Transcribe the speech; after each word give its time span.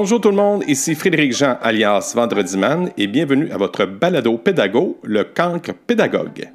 Bonjour 0.00 0.20
tout 0.20 0.30
le 0.30 0.36
monde, 0.36 0.62
ici 0.68 0.94
Frédéric 0.94 1.32
Jean 1.32 1.56
alias 1.60 2.12
Vendredi 2.14 2.56
Man 2.56 2.88
et 2.96 3.08
bienvenue 3.08 3.50
à 3.50 3.56
votre 3.56 3.84
balado 3.84 4.38
pédago, 4.38 4.96
le 5.02 5.24
cancre 5.24 5.72
pédagogue. 5.74 6.50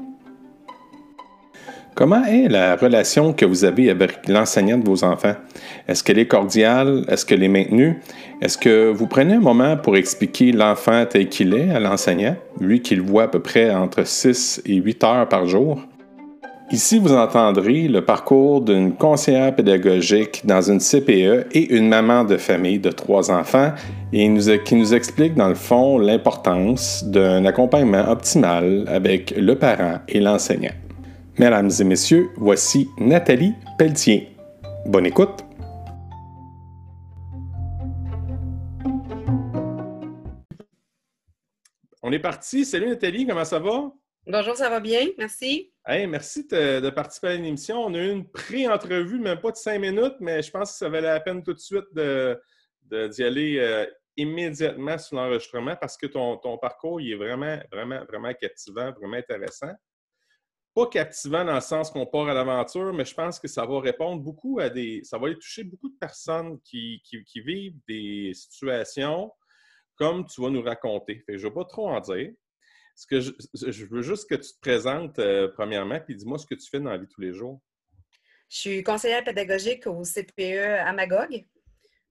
Comment 1.94 2.24
est 2.24 2.48
la 2.48 2.78
relation 2.78 3.34
que 3.34 3.44
vous 3.44 3.66
avez 3.66 3.90
avec 3.90 4.30
l'enseignant 4.30 4.78
de 4.78 4.86
vos 4.86 5.04
enfants? 5.04 5.36
Est-ce 5.90 6.06
qu'elle 6.06 6.20
est 6.20 6.28
cordiale? 6.28 7.04
Est-ce 7.10 7.26
qu'elle 7.26 7.44
est 7.44 7.50
maintenue? 7.50 8.00
Est-ce 8.42 8.58
que 8.58 8.90
vous 8.90 9.08
prenez 9.08 9.34
un 9.34 9.42
moment 9.42 9.76
pour 9.76 9.98
expliquer 9.98 10.54
l'enfant 10.54 11.06
tel 11.06 11.28
qu'il 11.28 11.54
est 11.54 11.70
à 11.72 11.82
l'enseignant, 11.82 12.38
lui 12.62 12.82
qu'il 12.82 13.02
voit 13.02 13.24
à 13.24 13.28
peu 13.28 13.42
près 13.42 13.76
entre 13.76 14.08
6 14.08 14.62
et 14.66 14.76
8 14.76 15.04
heures 15.04 15.28
par 15.28 15.48
jour? 15.48 15.82
Ici, 16.72 16.98
vous 16.98 17.14
entendrez 17.14 17.88
le 17.88 18.04
parcours 18.04 18.62
d'une 18.62 18.96
conseillère 18.96 19.56
pédagogique 19.56 20.42
dans 20.46 20.62
une 20.62 20.80
CPE 20.80 21.48
et 21.52 21.76
une 21.76 21.88
maman 21.88 22.24
de 22.24 22.38
famille 22.38 22.80
de 22.80 22.90
trois 22.90 23.30
enfants 23.30 23.74
qui 24.12 24.28
nous 24.28 24.94
explique 24.94 25.36
dans 25.36 25.50
le 25.50 25.56
fond 25.56 26.00
l'importance 26.00 27.04
d'un 27.04 27.46
accompagnement 27.46 28.10
optimal 28.10 28.86
avec 28.88 29.36
le 29.38 29.56
parent 29.56 30.00
et 30.08 30.20
l'enseignant. 30.20 30.74
Mesdames 31.38 31.70
et 31.80 31.84
messieurs, 31.84 32.30
voici 32.38 32.88
Nathalie 32.98 33.54
Pelletier. 33.78 34.30
Bonne 34.88 35.06
écoute! 35.06 35.44
On 42.02 42.12
est 42.12 42.20
parti. 42.20 42.66
Salut 42.66 42.90
Nathalie, 42.90 43.26
comment 43.26 43.46
ça 43.46 43.60
va? 43.60 43.92
Bonjour, 44.26 44.56
ça 44.56 44.70
va 44.70 44.80
bien? 44.80 45.10
Merci. 45.18 45.74
Merci 45.86 46.48
de, 46.48 46.90
participer 46.92 47.28
à 47.28 47.36
l'émission. 47.36 47.84
On 47.84 47.94
a 47.94 47.98
eu 47.98 48.12
une 48.12 48.30
pré-entrevue, 48.30 49.20
même 49.20 49.42
pas 49.42 49.52
de 49.52 49.58
cinq 49.58 49.80
minutes, 49.80 50.16
mais 50.22 50.42
je 50.42 50.50
pense 50.50 50.72
que 50.72 50.78
ça 50.78 50.88
valait 50.88 51.08
la 51.10 51.20
peine 51.20 51.44
tout 51.44 51.54
de 51.54 51.60
suite 51.60 51.86
d'y 51.94 53.24
aller 53.24 53.58
euh, 53.60 53.86
immédiatement 54.16 54.98
sur 54.98 55.18
l'enregistrement 55.18 55.76
parce 55.76 55.98
que 55.98 56.08
ton, 56.08 56.58
parcours 56.58 57.02
il 57.02 57.12
est 57.12 57.16
vraiment, 57.16 57.60
vraiment, 57.70 58.06
vraiment 58.06 58.34
captivant, 58.34 58.94
vraiment 58.94 59.18
intéressant 59.18 59.74
pas 60.74 60.88
captivant 60.88 61.46
dans 61.46 61.54
le 61.54 61.62
sens 61.62 61.92
qu'on 61.92 62.06
part 62.06 62.28
à 62.28 62.34
l'aventure, 62.34 62.94
mais 62.94 63.06
je 63.06 63.14
pense 63.14 63.40
que 63.40 63.48
ça 63.48 63.66
va 63.66 63.80
répondre 63.80 64.24
beaucoup 64.24 64.60
à 64.60 64.70
des. 64.70 65.02
Ça 65.04 65.20
va 65.20 65.28
aller 65.28 65.36
toucher 65.36 65.64
beaucoup 65.64 65.90
de 65.90 65.98
personnes 66.00 66.60
qui, 66.62 67.00
vivent 67.36 67.78
des 67.88 68.32
situations 68.34 69.32
comme 69.96 70.26
tu 70.26 70.42
vas 70.42 70.50
nous 70.50 70.64
raconter. 70.64 71.24
je 71.28 71.34
ne 71.34 71.38
vais 71.38 71.52
pas 71.52 71.66
trop 71.66 71.90
en 71.90 72.00
dire. 72.00 72.32
Ce 72.96 73.08
que 73.08 73.20
je, 73.20 73.86
veux 73.86 74.02
juste 74.02 74.30
que 74.30 74.36
tu 74.36 74.54
te 74.54 74.60
présentes 74.60 75.18
euh, 75.20 75.48
premièrement, 75.48 76.00
puis 76.00 76.16
dis-moi 76.16 76.38
ce 76.38 76.46
que 76.46 76.56
tu 76.56 76.70
fais 76.70 76.80
dans 76.80 76.92
la 76.92 76.98
vie 76.98 77.08
tous 77.08 77.22
les 77.22 77.34
jours. 77.34 77.60
Je 78.50 78.58
suis 78.58 78.84
conseillère 78.84 79.24
pédagogique 79.24 79.88
au 79.88 80.04
CPE 80.04 80.82
à 80.86 80.94
Magog. 80.94 81.44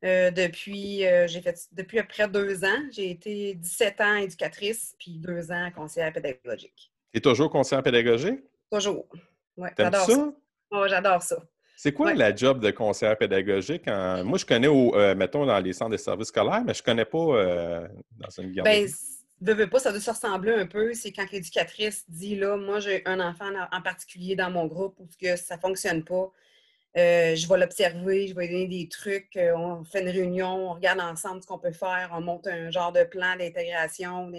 Euh, 0.04 0.32
depuis, 0.32 1.06
euh, 1.06 1.28
j'ai 1.28 1.40
fait 1.40 1.56
depuis 1.70 2.00
à 2.00 2.02
peu 2.02 2.08
près 2.08 2.28
deux 2.28 2.64
ans. 2.64 2.82
J'ai 2.90 3.10
été 3.10 3.54
17 3.54 4.00
ans 4.00 4.16
éducatrice, 4.16 4.96
puis 4.98 5.18
deux 5.18 5.52
ans 5.52 5.70
conseillère 5.74 6.12
pédagogique. 6.12 6.92
Tu 7.12 7.18
es 7.18 7.20
toujours 7.20 7.50
conseillère 7.50 7.84
pédagogique? 7.84 8.40
Toujours. 8.70 9.06
Ouais, 9.56 9.70
j'adore 9.78 10.10
ça? 10.10 10.32
j'adore 10.88 11.22
ça. 11.22 11.36
C'est 11.76 11.92
quoi 11.92 12.14
la 12.14 12.34
job 12.34 12.60
de 12.60 12.70
conseillère 12.70 13.16
pédagogique? 13.16 13.86
Moi, 13.86 14.38
je 14.38 14.44
connais, 14.44 14.68
au, 14.68 14.96
euh, 14.96 15.14
mettons, 15.14 15.46
dans 15.46 15.58
les 15.58 15.72
centres 15.72 15.92
de 15.92 15.96
services 15.96 16.28
scolaires, 16.28 16.62
mais 16.64 16.74
je 16.74 16.80
ne 16.80 16.84
connais 16.84 17.04
pas 17.04 17.88
dans 18.18 18.30
une 18.38 18.52
garderie. 18.52 18.92
Veux 19.44 19.68
pas, 19.68 19.78
ça 19.80 19.90
doit 19.90 20.00
se 20.00 20.10
ressembler 20.10 20.52
un 20.52 20.66
peu. 20.66 20.94
C'est 20.94 21.12
quand 21.12 21.30
l'éducatrice 21.32 22.04
dit, 22.08 22.36
là, 22.36 22.56
moi, 22.56 22.78
j'ai 22.80 23.02
un 23.06 23.18
enfant 23.20 23.50
en 23.72 23.82
particulier 23.82 24.36
dans 24.36 24.50
mon 24.50 24.66
groupe 24.66 24.94
où 24.98 25.08
que 25.20 25.36
ça 25.36 25.56
ne 25.56 25.60
fonctionne 25.60 26.04
pas. 26.04 26.30
Euh, 26.96 27.34
je 27.34 27.48
vais 27.48 27.58
l'observer, 27.58 28.28
je 28.28 28.34
vais 28.34 28.46
lui 28.46 28.52
donner 28.52 28.68
des 28.68 28.88
trucs, 28.88 29.38
on 29.38 29.82
fait 29.82 30.02
une 30.02 30.10
réunion, 30.10 30.70
on 30.70 30.74
regarde 30.74 31.00
ensemble 31.00 31.40
ce 31.40 31.46
qu'on 31.46 31.58
peut 31.58 31.72
faire, 31.72 32.10
on 32.12 32.20
monte 32.20 32.46
un 32.46 32.70
genre 32.70 32.92
de 32.92 33.02
plan 33.04 33.34
d'intégration 33.36 34.30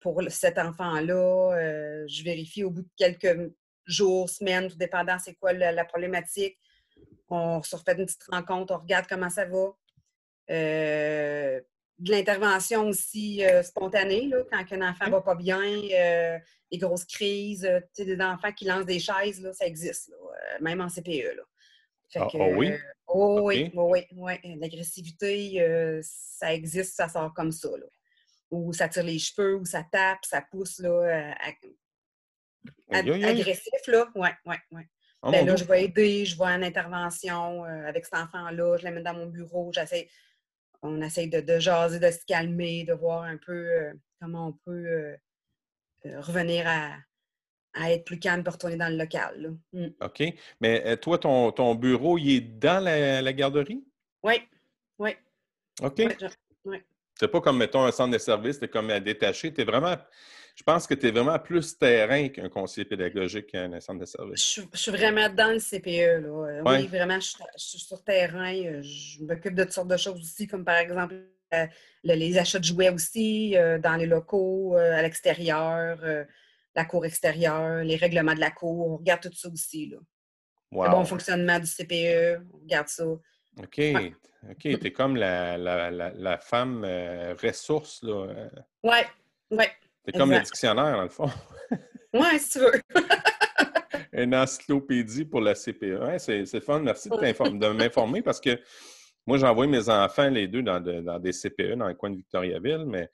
pour 0.00 0.22
cet 0.28 0.58
enfant-là. 0.58 1.56
Euh, 1.56 2.04
je 2.06 2.22
vérifie 2.22 2.62
au 2.62 2.70
bout 2.70 2.82
de 2.82 2.90
quelques 2.96 3.52
jours, 3.86 4.28
semaines, 4.28 4.68
tout 4.68 4.76
dépendant 4.76 5.18
c'est 5.18 5.34
quoi 5.34 5.54
la, 5.54 5.84
problématique. 5.86 6.58
On 7.30 7.62
se 7.62 7.74
refait 7.74 7.96
une 7.96 8.04
petite 8.04 8.24
rencontre, 8.30 8.74
on 8.74 8.78
regarde 8.78 9.06
comment 9.08 9.30
ça 9.30 9.46
va. 9.46 9.74
Euh, 10.50 11.37
de 11.98 12.10
l'intervention 12.10 12.88
aussi 12.88 13.44
euh, 13.44 13.62
spontanée, 13.62 14.28
là, 14.28 14.38
quand 14.50 14.64
un 14.72 14.90
enfant 14.90 15.06
ne 15.06 15.10
va 15.10 15.20
pas 15.20 15.34
bien, 15.34 15.80
des 16.70 16.78
grosses 16.78 17.04
crises, 17.04 17.68
des 17.96 18.20
enfants 18.20 18.52
qui 18.52 18.64
lancent 18.64 18.86
des 18.86 18.98
chaises, 18.98 19.40
là, 19.40 19.52
ça 19.52 19.66
existe, 19.66 20.12
même 20.60 20.80
en 20.80 20.88
CPE. 20.88 21.36
Là. 21.36 21.42
Ah, 22.16 22.28
oh 22.34 22.52
oui? 22.56 22.72
Oh 23.06 23.40
oui, 23.42 23.70
oui, 23.74 24.06
oui. 24.16 24.34
L'agressivité, 24.58 26.00
ça 26.02 26.54
existe, 26.54 26.94
ça 26.94 27.08
sort 27.08 27.34
comme 27.34 27.52
ça. 27.52 27.68
Là 27.68 27.86
ou 28.50 28.72
ça 28.72 28.88
tire 28.88 29.02
les 29.02 29.18
cheveux, 29.18 29.56
ou 29.56 29.64
ça 29.64 29.84
tape, 29.90 30.24
ça 30.24 30.42
pousse 30.42 30.78
là, 30.78 30.88
euh, 30.90 31.32
agressif. 32.90 33.86
Là. 33.86 34.08
Ouais, 34.14 34.32
ouais, 34.46 34.58
ouais. 34.72 34.88
Oh 35.22 35.32
ben 35.32 35.44
là, 35.44 35.56
je 35.56 35.64
vais 35.64 35.84
aider, 35.84 36.24
je 36.24 36.36
vois 36.36 36.50
une 36.50 36.62
intervention 36.62 37.64
euh, 37.64 37.88
avec 37.88 38.04
cet 38.04 38.14
enfant-là, 38.14 38.76
je 38.76 38.84
l'amène 38.84 39.02
dans 39.02 39.14
mon 39.14 39.26
bureau, 39.26 39.72
j'essaie, 39.72 40.08
on 40.82 41.00
essaie 41.02 41.26
de, 41.26 41.40
de, 41.40 41.58
jaser, 41.58 41.98
de 41.98 42.10
se 42.10 42.24
calmer, 42.26 42.84
de 42.84 42.92
voir 42.92 43.22
un 43.22 43.36
peu 43.36 43.52
euh, 43.52 43.92
comment 44.20 44.48
on 44.48 44.52
peut 44.64 45.16
revenir 46.04 46.66
à, 46.66 46.96
à, 47.74 47.92
être 47.92 48.04
plus 48.04 48.18
calme 48.18 48.44
pour 48.44 48.54
retourner 48.54 48.76
dans 48.76 48.88
le 48.88 48.96
local. 48.96 49.56
Mmh. 49.72 49.86
OK. 50.00 50.22
Mais 50.60 50.96
toi, 50.98 51.18
ton, 51.18 51.52
ton, 51.52 51.74
bureau, 51.74 52.18
il 52.18 52.36
est 52.36 52.40
dans 52.40 52.82
la, 52.82 53.32
garderie? 53.32 53.84
Oui, 54.22 54.34
oui. 54.98 55.10
OK. 55.82 56.02
C'est 57.18 57.28
pas 57.28 57.40
comme, 57.40 57.58
mettons, 57.58 57.84
un 57.84 57.90
centre 57.90 58.12
de 58.12 58.18
service, 58.18 58.58
tu 58.58 58.66
es 58.66 58.68
comme 58.68 58.96
détaché. 59.00 59.52
Es 59.56 59.64
vraiment, 59.64 59.96
je 60.58 60.64
pense 60.64 60.88
que 60.88 60.94
tu 60.94 61.06
es 61.06 61.10
vraiment 61.12 61.38
plus 61.38 61.78
terrain 61.78 62.28
qu'un 62.30 62.48
conseiller 62.48 62.84
pédagogique 62.84 63.46
qu'un 63.46 63.78
centre 63.78 64.00
de 64.00 64.04
service. 64.04 64.60
Je, 64.72 64.78
suis 64.78 64.90
vraiment 64.90 65.28
dans 65.28 65.52
le 65.52 65.60
CPE. 65.60 66.24
Là. 66.24 66.28
Euh, 66.28 66.62
oui, 66.66 66.88
vraiment, 66.88 67.20
je, 67.20 67.28
suis 67.56 67.78
sur 67.78 68.02
terrain. 68.02 68.52
Euh, 68.52 68.82
je 68.82 69.22
m'occupe 69.22 69.54
de 69.54 69.62
toutes 69.62 69.72
sortes 69.72 69.88
de 69.88 69.96
choses 69.96 70.20
aussi, 70.20 70.48
comme 70.48 70.64
par 70.64 70.78
exemple 70.78 71.14
euh, 71.54 71.66
les 72.02 72.38
achats 72.38 72.58
de 72.58 72.64
jouets 72.64 72.90
aussi, 72.90 73.54
dans 73.82 73.94
les 73.96 74.06
locaux, 74.06 74.76
à 74.76 75.00
l'extérieur, 75.00 76.00
la 76.74 76.84
cour 76.84 77.06
extérieure, 77.06 77.84
les 77.84 77.96
règlements 77.96 78.34
de 78.34 78.40
la 78.40 78.50
cour. 78.50 78.88
On 78.88 78.96
regarde 78.96 79.20
tout 79.22 79.32
ça 79.32 79.48
aussi. 79.48 79.86
Là. 79.86 79.98
Le 80.72 80.90
bon 80.90 81.04
fonctionnement 81.04 81.60
du 81.60 81.66
CPE, 81.66 82.42
on 82.52 82.58
regarde 82.58 82.88
ça. 82.88 83.04
OK. 83.04 83.80
OK. 84.50 84.58
Tu 84.60 84.86
es 84.86 84.92
comme 84.92 85.16
la, 85.16 85.56
la, 85.56 85.90
la, 85.90 86.38
femme 86.38 86.84
euh, 86.84 87.34
ressource. 87.42 88.02
Là. 88.02 88.26
Oui, 88.82 88.90
euh. 88.90 89.04
oui. 89.52 89.64
Tu 89.64 89.87
es 90.10 90.12
comme 90.12 90.30
le 90.30 90.40
dictionnaire, 90.40 90.96
dans 90.96 91.02
le 91.02 91.08
fond. 91.08 91.30
oui, 92.12 92.38
si 92.38 92.50
tu 92.50 92.58
veux. 92.60 92.72
Une 94.12 94.34
encyclopédie 94.34 95.24
pour 95.24 95.40
la 95.40 95.54
CPE. 95.54 96.18
c'est 96.18 96.60
fun. 96.60 96.80
Merci 96.80 97.08
de 97.08 97.72
m'informer 97.72 98.22
parce 98.22 98.40
que 98.40 98.58
moi, 99.26 99.36
j'envoie 99.38 99.66
mes 99.66 99.88
enfants, 99.88 100.28
les 100.30 100.48
deux, 100.48 100.62
dans, 100.62 100.80
dans, 100.80 101.18
des 101.18 101.32
CPE 101.32 101.74
dans 101.76 101.88
le 101.88 101.94
coin 101.94 102.10
de 102.10 102.16
Victoriaville, 102.16 102.84
mais 102.86 103.10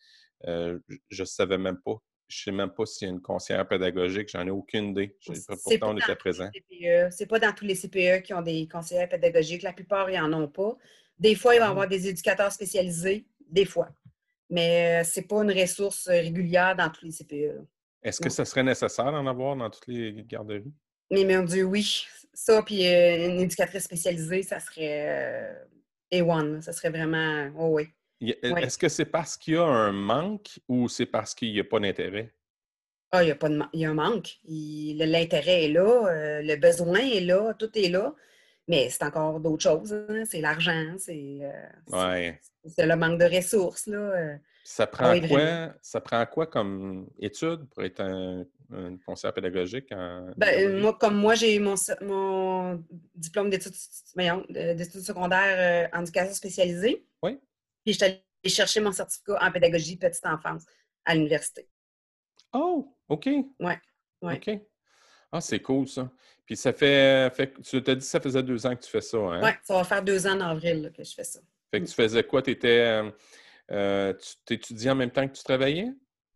euh, 0.46 0.78
je 1.10 1.22
ne 1.22 1.26
savais 1.26 1.58
même 1.58 1.78
pas 1.84 1.96
je 2.26 2.40
ne 2.40 2.44
sais 2.44 2.56
même 2.56 2.70
pas 2.70 2.86
s'il 2.86 3.06
y 3.06 3.10
a 3.10 3.14
une 3.14 3.20
conseillère 3.20 3.68
pédagogique, 3.68 4.28
j'en 4.30 4.46
ai 4.46 4.50
aucune 4.50 4.90
idée. 4.90 5.16
Pourtant, 5.62 5.94
on 5.94 5.96
était 5.96 6.16
présent. 6.16 6.48
E. 6.72 7.08
C'est 7.10 7.26
pas 7.26 7.38
dans 7.38 7.52
tous 7.52 7.64
les 7.64 7.74
CPE 7.74 8.22
qui 8.22 8.34
ont 8.34 8.42
des 8.42 8.66
conseillères 8.66 9.08
pédagogiques. 9.08 9.62
La 9.62 9.72
plupart, 9.72 10.10
ils 10.10 10.18
n'en 10.18 10.32
ont 10.32 10.48
pas. 10.48 10.76
Des 11.18 11.34
fois, 11.34 11.54
il 11.54 11.60
va 11.60 11.66
y 11.66 11.68
avoir 11.68 11.86
des 11.86 12.08
éducateurs 12.08 12.50
spécialisés, 12.50 13.26
des 13.48 13.64
fois. 13.64 13.88
Mais 14.50 15.02
ce 15.04 15.20
n'est 15.20 15.26
pas 15.26 15.42
une 15.42 15.52
ressource 15.52 16.08
régulière 16.08 16.76
dans 16.76 16.90
tous 16.90 17.04
les 17.04 17.12
CPE. 17.12 17.66
Est-ce 18.02 18.20
que 18.20 18.28
ce 18.28 18.44
serait 18.44 18.62
nécessaire 18.62 19.10
d'en 19.10 19.26
avoir 19.26 19.56
dans 19.56 19.70
toutes 19.70 19.86
les 19.86 20.24
garderies? 20.26 20.72
Mais 21.10 21.24
mon 21.24 21.42
Dieu, 21.42 21.64
oui. 21.64 22.06
Ça, 22.32 22.62
puis 22.62 22.86
euh, 22.86 23.28
une 23.28 23.40
éducatrice 23.40 23.84
spécialisée, 23.84 24.42
ça 24.42 24.60
serait 24.60 25.54
euh, 26.12 26.20
A1. 26.20 26.60
Ça 26.60 26.72
serait 26.72 26.90
vraiment. 26.90 27.50
Oh 27.56 27.68
oui. 27.76 27.88
Est-ce 28.20 28.78
que 28.78 28.88
c'est 28.88 29.04
parce 29.04 29.36
qu'il 29.36 29.54
y 29.54 29.56
a 29.56 29.64
un 29.64 29.92
manque 29.92 30.58
ou 30.68 30.88
c'est 30.88 31.06
parce 31.06 31.34
qu'il 31.34 31.52
n'y 31.52 31.60
a 31.60 31.64
pas 31.64 31.80
d'intérêt? 31.80 32.34
Ah, 33.12 33.22
il 33.22 33.28
y 33.28 33.30
a, 33.30 33.36
pas 33.36 33.48
de 33.48 33.60
il 33.72 33.80
y 33.80 33.84
a 33.84 33.90
un 33.90 33.94
manque. 33.94 34.38
L'intérêt 34.44 35.64
est 35.64 35.68
là, 35.68 36.08
euh, 36.08 36.42
le 36.42 36.56
besoin 36.56 36.98
est 36.98 37.20
là, 37.20 37.54
tout 37.54 37.70
est 37.78 37.88
là. 37.88 38.14
Mais 38.66 38.88
c'est 38.88 39.04
encore 39.04 39.38
d'autres 39.40 39.62
choses. 39.62 39.92
Hein. 39.92 40.24
C'est 40.24 40.40
l'argent, 40.40 40.94
c'est 40.98 41.40
euh, 41.42 42.32
le 42.78 42.94
manque 42.94 43.20
de 43.20 43.36
ressources. 43.36 43.86
Là. 43.86 43.98
Euh. 43.98 44.34
Ça 44.64 44.86
prend, 44.86 45.20
quoi, 45.28 45.74
ça 45.82 46.00
prend 46.00 46.24
quoi 46.24 46.46
comme 46.46 47.06
étude 47.18 47.68
pour 47.68 47.82
être 47.82 48.00
un, 48.00 48.46
conseiller 49.04 49.32
pédagogique? 49.32 49.90
Ben, 50.38 50.80
moi, 50.80 50.96
comme 50.98 51.16
moi, 51.16 51.34
j'ai 51.34 51.58
mon, 51.58 51.74
mon, 52.00 52.82
diplôme 53.14 53.50
d'études 53.50 53.74
secondaires 53.74 55.90
en 55.92 56.00
éducation 56.00 56.32
spécialisée. 56.32 57.06
Oui. 57.22 57.38
Puis 57.84 57.92
je 57.92 57.98
suis 57.98 58.04
allée 58.04 58.22
chercher 58.46 58.80
mon 58.80 58.92
certificat 58.92 59.36
en 59.38 59.52
pédagogie 59.52 59.98
petite 59.98 60.24
enfance 60.24 60.64
à 61.04 61.14
l'université. 61.14 61.68
Oh, 62.54 62.96
OK. 63.08 63.26
Oui. 63.26 63.72
Ouais. 64.22 64.36
OK. 64.36 64.60
Ah, 65.30 65.40
c'est 65.40 65.60
cool 65.60 65.88
ça. 65.88 66.10
Puis 66.46 66.56
ça 66.56 66.72
fait, 66.72 67.30
fait 67.34 67.52
tu 67.62 67.82
t'as 67.82 67.94
dit 67.94 68.00
que 68.00 68.06
ça 68.06 68.20
faisait 68.20 68.42
deux 68.42 68.66
ans 68.66 68.74
que 68.76 68.82
tu 68.84 68.90
fais 68.90 69.00
ça, 69.00 69.16
hein? 69.18 69.40
Oui, 69.42 69.50
ça 69.62 69.74
va 69.74 69.84
faire 69.84 70.02
deux 70.02 70.26
ans 70.26 70.36
en 70.36 70.40
avril 70.40 70.92
que 70.96 71.02
je 71.02 71.14
fais 71.14 71.24
ça. 71.24 71.40
Fait 71.70 71.80
que 71.80 71.86
tu 71.86 71.94
faisais 71.94 72.22
quoi? 72.22 72.42
Étais, 72.46 73.02
euh, 73.70 74.12
tu 74.14 74.34
t'étudiais 74.44 74.90
en 74.90 74.94
même 74.94 75.10
temps 75.10 75.26
que 75.26 75.32
tu 75.32 75.42
travaillais? 75.42 75.88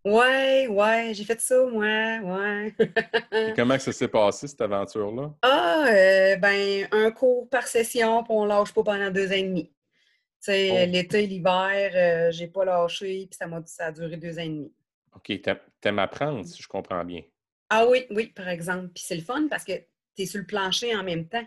Ouais, 0.05 0.67
ouais, 0.69 1.13
j'ai 1.13 1.25
fait 1.25 1.41
ça, 1.41 1.65
moi, 1.67 1.85
ouais. 1.87 2.75
comment 3.57 3.79
ça 3.79 3.93
s'est 3.93 4.09
passé, 4.09 4.49
cette 4.49 4.61
aventure-là? 4.61 5.35
Ah, 5.43 5.87
euh, 5.89 6.37
ben, 6.37 6.89
un 6.93 7.11
cours 7.11 7.49
par 7.51 7.67
session, 7.67 8.23
puis 8.25 8.33
on 8.35 8.47
lâche 8.47 8.73
pas 8.73 8.83
pendant 8.83 9.11
deux 9.11 9.29
ans 9.29 9.33
et 9.37 9.43
demi. 9.43 9.65
Tu 9.65 10.53
sais, 10.53 10.87
Oh. 10.87 10.91
l'été, 10.93 11.27
l'hiver, 11.27 11.91
euh, 11.95 12.31
j'ai 12.33 12.47
pas 12.47 12.65
lâché, 12.65 13.27
puis 13.31 13.37
ça, 13.37 13.47
m'a, 13.47 13.61
ça 13.67 13.87
a 13.87 13.93
duré 13.93 14.17
deux 14.17 14.39
ans 14.39 14.43
et 14.43 14.49
demi. 14.49 14.73
OK, 15.15 15.43
t'a- 15.43 15.61
t'aimes 15.81 15.99
apprendre, 15.99 16.45
si 16.47 16.63
je 16.63 16.69
comprends 16.69 17.05
bien. 17.05 17.23
Ah 17.71 17.87
oui, 17.87 18.07
oui, 18.11 18.29
par 18.29 18.49
exemple. 18.49 18.89
Puis 18.95 19.05
c'est 19.07 19.17
le 19.17 19.23
fun 19.23 19.47
parce 19.49 19.65
que 19.65 19.73
tu 20.19 20.23
es 20.25 20.27
sur 20.27 20.41
le 20.41 20.47
plancher 20.47 20.95
en 20.97 21.03
même 21.05 21.29
temps. 21.29 21.45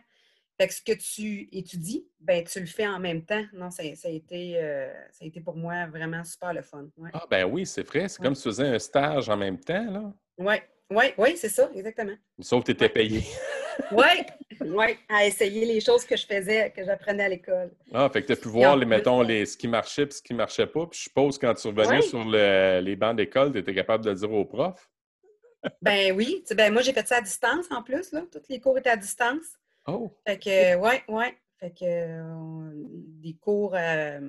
Fait 0.59 0.67
que 0.67 0.73
ce 0.73 0.81
que 0.81 0.91
tu 0.93 1.49
étudies, 1.51 2.07
ben 2.19 2.43
tu 2.43 2.59
le 2.59 2.65
fais 2.67 2.87
en 2.87 2.99
même 2.99 3.23
temps. 3.25 3.43
Non, 3.53 3.69
ça, 3.71 3.83
ça 3.95 4.07
a, 4.07 4.11
été, 4.11 4.53
euh, 4.61 4.87
ça 5.11 5.25
a 5.25 5.27
été 5.27 5.41
pour 5.41 5.55
moi 5.57 5.87
vraiment 5.87 6.23
super 6.23 6.53
le 6.53 6.61
fun. 6.61 6.85
Ouais, 6.97 7.09
Ah, 7.13 7.25
ben 7.29 7.45
oui, 7.45 7.65
c'est 7.65 7.83
vrai. 7.83 8.07
C'est 8.07 8.19
Ouais. 8.19 8.25
comme 8.27 8.35
si 8.35 8.43
tu 8.43 8.49
faisais 8.49 8.67
un 8.67 8.79
stage 8.79 9.27
en 9.29 9.37
même 9.37 9.59
temps, 9.59 9.91
là. 9.91 10.13
ouais, 10.37 10.61
ouais, 10.91 11.13
ouais, 11.17 11.35
c'est 11.35 11.49
ça, 11.49 11.69
exactement. 11.75 12.15
Sauf 12.39 12.61
que 12.61 12.65
tu 12.67 12.71
étais 12.71 12.89
payé. 12.89 13.21
Ouais, 13.91 14.25
ouais, 14.59 14.97
à 15.09 15.25
essayer 15.25 15.65
les 15.65 15.79
choses 15.79 16.03
que 16.05 16.15
je 16.17 16.25
faisais, 16.25 16.71
que 16.75 16.83
j'apprenais 16.83 17.23
à 17.23 17.29
l'école. 17.29 17.71
Ah, 17.93 18.09
fait 18.11 18.21
que 18.21 18.27
tu 18.27 18.33
as 18.33 18.35
pu 18.35 18.49
voir, 18.49 18.75
les, 18.75 18.85
mettons, 18.85 19.21
les, 19.21 19.45
ce 19.45 19.55
qui 19.57 19.67
marchait 19.67 20.03
et 20.03 20.11
ce 20.11 20.21
qui 20.21 20.33
marchait 20.33 20.67
pas. 20.67 20.85
Puis 20.87 20.99
je 20.99 21.03
suppose 21.05 21.37
quand 21.39 21.53
tu 21.53 21.67
revenais 21.67 21.87
Ouais. 21.95 22.01
sur 22.01 22.23
le- 22.23 22.81
les 22.83 22.95
bancs 22.97 23.15
d'école, 23.15 23.53
tu 23.53 23.59
étais 23.59 23.73
capable 23.73 24.03
de 24.03 24.09
le 24.11 24.15
dire 24.17 24.31
au 24.31 24.43
prof. 24.45 24.90
Ben 25.81 26.13
oui, 26.15 26.43
ben 26.55 26.73
moi 26.73 26.81
j'ai 26.81 26.93
fait 26.93 27.07
ça 27.07 27.17
à 27.17 27.21
distance 27.21 27.65
en 27.71 27.83
plus, 27.83 28.11
là. 28.11 28.23
Tous 28.31 28.41
les 28.49 28.59
cours 28.59 28.77
étaient 28.77 28.89
à 28.89 28.97
distance. 28.97 29.45
Oh! 29.87 30.11
Fait 30.25 30.37
que, 30.37 30.75
ouais, 30.77 31.03
ouais. 31.07 31.37
Fait 31.59 31.71
que 31.71 31.85
euh, 31.85 32.71
des 33.21 33.35
cours 33.35 33.75
euh, 33.75 34.19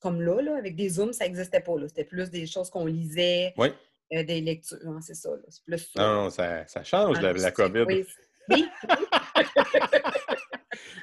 comme 0.00 0.20
là, 0.20 0.40
là, 0.42 0.56
avec 0.56 0.74
des 0.74 0.88
Zooms, 0.88 1.12
ça 1.12 1.24
n'existait 1.24 1.60
pas. 1.60 1.74
C'était 1.86 2.04
plus 2.04 2.30
des 2.30 2.46
choses 2.46 2.68
qu'on 2.70 2.86
lisait, 2.86 3.54
Oui. 3.56 3.68
euh, 4.12 4.24
des 4.24 4.40
lectures. 4.40 4.78
c'est 5.00 5.14
ça. 5.14 5.30
C'est 5.48 5.64
plus 5.64 5.78
ça. 5.78 6.02
Non, 6.02 6.24
non, 6.24 6.30
ça, 6.30 6.66
ça 6.66 6.82
change, 6.82 7.20
la, 7.20 7.50
COVID. 7.52 7.84
Oui, 7.86 8.06
oui, 8.50 8.68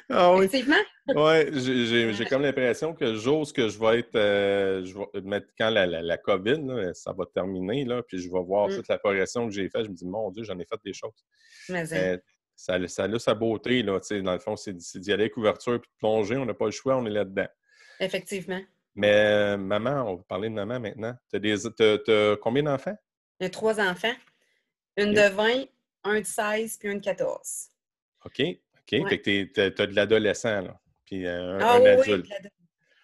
Ah 0.10 0.34
oui. 0.34 0.46
effectivement. 0.46 0.76
Ouais, 1.16 1.50
j'ai- 1.54 1.86
j'ai 1.86 2.14
j'ai 2.14 2.26
comme 2.26 2.42
l'impression 2.42 2.94
que 2.94 3.16
j'ose 3.16 3.52
que 3.54 3.68
je 3.70 3.80
vais 3.80 4.00
être. 4.00 4.16
euh, 4.16 4.86
je 4.86 4.94
vais 4.98 5.22
mettre 5.22 5.48
quand 5.58 5.70
la, 5.70 5.86
la, 5.86 6.02
la 6.02 6.18
COVID, 6.18 6.62
là, 6.68 6.94
ça 6.94 7.12
va 7.14 7.26
terminer, 7.34 7.86
là, 7.86 8.02
puis 8.04 8.20
je 8.20 8.30
vais 8.32 8.42
voir 8.44 8.68
Mm. 8.70 8.76
toute 8.76 8.88
la 8.88 8.98
progression 9.00 9.48
que 9.48 9.54
j'ai 9.54 9.70
faite. 9.70 9.86
Je 9.86 9.90
me 9.90 9.96
dis, 9.96 10.06
mon 10.06 10.30
Dieu, 10.32 10.44
j'en 10.44 10.58
ai 10.60 10.66
fait 10.66 10.80
des 10.84 10.94
choses. 10.94 11.26
Mais, 11.70 11.84
Euh, 11.94 12.18
ça, 12.56 12.76
a- 12.76 12.88
ça 12.88 13.04
a 13.06 13.20
sa 13.20 13.34
beauté, 13.34 13.82
là, 13.84 14.00
dans 14.22 14.34
le 14.34 14.40
fond, 14.40 14.56
c'est 14.56 14.80
c'est 14.80 15.00
d'y 15.00 15.12
aller 15.12 15.24
avec 15.24 15.34
couverture 15.34 15.80
puis 15.82 15.90
de 15.90 15.98
plonger. 15.98 16.38
On 16.38 16.46
n'a 16.46 16.54
pas 16.54 16.66
le 16.66 16.72
choix, 16.72 16.96
on 16.98 17.06
est 17.06 17.10
là-dedans. 17.12 17.48
effectivement. 18.00 18.62
Mais 18.96 19.12
euh, 19.14 19.58
maman, 19.58 20.04
on 20.12 20.16
va 20.18 20.24
parler 20.24 20.50
de 20.50 20.54
maman 20.54 20.80
maintenant. 20.80 21.16
Tu 21.32 21.38
as, 21.38 22.36
combien 22.42 22.64
d'enfants? 22.64 22.98
A 23.40 23.50
trois 23.50 23.80
enfants. 23.80 24.14
Une 24.98 25.14
de 25.14 25.30
20, 25.30 25.66
un 26.04 26.20
de 26.20 26.26
16, 26.26 26.78
puis 26.78 26.90
un 26.90 26.96
de 26.96 27.00
14. 27.00 27.70
OK. 28.26 28.42
OK. 29.00 29.10
Fait 29.10 29.20
que 29.20 29.44
tu 29.46 29.82
as 29.82 29.88
de 29.88 29.96
l'adolescent, 29.96 30.62
là. 30.62 30.80
Puis 31.06 31.26
euh, 31.26 31.58
un, 31.58 31.60
Ah 31.62 31.76
un 31.76 31.80
oui, 31.82 31.90
oui, 32.08 32.24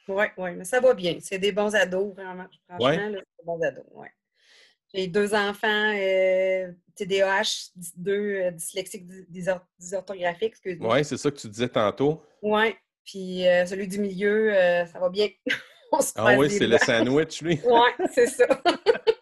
Oui, 0.10 0.26
oui, 0.38 0.52
mais 0.56 0.64
ça 0.64 0.80
va 0.80 0.94
bien. 0.94 1.18
C'est 1.22 1.40
des 1.40 1.52
bons 1.52 1.76
ados, 1.76 2.14
vraiment. 2.16 2.46
Franchement, 2.68 2.86
Ouais. 2.88 2.96
là, 2.98 3.20
c'est 3.20 3.44
des 3.44 3.46
bons 3.46 3.62
ados, 3.62 3.86
ouais. 3.92 4.12
J'ai 4.94 5.08
deux 5.08 5.34
enfants 5.36 5.94
euh, 5.96 6.72
TDAH, 6.96 7.72
dys- 7.76 7.94
deux 7.98 8.36
euh, 8.46 8.52
dyslexiques 8.52 9.06
dys- 9.06 9.26
dysor- 9.30 9.66
dysorthographiques, 9.78 10.44
excuse-moi. 10.54 10.96
Oui, 10.96 11.04
c'est 11.06 11.18
ça 11.18 11.30
que 11.30 11.36
tu 11.36 11.50
disais 11.50 11.68
tantôt. 11.68 12.24
Oui, 12.42 12.74
puis 13.04 13.46
euh, 13.46 13.66
celui 13.66 13.88
du 13.90 14.00
milieu, 14.00 14.54
euh, 14.56 14.86
ça 14.86 15.00
va 15.00 15.10
bien. 15.10 15.28
On 15.92 16.00
se 16.02 16.14
Ah 16.16 16.38
oui, 16.38 16.50
c'est 16.50 16.68
le 16.68 16.78
sandwich, 16.78 17.42
lui. 17.42 17.60
Oui, 17.66 18.08
c'est 18.14 18.28
ça. 18.28 18.46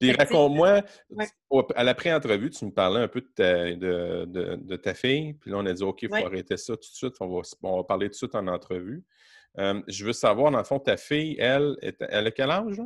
Puis 0.00 0.12
raconte-moi, 0.12 0.82
Ouais. 1.10 1.26
à 1.74 1.84
la 1.84 1.94
pré-entrevue, 1.94 2.50
tu 2.50 2.64
me 2.64 2.70
parlais 2.70 3.00
un 3.00 3.08
peu 3.08 3.20
de 3.20 3.28
ta, 3.34 3.64
de, 3.74 4.24
de- 4.24 4.56
de 4.56 4.76
ta 4.76 4.94
fille. 4.94 5.34
Puis 5.34 5.50
là, 5.50 5.58
on 5.58 5.66
a 5.66 5.72
dit, 5.72 5.82
OK, 5.82 6.02
il 6.02 6.08
faut 6.08 6.14
Ouais. 6.14 6.24
arrêter 6.24 6.56
ça 6.56 6.72
tout 6.74 6.80
de 6.80 6.84
suite. 6.94 7.14
On 7.20 7.28
va, 7.28 7.42
on 7.62 7.76
va 7.76 7.84
parler 7.84 8.06
tout 8.06 8.12
de 8.12 8.16
suite 8.16 8.34
en 8.34 8.46
entrevue. 8.46 9.04
Euh, 9.58 9.80
je 9.88 10.04
veux 10.06 10.12
savoir, 10.12 10.50
dans 10.50 10.58
le 10.58 10.64
fond, 10.64 10.78
ta 10.78 10.96
fille, 10.96 11.36
elle, 11.38 11.76
elle 11.82 12.26
a 12.26 12.30
quel 12.30 12.50
âge? 12.50 12.78
là? 12.78 12.84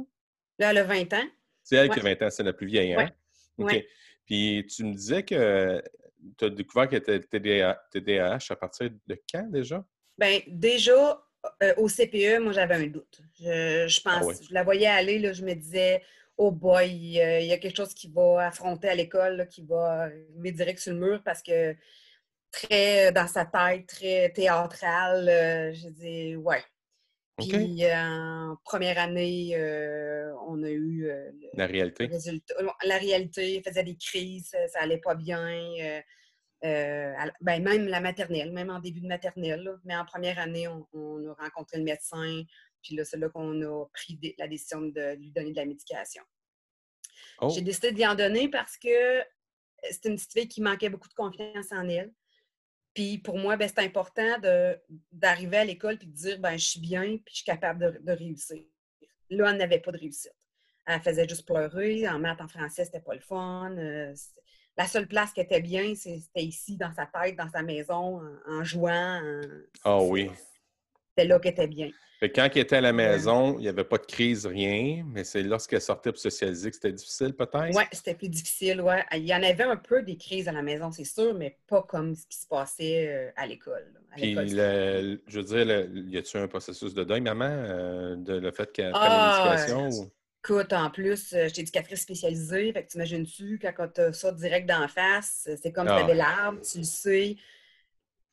Là, 0.58 0.70
elle 0.70 0.78
a 0.78 0.84
20 0.84 1.12
ans. 1.14 1.26
C'est 1.62 1.76
elle 1.76 1.88
Ouais. 1.88 1.94
qui 1.94 2.00
a 2.00 2.02
20 2.02 2.22
ans, 2.22 2.30
c'est 2.30 2.42
la 2.42 2.52
plus 2.52 2.66
vieille, 2.66 2.94
hein? 2.94 3.10
OK. 3.58 3.84
Puis 4.26 4.66
tu 4.74 4.84
me 4.84 4.92
disais 4.94 5.22
que 5.22 5.82
tu 6.38 6.44
as 6.46 6.50
découvert 6.50 6.88
qu'elle 6.88 6.98
était 7.00 7.20
TDA 7.20 7.80
TDAH 7.92 8.38
à 8.50 8.56
partir 8.56 8.90
de 9.06 9.20
quand 9.32 9.46
déjà? 9.50 9.84
Bien, 10.18 10.40
déjà, 10.48 11.22
euh, 11.62 11.74
au 11.76 11.88
CPE, 11.88 12.38
moi, 12.40 12.52
j'avais 12.52 12.74
un 12.76 12.86
doute. 12.86 13.20
Je, 13.38 13.84
je 13.86 14.00
pense, 14.00 14.14
Ah 14.22 14.24
ouais. 14.24 14.34
je 14.48 14.52
la 14.54 14.62
voyais 14.64 14.86
aller, 14.86 15.18
là, 15.18 15.32
je 15.32 15.44
me 15.44 15.52
disais, 15.54 16.02
oh 16.36 16.50
boy, 16.50 17.20
euh, 17.20 17.40
il 17.40 17.46
y 17.46 17.52
a 17.52 17.58
quelque 17.58 17.76
chose 17.76 17.94
qui 17.94 18.10
va 18.12 18.46
affronter 18.48 18.88
à 18.88 18.94
l'école, 18.94 19.48
qui 19.50 19.64
va 19.64 20.08
me 20.36 20.50
direct 20.50 20.78
sur 20.78 20.92
le 20.92 20.98
mur 21.00 21.22
parce 21.24 21.42
que 21.42 21.74
très 22.50 23.08
euh, 23.08 23.12
dans 23.12 23.26
sa 23.26 23.44
tête, 23.44 23.86
très 23.86 24.30
théâtrale. 24.30 25.28
euh, 25.28 25.72
je 25.74 25.88
dis, 25.88 26.36
ouais. 26.36 26.62
Puis 27.38 27.84
en 27.92 28.56
première 28.64 28.98
année, 28.98 29.56
euh, 29.56 30.32
on 30.46 30.62
a 30.62 30.70
eu 30.70 31.10
La 31.54 31.66
réalité. 31.66 32.06
le 32.06 32.12
résultat. 32.12 32.54
La 32.84 32.96
réalité, 32.96 33.60
faisait 33.66 33.82
des 33.82 33.96
crises, 33.96 34.54
ça, 34.68 34.80
allait 34.80 34.98
pas 34.98 35.16
bien. 35.16 35.60
euh, 36.64 37.12
ben, 37.40 37.62
même 37.62 37.88
la 37.88 38.00
maternelle, 38.00 38.52
même 38.52 38.70
en 38.70 38.78
début 38.78 39.00
de 39.00 39.08
maternelle. 39.08 39.62
là. 39.64 39.72
Mais 39.84 39.96
en 39.96 40.04
première 40.04 40.38
année, 40.38 40.68
on, 40.68 40.86
on 40.92 41.28
a 41.28 41.34
rencontré 41.34 41.78
le 41.78 41.84
médecin. 41.84 42.42
Puis 42.84 42.94
là, 42.96 43.04
c'est 43.04 43.16
là 43.16 43.28
qu'on 43.30 43.60
a 43.62 43.86
pris 43.92 44.18
la 44.38 44.46
décision 44.46 44.82
de 44.82 45.14
lui 45.16 45.32
donner 45.32 45.50
de 45.52 45.56
la 45.56 45.64
médication. 45.64 46.22
Oh, 47.40 47.48
J'ai 47.48 47.62
décidé 47.62 47.90
d'y 47.92 48.06
en 48.06 48.14
donner 48.14 48.48
parce 48.48 48.76
que 48.76 49.22
c'était 49.90 50.10
une 50.10 50.16
petite 50.16 50.32
fille 50.32 50.48
qui 50.48 50.60
manquait 50.60 50.88
beaucoup 50.90 51.08
de 51.08 51.14
confiance 51.14 51.72
en 51.72 51.88
elle. 51.88 52.12
Puis 52.92 53.18
pour 53.18 53.38
moi, 53.38 53.56
ben, 53.56 53.68
c'est 53.68 53.80
important 53.84 54.38
de- 54.38 54.78
d'arriver 55.10 55.56
à 55.56 55.64
l'école 55.64 55.94
et 55.94 56.06
de 56.06 56.12
dire 56.12 56.38
ben, 56.38 56.56
je 56.56 56.64
suis 56.64 56.80
bien 56.80 57.02
puis 57.16 57.24
je 57.30 57.36
suis 57.36 57.44
capable 57.44 57.80
de, 57.94 57.98
de 58.00 58.12
réussir. 58.12 58.62
Là, 59.30 59.50
elle 59.50 59.56
n'avait 59.56 59.80
pas 59.80 59.90
de 59.90 59.98
réussite. 59.98 60.34
Elle 60.86 61.00
faisait 61.00 61.26
juste 61.28 61.46
pleurer. 61.46 62.06
En 62.08 62.18
maths, 62.18 62.40
en 62.40 62.46
français, 62.48 62.84
c'était 62.84 63.00
pas 63.00 63.14
le 63.14 63.20
fun. 63.20 63.74
Euh, 63.78 64.14
la 64.76 64.86
seule 64.86 65.08
place 65.08 65.32
qui 65.32 65.40
était 65.40 65.60
bien, 65.62 65.94
c'était 65.94 66.42
ici, 66.44 66.76
dans 66.76 66.92
sa 66.92 67.06
tête, 67.06 67.36
dans 67.36 67.48
sa 67.48 67.62
maison, 67.62 68.20
en, 68.20 68.38
en 68.58 68.64
jouant. 68.64 68.90
en- 69.22 69.40
ah 69.84 69.98
c'est- 70.00 70.08
oui. 70.10 70.30
C'était 71.16 71.28
là 71.28 71.38
qu'elle 71.38 71.52
était 71.52 71.66
bien. 71.68 71.90
Fait 72.18 72.30
quand 72.30 72.48
elle 72.52 72.58
était 72.62 72.76
à 72.76 72.80
la 72.80 72.92
maison, 72.92 73.56
il 73.58 73.62
n'y 73.62 73.68
avait 73.68 73.84
pas 73.84 73.98
de 73.98 74.06
crise, 74.06 74.46
rien, 74.46 75.04
mais 75.06 75.24
c'est 75.24 75.42
lorsqu'elle 75.42 75.80
sortait 75.80 76.10
pour 76.10 76.20
socialiser 76.20 76.70
que 76.70 76.76
c'était 76.76 76.92
difficile, 76.92 77.34
peut-être? 77.34 77.76
Oui, 77.76 77.82
c'était 77.92 78.14
plus 78.14 78.28
difficile, 78.28 78.80
ouais. 78.80 79.04
Il 79.12 79.24
y 79.24 79.34
en 79.34 79.42
avait 79.42 79.64
un 79.64 79.76
peu 79.76 80.02
des 80.02 80.16
crises 80.16 80.48
à 80.48 80.52
la 80.52 80.62
maison, 80.62 80.90
c'est 80.90 81.04
sûr, 81.04 81.34
mais 81.34 81.56
pas 81.68 81.82
comme 81.82 82.14
ce 82.14 82.26
qui 82.26 82.38
se 82.38 82.46
passait 82.46 83.08
euh, 83.08 83.30
à 83.36 83.46
l'école. 83.46 83.92
Puis, 84.16 84.34
le- 84.34 85.20
je 85.26 85.38
veux 85.40 85.44
dire, 85.44 85.64
le- 85.64 86.08
y 86.08 86.16
a-tu 86.16 86.36
un 86.36 86.48
processus 86.48 86.94
de 86.94 87.04
deuil, 87.04 87.20
maman, 87.20 87.44
euh, 87.48 88.16
de 88.16 88.34
le 88.34 88.50
fait 88.52 88.72
qu'elle 88.72 88.92
Ah, 88.94 89.08
la 89.08 89.54
médication? 89.54 89.88
ou- 89.90 90.10
Écoute, 90.44 90.72
en 90.74 90.90
plus, 90.90 91.32
euh, 91.32 91.46
j'étais 91.48 91.62
éducatrice 91.62 92.02
spécialisée, 92.02 92.72
fait 92.72 92.84
que 92.84 92.90
t'imagines-tu, 92.90 93.58
quand 93.60 93.88
tu 93.94 94.00
as 94.02 94.12
ça 94.12 94.30
direct 94.30 94.68
d'en 94.68 94.86
face, 94.88 95.48
c'est 95.60 95.72
comme 95.72 95.88
Ah. 95.88 95.96
si 95.98 96.04
tu 96.04 96.04
avais 96.10 96.14
l'arbre, 96.18 96.60
tu 96.60 96.78
le 96.78 96.84
sais. 96.84 97.36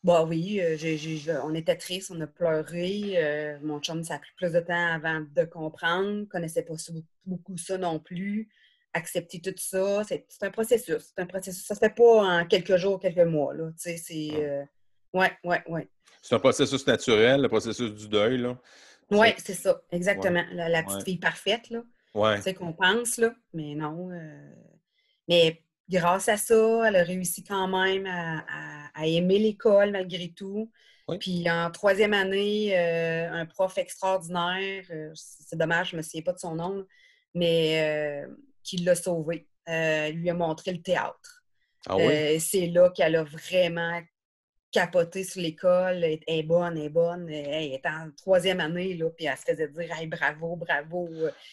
Bah 0.03 0.23
oui, 0.23 0.59
euh, 0.61 0.75
j'ai- 0.77 0.97
j'ai- 0.97 1.37
on 1.43 1.53
était 1.53 1.75
tristes, 1.75 2.11
on 2.11 2.19
a 2.21 2.27
pleuré. 2.27 3.13
euh, 3.17 3.59
mon 3.61 3.79
chum, 3.79 4.03
ça 4.03 4.15
a 4.15 4.19
pris 4.19 4.31
plus 4.35 4.51
de 4.51 4.59
temps 4.59 4.93
avant 4.93 5.21
de 5.21 5.43
comprendre, 5.45 6.25
connaissait 6.27 6.63
pas 6.63 6.73
beaucoup 7.25 7.55
ça 7.57 7.77
non 7.77 7.99
plus. 7.99 8.49
Accepter 8.93 9.39
tout 9.39 9.53
ça, 9.57 10.03
c'est 10.03 10.25
c'est 10.27 10.43
un 10.45 10.49
processus. 10.51 11.13
C'est 11.15 11.21
un 11.21 11.25
processus. 11.27 11.63
Ça 11.65 11.75
se 11.75 11.79
fait 11.79 11.93
pas 11.95 12.41
en 12.41 12.45
quelques 12.45 12.75
jours, 12.77 12.99
quelques 12.99 13.19
mois, 13.19 13.53
là. 13.53 13.69
Tu 13.73 13.77
sais, 13.77 13.97
c'est... 13.97 14.29
Ah. 14.33 14.37
euh, 14.39 14.63
ouais, 15.13 15.31
ouais, 15.43 15.63
ouais. 15.67 15.87
C'est 16.21 16.35
un 16.35 16.39
processus 16.39 16.85
naturel, 16.87 17.41
le 17.41 17.47
processus 17.47 17.93
du 17.93 18.07
deuil, 18.09 18.37
là. 18.39 18.59
Ouais, 19.11 19.35
c'est 19.37 19.53
ça, 19.53 19.81
exactement. 19.91 20.43
La, 20.51 20.67
la 20.67 20.83
petite 20.83 20.97
Ouais. 20.99 21.03
fille 21.05 21.19
parfaite, 21.19 21.69
là. 21.69 21.83
Ouais. 22.15 22.37
Tu 22.37 22.41
sais, 22.43 22.53
qu'on 22.53 22.73
pense, 22.73 23.17
là. 23.17 23.33
Mais 23.53 23.75
non. 23.75 24.09
Mais 25.29 25.63
grâce 25.89 26.29
à 26.29 26.37
ça, 26.37 26.83
elle 26.87 26.95
a 26.95 27.03
réussi 27.03 27.43
quand 27.43 27.67
même 27.67 28.05
à, 28.05 28.39
à- 28.39 29.01
à 29.01 29.07
aimer 29.07 29.39
l'école 29.39 29.91
malgré 29.91 30.31
tout. 30.31 30.71
Oui. 31.07 31.17
Puis 31.17 31.49
en 31.49 31.69
troisième 31.71 32.13
année, 32.13 32.77
euh, 32.77 33.31
un 33.31 33.45
prof 33.45 33.77
extraordinaire, 33.77 34.83
euh, 34.91 35.11
c'est 35.15 35.57
dommage, 35.57 35.89
je 35.91 35.95
ne 35.95 35.97
me 35.97 36.03
souviens 36.03 36.21
pas 36.21 36.33
de 36.33 36.39
son 36.39 36.55
nom, 36.55 36.85
mais 37.33 38.23
euh, 38.25 38.27
qui 38.63 38.77
l'a 38.77 38.95
sauvé. 38.95 39.47
Euh, 39.69 40.09
lui 40.09 40.29
a 40.29 40.33
montré 40.33 40.71
le 40.71 40.81
théâtre. 40.81 41.43
Ah 41.87 41.97
oui? 41.97 42.39
C'est 42.39 42.67
là 42.67 42.89
qu'elle 42.91 43.15
a 43.15 43.23
vraiment 43.23 43.99
capoté 44.71 45.23
sur 45.23 45.41
l'école. 45.41 46.03
Elle 46.03 46.19
est 46.27 46.43
bonne, 46.43 46.77
elle 46.77 46.85
est 46.85 46.89
bonne. 46.89 47.29
Elle 47.29 47.73
est 47.73 47.85
en 47.85 48.09
troisième 48.17 48.59
année, 48.59 48.93
là, 48.95 49.09
puis 49.09 49.25
elle 49.25 49.37
se 49.37 49.43
faisait 49.43 49.67
dire 49.67 49.89
hey, 49.97 50.07
bravo, 50.07 50.55
bravo. 50.55 51.09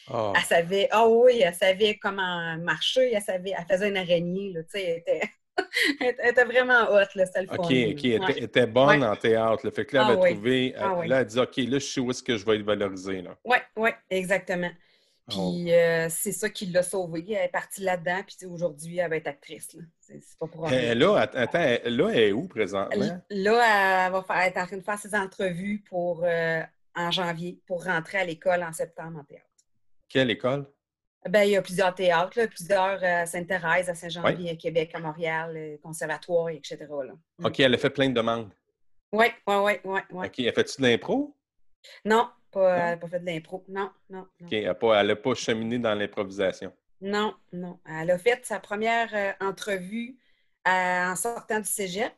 Ah. 0.09 0.33
Elle 0.37 0.43
savait, 0.43 0.89
ah 0.91 1.07
oui, 1.09 1.41
elle 1.41 1.55
savait 1.55 1.97
comment 1.97 2.57
marcher, 2.59 3.13
elle 3.13 3.23
savait, 3.23 3.53
elle 3.59 3.67
faisait 3.71 3.89
une 3.89 3.97
araignée, 3.97 4.53
là, 4.53 4.63
tu 4.63 4.71
sais, 4.79 4.85
elle 4.85 4.99
était... 4.99 5.21
elle 6.01 6.31
était 6.31 6.45
vraiment 6.45 6.85
hot, 6.85 7.07
là, 7.17 7.27
c'était 7.27 7.43
le 7.43 7.49
fun. 7.49 7.57
OK, 7.57 7.65
OK. 7.65 8.05
Elle 8.05 8.45
était, 8.45 8.67
bonne 8.67 9.03
en 9.03 9.17
théâtre. 9.17 9.63
Le 9.65 9.73
Fait 9.73 9.85
que 9.85 9.97
là, 9.97 10.03
elle 10.07 10.13
Ah 10.13 10.21
a 10.21 10.23
oui. 10.23 10.33
trouvé. 10.35 10.75
Ah 10.79 10.97
elle-. 11.03 11.09
Là, 11.09 11.21
elle 11.21 11.27
dit 11.27 11.39
OK, 11.41 11.57
là, 11.57 11.79
je 11.79 11.85
sais 11.85 12.01
où 12.01 12.11
est-ce 12.11 12.23
que 12.23 12.37
je 12.37 12.47
vais 12.47 12.57
être 12.57 12.63
valorisée. 12.63 13.23
Là. 13.23 13.37
Oui, 13.45 13.57
oui, 13.77 13.91
exactement. 14.09 14.71
Oh. 15.37 15.53
Puis 15.53 15.73
euh, 15.75 16.09
c'est 16.09 16.33
ça 16.33 16.49
qui 16.49 16.67
l'a 16.67 16.83
sauvée. 16.83 17.25
Elle 17.29 17.45
est 17.45 17.49
partie 17.49 17.83
là-dedans, 17.83 18.23
puis 18.27 18.47
aujourd'hui, 18.47 18.99
elle 18.99 19.11
va 19.11 19.17
être 19.17 19.27
actrice. 19.27 19.75
là. 19.75 19.83
C'est 20.01 20.21
pas 20.39 20.47
pour 20.47 20.67
rien. 20.67 20.79
Elle, 20.79 20.99
là, 20.99 21.17
att- 21.19 21.37
attends, 21.37 21.59
elle- 21.61 21.97
là, 21.97 22.09
elle 22.11 22.19
est 22.19 22.33
où 22.33 22.49
présentement? 22.49 23.21
Là, 23.31 24.07
elle 24.07 24.13
va 24.13 24.23
faire, 24.23 24.37
elle 24.37 24.53
est 24.53 24.59
en 24.59 24.67
train 24.67 24.77
de 24.79 24.83
faire 24.83 24.99
ses 24.99 25.15
entrevues 25.15 25.85
pour, 25.89 26.23
euh, 26.25 26.63
en 26.97 27.11
janvier 27.11 27.61
pour 27.67 27.85
rentrer 27.85 28.19
à 28.19 28.25
l'école 28.25 28.63
en 28.63 28.73
septembre 28.73 29.19
en 29.21 29.25
théâtre. 29.25 29.45
Quelle 30.09 30.31
école? 30.31 30.67
Ben, 31.29 31.43
il 31.43 31.51
y 31.51 31.57
a 31.57 31.63
plusieurs 31.63 31.95
théâtres, 31.95 32.39
là, 32.39 32.47
plusieurs 32.49 33.03
euh, 33.03 33.23
à 33.23 33.27
Sainte-Thérèse, 33.27 33.91
à 33.91 33.95
Saint-Jean-Louis, 33.95 34.49
à 34.49 34.57
Québec, 34.57 34.93
à 34.95 35.01
Montréal, 35.01 35.55
euh, 35.57 35.77
conservatoire, 35.83 36.49
etc. 36.49 36.79
Là. 36.81 37.13
OK, 37.45 37.61
elle 37.61 37.75
a 37.75 37.79
fait 37.79 37.91
plein 37.91 38.09
de 38.09 38.15
demandes. 38.15 38.51
Oui, 39.13 39.27
oui, 39.47 39.55
oui, 39.57 39.73
oui. 39.85 40.01
oui. 40.13 40.27
OK, 40.27 40.39
elle 40.39 40.55
fait-tu 40.55 40.81
de 40.81 40.87
l'impro? 40.87 41.35
Non, 42.05 42.29
pas, 42.51 42.77
elle 42.77 42.91
n'a 42.93 42.97
pas 42.97 43.09
fait 43.09 43.21
de 43.21 43.27
l'impro. 43.27 43.65
Non, 43.69 43.91
non, 44.11 44.27
non. 44.41 44.47
OK, 44.47 44.53
elle 44.53 44.65
n'a 44.65 44.75
pas, 44.75 45.01
elle 45.01 45.11
a 45.11 45.17
pas 45.17 45.35
cheminé 45.35 45.79
dans 45.79 45.95
l'improvisation. 45.95 46.73
Non, 47.01 47.35
non. 47.53 47.79
Elle 47.89 48.11
a 48.11 48.19
fait 48.19 48.45
sa 48.45 48.59
première 48.61 49.15
euh, 49.15 49.33
entrevue 49.47 50.19
à- 50.65 51.11
en 51.13 51.17
sortant 51.17 51.61
du 51.61 51.69
cégep. 51.69 52.13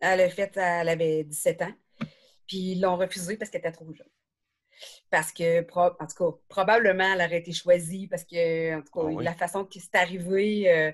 Elle 0.00 0.20
a 0.20 0.28
fait, 0.30 0.56
elle 0.56 0.88
avait 0.88 1.24
17 1.24 1.62
ans. 1.62 1.72
Puis 2.46 2.72
ils 2.72 2.80
l'ont 2.80 2.96
refusée 2.96 3.36
parce 3.36 3.50
qu'elle 3.50 3.60
était 3.60 3.72
trop 3.72 3.92
jeune. 3.92 4.06
Parce 5.10 5.32
que, 5.32 5.60
en 5.74 6.06
tout 6.06 6.32
cas, 6.32 6.38
probablement, 6.48 7.12
elle 7.12 7.20
aurait 7.26 7.38
été 7.38 7.52
choisie 7.52 8.06
parce 8.08 8.24
que, 8.24 8.76
en 8.78 8.82
tout 8.82 8.92
cas, 8.92 9.00
Ah 9.02 9.12
oui? 9.14 9.24
la 9.24 9.34
façon 9.34 9.64
que 9.64 9.78
c'est 9.78 9.94
arrivé, 9.94 10.70
euh, 10.72 10.92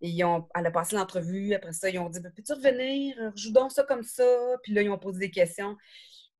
ils 0.00 0.24
ont, 0.24 0.48
elle 0.54 0.66
a 0.66 0.70
passé 0.70 0.96
l'entrevue. 0.96 1.54
Après 1.54 1.72
ça, 1.72 1.90
ils 1.90 1.98
ont 1.98 2.08
dit 2.08 2.20
Peux-tu 2.20 2.52
revenir? 2.52 3.14
Joue 3.36 3.52
donc 3.52 3.70
ça 3.72 3.84
comme 3.84 4.02
ça. 4.02 4.24
Puis 4.62 4.72
là, 4.72 4.82
ils 4.82 4.90
ont 4.90 4.98
posé 4.98 5.18
des 5.20 5.30
questions. 5.30 5.76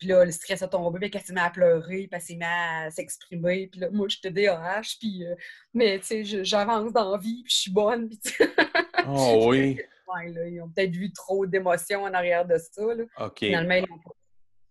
Puis 0.00 0.08
là, 0.08 0.24
le 0.24 0.30
stress 0.32 0.62
a 0.62 0.68
tombé, 0.68 0.98
puis 0.98 1.10
elle 1.12 1.20
s'est 1.20 1.34
mise 1.34 1.42
à 1.42 1.50
pleurer, 1.50 2.08
puis 2.08 2.08
elle 2.10 2.20
s'est 2.22 2.34
mise 2.34 2.48
à 2.48 2.90
s'exprimer. 2.90 3.66
Puis 3.70 3.80
là, 3.80 3.90
moi, 3.92 4.08
je 4.08 4.16
te 4.16 4.28
DAH, 4.28 4.96
puis... 4.98 5.26
euh, 5.26 5.34
mais, 5.74 5.98
tu 6.00 6.24
sais, 6.24 6.42
j'avance 6.42 6.90
dans 6.90 7.12
la 7.12 7.18
vie, 7.18 7.42
puis 7.44 7.52
je 7.54 7.60
suis 7.60 7.70
bonne, 7.70 8.08
puis 8.08 8.18
Oh 9.06 9.48
oui. 9.48 9.78
ouais, 10.14 10.28
là, 10.32 10.48
ils 10.48 10.60
ont 10.62 10.70
peut-être 10.70 10.90
vu 10.90 11.12
trop 11.12 11.44
d'émotions 11.44 12.04
en 12.04 12.14
arrière 12.14 12.46
de 12.46 12.56
ça, 12.56 12.82
là. 12.94 13.04
OK. 13.26 13.40
Finalement, 13.40 13.74
ils 13.74 13.86
pas. 13.86 14.10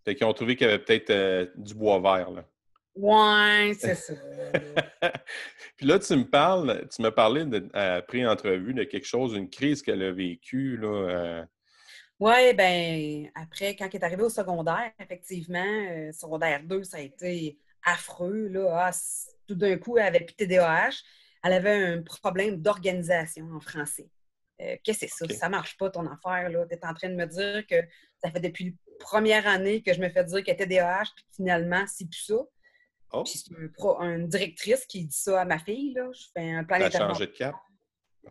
Fait 0.03 0.15
qu'ils 0.15 0.25
ont 0.25 0.33
trouvé 0.33 0.55
qu'il 0.55 0.65
y 0.65 0.69
avait 0.71 0.83
peut-être 0.83 1.11
euh, 1.11 1.45
du 1.55 1.75
bois 1.75 1.99
vert, 1.99 2.31
là. 2.31 2.43
Ouais, 2.95 3.73
c'est 3.77 3.93
ça. 3.95 4.13
Puis 5.77 5.85
là, 5.85 5.99
tu 5.99 6.15
me 6.15 6.23
parles, 6.23 6.87
tu 6.93 7.03
me 7.03 7.11
parlais 7.11 7.45
de, 7.45 7.69
après 7.73 8.25
entrevue 8.25 8.73
de 8.73 8.83
quelque 8.83 9.05
chose, 9.05 9.35
une 9.35 9.49
crise 9.49 9.83
qu'elle 9.83 10.01
a 10.01 10.11
vécue, 10.11 10.75
là. 10.77 10.87
euh, 10.87 11.45
Oui, 12.19 12.53
ben 12.53 13.29
après, 13.33 13.75
quand 13.75 13.85
elle 13.85 14.01
est 14.01 14.03
arrivée 14.03 14.23
au 14.23 14.29
secondaire, 14.29 14.91
effectivement, 14.99 15.63
euh, 15.63 16.11
secondaire 16.11 16.61
2, 16.63 16.83
ça 16.83 16.97
a 16.97 17.01
été 17.01 17.57
affreux. 17.85 18.47
Là. 18.47 18.87
Ah, 18.87 18.91
tout 19.47 19.55
d'un 19.55 19.77
coup, 19.77 19.97
elle 19.97 20.07
avait 20.07 20.25
TDAH. 20.25 21.01
Elle 21.43 21.53
avait 21.53 21.93
un 21.93 22.01
problème 22.01 22.57
d'organisation 22.57 23.49
en 23.53 23.61
français. 23.61 24.09
Euh, 24.61 24.75
Qu'est-ce 24.83 24.99
que 24.99 25.07
c'est 25.07 25.15
ça? 25.15 25.25
OK. 25.25 25.31
Ça 25.31 25.47
marche 25.47 25.77
pas, 25.77 25.89
ton 25.89 26.05
affaire. 26.07 26.49
Tu 26.69 26.75
es 26.75 26.85
en 26.85 26.93
train 26.93 27.09
de 27.09 27.15
me 27.15 27.25
dire 27.25 27.65
que 27.65 27.77
ça 28.21 28.29
fait 28.29 28.41
depuis 28.41 28.65
la 28.65 29.05
première 29.05 29.47
année 29.47 29.81
que 29.81 29.93
je 29.93 30.01
me 30.01 30.09
fais 30.09 30.25
dire 30.25 30.43
qu'elle 30.43 30.55
était 30.55 30.67
TDAH, 30.67 31.05
puis 31.15 31.25
finalement, 31.37 31.85
c'est 31.87 32.09
plus 32.09 32.19
ça. 32.19 32.39
Oh, 33.11 33.23
Puis 33.23 33.37
c'est 33.37 33.55
une 34.01 34.27
directrice 34.27 34.85
qui 34.85 35.05
dit 35.05 35.17
ça 35.17 35.41
à 35.41 35.45
ma 35.45 35.57
fille. 35.57 35.93
Là. 35.93 36.09
Je 36.13 36.25
fais 36.33 36.51
un 36.51 36.63
plan 36.63 36.77
elle 36.77 36.83
a 36.83 36.91
changé 36.91 37.27
de 37.27 37.31
cap. 37.31 37.55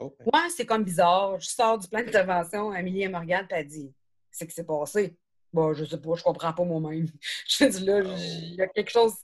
Oh, 0.01 0.15
ben, 0.19 0.27
Ouais, 0.33 0.49
c'est 0.51 0.67
comme 0.67 0.85
bizarre. 0.85 1.39
Je 1.41 1.49
sors 1.49 1.79
du 1.79 1.89
plan 1.89 2.03
d'intervention, 2.03 2.71
Amélie 2.71 3.03
elle 3.03 3.13
me 3.13 3.19
regarde 3.19 3.47
et 3.51 3.55
elle 3.55 3.67
dit 3.67 3.93
Qu'est-ce 4.31 4.45
qui 4.49 4.55
s'est 4.55 4.65
passé? 4.65 5.17
Bon, 5.53 5.73
je 5.73 5.85
sais 5.85 5.99
pas, 6.01 6.15
je 6.15 6.23
comprends 6.23 6.53
pas 6.53 6.65
moi-même. 6.65 7.07
Je 7.49 7.65
dis 7.65 7.85
là, 7.85 8.01
Oh. 8.05 8.15
il 8.17 8.55
y 8.57 8.63
a 8.63 8.67
quelque 8.69 8.91
chose. 8.91 9.15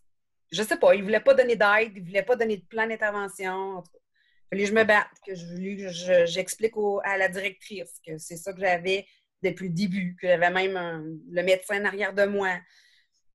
Je 0.50 0.62
sais 0.62 0.76
pas, 0.78 0.94
il 0.94 1.02
voulait 1.02 1.20
pas 1.20 1.34
donner 1.34 1.56
d'aide, 1.56 1.92
il 1.96 2.02
voulait 2.04 2.22
pas 2.22 2.36
donner 2.36 2.56
de 2.58 2.64
plan 2.64 2.86
d'intervention. 2.86 3.52
En 3.78 3.82
tout 3.82 3.90
cas, 3.92 3.98
fallait 4.50 4.62
que 4.64 4.68
je 4.70 4.74
me 4.74 4.84
batte, 4.84 5.08
que 5.26 5.34
je, 5.34 6.24
j'explique 6.26 6.74
à 7.04 7.18
la 7.18 7.28
directrice 7.28 8.00
que 8.06 8.16
c'est 8.18 8.36
ça 8.36 8.52
que 8.52 8.60
j'avais 8.60 9.06
depuis 9.42 9.68
le 9.68 9.74
début, 9.74 10.16
que 10.20 10.26
j'avais 10.26 10.50
même 10.50 10.76
un- 10.76 11.04
le 11.30 11.42
médecin 11.42 11.80
en 11.82 11.84
arrière 11.84 12.14
de 12.14 12.24
moi. 12.24 12.56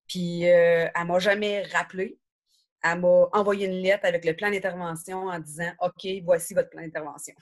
Puis 0.08 0.50
euh, 0.50 0.88
elle 0.96 1.06
m'a 1.08 1.20
jamais 1.20 1.62
rappelé. 1.64 2.18
Elle 2.82 3.00
m'a 3.02 3.28
envoyé 3.34 3.68
une 3.68 3.82
lettre 3.82 4.06
avec 4.06 4.24
le 4.24 4.34
plan 4.36 4.50
d'intervention 4.50 5.28
en 5.28 5.40
disant 5.40 5.72
OK, 5.82 6.08
voici 6.24 6.54
votre 6.54 6.70
plan 6.70 6.82
d'intervention. 6.82 7.34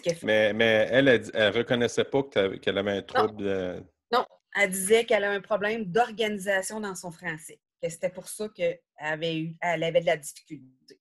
que- 0.00 0.26
Mais, 0.26 0.52
mais 0.52 0.88
elle, 0.90 1.08
elle, 1.08 1.30
elle 1.34 1.56
reconnaissait 1.56 2.04
pas 2.04 2.22
qu'elle 2.60 2.78
avait 2.78 2.98
un 2.98 3.02
trouble 3.02 3.36
de. 3.36 3.82
Elle 4.56 4.70
disait 4.70 5.04
qu'elle 5.04 5.24
a 5.24 5.30
un 5.30 5.40
problème 5.42 5.84
d'organisation 5.84 6.80
dans 6.80 6.94
son 6.94 7.10
français. 7.12 7.60
Que 7.82 7.88
c'était 7.88 8.08
pour 8.10 8.26
ça 8.28 8.48
qu'elle 8.48 8.80
avait, 8.98 9.36
eu, 9.38 9.56
elle 9.60 9.84
avait 9.84 10.00
de 10.00 10.06
la 10.06 10.16
difficulté. 10.16 10.98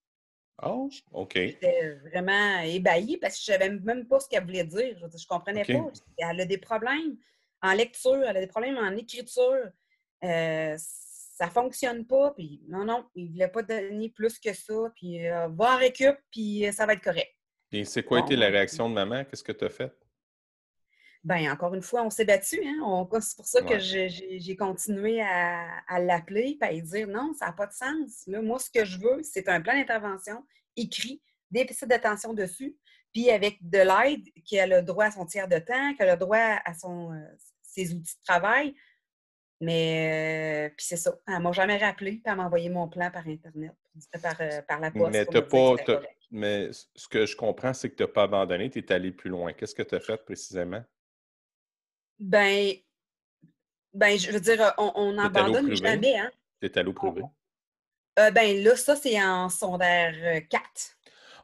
Oh, 0.62 0.90
OK. 1.12 1.32
J'étais 1.36 1.96
vraiment 2.12 2.60
ébahie 2.60 3.18
parce 3.18 3.36
que 3.36 3.40
je 3.42 3.46
savais 3.54 3.70
même 3.70 4.06
pas 4.08 4.20
ce 4.20 4.28
qu'elle 4.28 4.44
voulait 4.44 4.66
dire. 4.66 4.96
Je, 5.00 5.18
je 5.18 5.26
comprenais 5.26 5.64
pas. 5.64 5.92
Elle 6.18 6.42
a 6.42 6.46
des 6.46 6.58
problèmes 6.58 7.18
en 7.64 7.74
lecture, 7.74 8.22
elle 8.28 8.38
a 8.38 8.42
des 8.42 8.48
problèmes 8.48 8.78
en 8.78 8.96
écriture. 8.96 9.64
Euh, 10.24 10.76
ça 11.38 11.50
fonctionne 11.50 12.06
pas. 12.08 12.32
Puis 12.32 12.62
non, 12.68 12.84
non, 12.86 13.06
il 13.16 13.32
voulait 13.32 13.48
pas 13.48 13.62
donner 13.62 14.10
plus 14.10 14.40
que 14.40 14.54
ça. 14.54 14.74
Puis 14.96 15.28
euh, 15.28 15.48
va 15.50 15.76
en 15.76 15.78
récup, 15.78 16.18
puis 16.32 16.66
euh, 16.68 16.72
ça 16.72 16.86
va 16.86 16.94
être 16.94 17.04
correct. 17.04 17.32
Et 17.72 17.84
c'est 17.86 18.04
quoi 18.04 18.20
Bon, 18.20 18.26
été 18.26 18.36
la 18.36 18.48
réaction 18.48 18.90
de 18.90 18.96
maman? 18.96 19.24
Qu'est-ce 19.26 19.44
que 19.44 19.52
tu 19.52 19.66
as 19.66 19.70
fait? 19.70 19.94
Ben 21.24 21.52
encore 21.52 21.74
une 21.74 21.82
fois, 21.82 22.04
on 22.04 22.10
s'est 22.10 22.24
battu. 22.26 22.62
Hein? 22.66 23.08
C'est 23.22 23.36
pour 23.36 23.48
ça 23.48 23.62
que 23.62 23.74
Ouais. 23.74 23.80
j'ai- 24.40 24.56
continué 24.56 25.22
à, 25.22 25.68
à 25.88 26.00
l'appeler 26.00 26.58
et 26.72 26.82
dire 26.82 27.08
non, 27.08 27.34
ça 27.34 27.48
n'a 27.48 27.52
pas 27.52 27.68
de 27.68 27.74
sens. 27.74 28.24
Là, 28.28 28.42
moi, 28.42 28.60
ce 28.60 28.70
que 28.70 28.86
je 28.86 28.98
veux, 29.00 29.22
c'est 29.24 29.50
un 29.50 29.60
plan 29.62 29.74
d'intervention 29.74 30.44
écrit, 30.78 31.22
des 31.52 31.64
déficit 31.64 31.88
d'attention 31.90 32.34
dessus, 32.34 32.78
puis 33.14 33.30
avec 33.30 33.58
de 33.62 33.80
l'aide, 33.80 34.26
qu'elle 34.48 34.72
a 34.74 34.82
droit 34.82 35.06
à 35.06 35.12
son 35.12 35.26
tiers 35.26 35.48
de 35.50 35.60
temps, 35.60 35.96
qu'elle 35.96 36.10
a 36.10 36.16
droit 36.16 36.38
à 36.38 36.74
son, 36.74 37.12
euh, 37.12 37.18
ses 37.62 37.94
outils 37.94 38.16
de 38.16 38.24
travail. 38.26 38.76
Mais, 39.60 40.68
euh, 40.68 40.74
puis 40.76 40.86
c'est 40.86 40.98
ça. 40.98 41.18
Elle 41.28 41.40
m'a 41.40 41.52
jamais 41.52 41.78
rappelé, 41.78 42.12
puis 42.12 42.22
elle 42.26 42.36
m'a 42.36 42.46
envoyé 42.46 42.70
mon 42.70 42.88
plan 42.88 43.10
par 43.10 43.28
Internet, 43.28 43.74
par, 44.22 44.40
euh, 44.40 44.62
par 44.68 44.80
la 44.80 44.92
poste. 44.92 45.12
Mais 45.12 45.26
t'as 45.26 45.42
pas. 45.42 45.76
t'as-. 45.84 46.02
Mais 46.30 46.70
ce 46.72 47.08
que 47.08 47.26
je 47.26 47.36
comprends, 47.36 47.74
c'est 47.74 47.90
que 47.90 47.96
tu 47.96 48.04
n'as 48.04 48.10
pas 48.10 48.24
abandonné, 48.24 48.70
tu 48.70 48.80
es 48.80 48.92
allé 48.92 49.12
plus 49.12 49.30
loin. 49.30 49.54
Qu'est-ce 49.54 49.74
que 49.74 49.84
tu 49.84 49.96
as 49.96 50.00
fait 50.00 50.18
précisément? 50.18 50.84
Ben, 52.20 52.74
ben, 53.94 54.18
je 54.18 54.32
veux 54.32 54.40
dire, 54.40 54.74
on, 54.78 55.14
n'abandonne 55.14 55.74
jamais, 55.76 56.18
hein? 56.18 56.32
Tu 56.62 56.68
es 56.68 56.78
allé 56.78 56.90
au 56.90 56.94
privé? 56.94 57.24
Euh, 58.20 58.32
ben 58.32 58.64
là, 58.64 58.76
ça, 58.76 58.96
c'est 58.96 59.22
en 59.22 59.48
secondaire 59.48 60.16
euh, 60.24 60.42
4. 60.50 60.97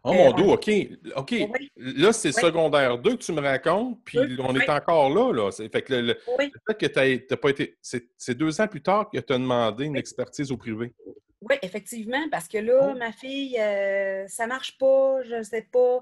Oh 0.05 0.09
Euh, 0.11 0.13
mon 0.15 0.29
on- 0.29 0.33
Dieu, 0.33 0.45
OK. 0.45 0.69
OK. 1.15 1.31
Oui. 1.31 1.71
Là, 1.77 2.11
c'est 2.11 2.35
Oui. 2.35 2.41
secondaire 2.41 2.97
2 2.97 3.11
que 3.15 3.23
tu 3.23 3.31
me 3.31 3.39
racontes, 3.41 3.99
puis 4.03 4.19
Oui, 4.19 4.35
on 4.39 4.53
est 4.55 4.69
encore 4.69 5.09
là. 5.09 5.31
là. 5.31 5.51
C'est- 5.51 5.69
Fait 5.69 5.81
que 5.81 5.93
le, 5.93 6.01
le- 6.01 6.19
Oui, 6.37 6.51
le 6.53 6.59
fait 6.67 6.77
que 6.77 7.19
tu 7.19 7.25
n'as 7.31 7.37
pas 7.37 7.49
été. 7.49 7.77
C'est 7.81 8.35
deux 8.37 8.59
ans 8.59 8.67
plus 8.67 8.81
tard 8.81 9.09
que 9.09 9.17
tu 9.19 9.31
as 9.33 9.37
demandé 9.37 9.85
une 9.85 9.95
expertise 9.95 10.51
au 10.51 10.57
privé. 10.57 10.93
oui, 11.41 11.55
effectivement, 11.61 12.23
parce 12.31 12.47
que 12.47 12.57
là, 12.57 12.91
Oh. 12.93 12.97
ma 12.97 13.11
fille, 13.11 13.59
euh, 13.59 14.25
ça 14.29 14.47
marche 14.47 14.77
pas, 14.77 15.21
je 15.23 15.43
sais 15.43 15.67
pas, 15.71 16.01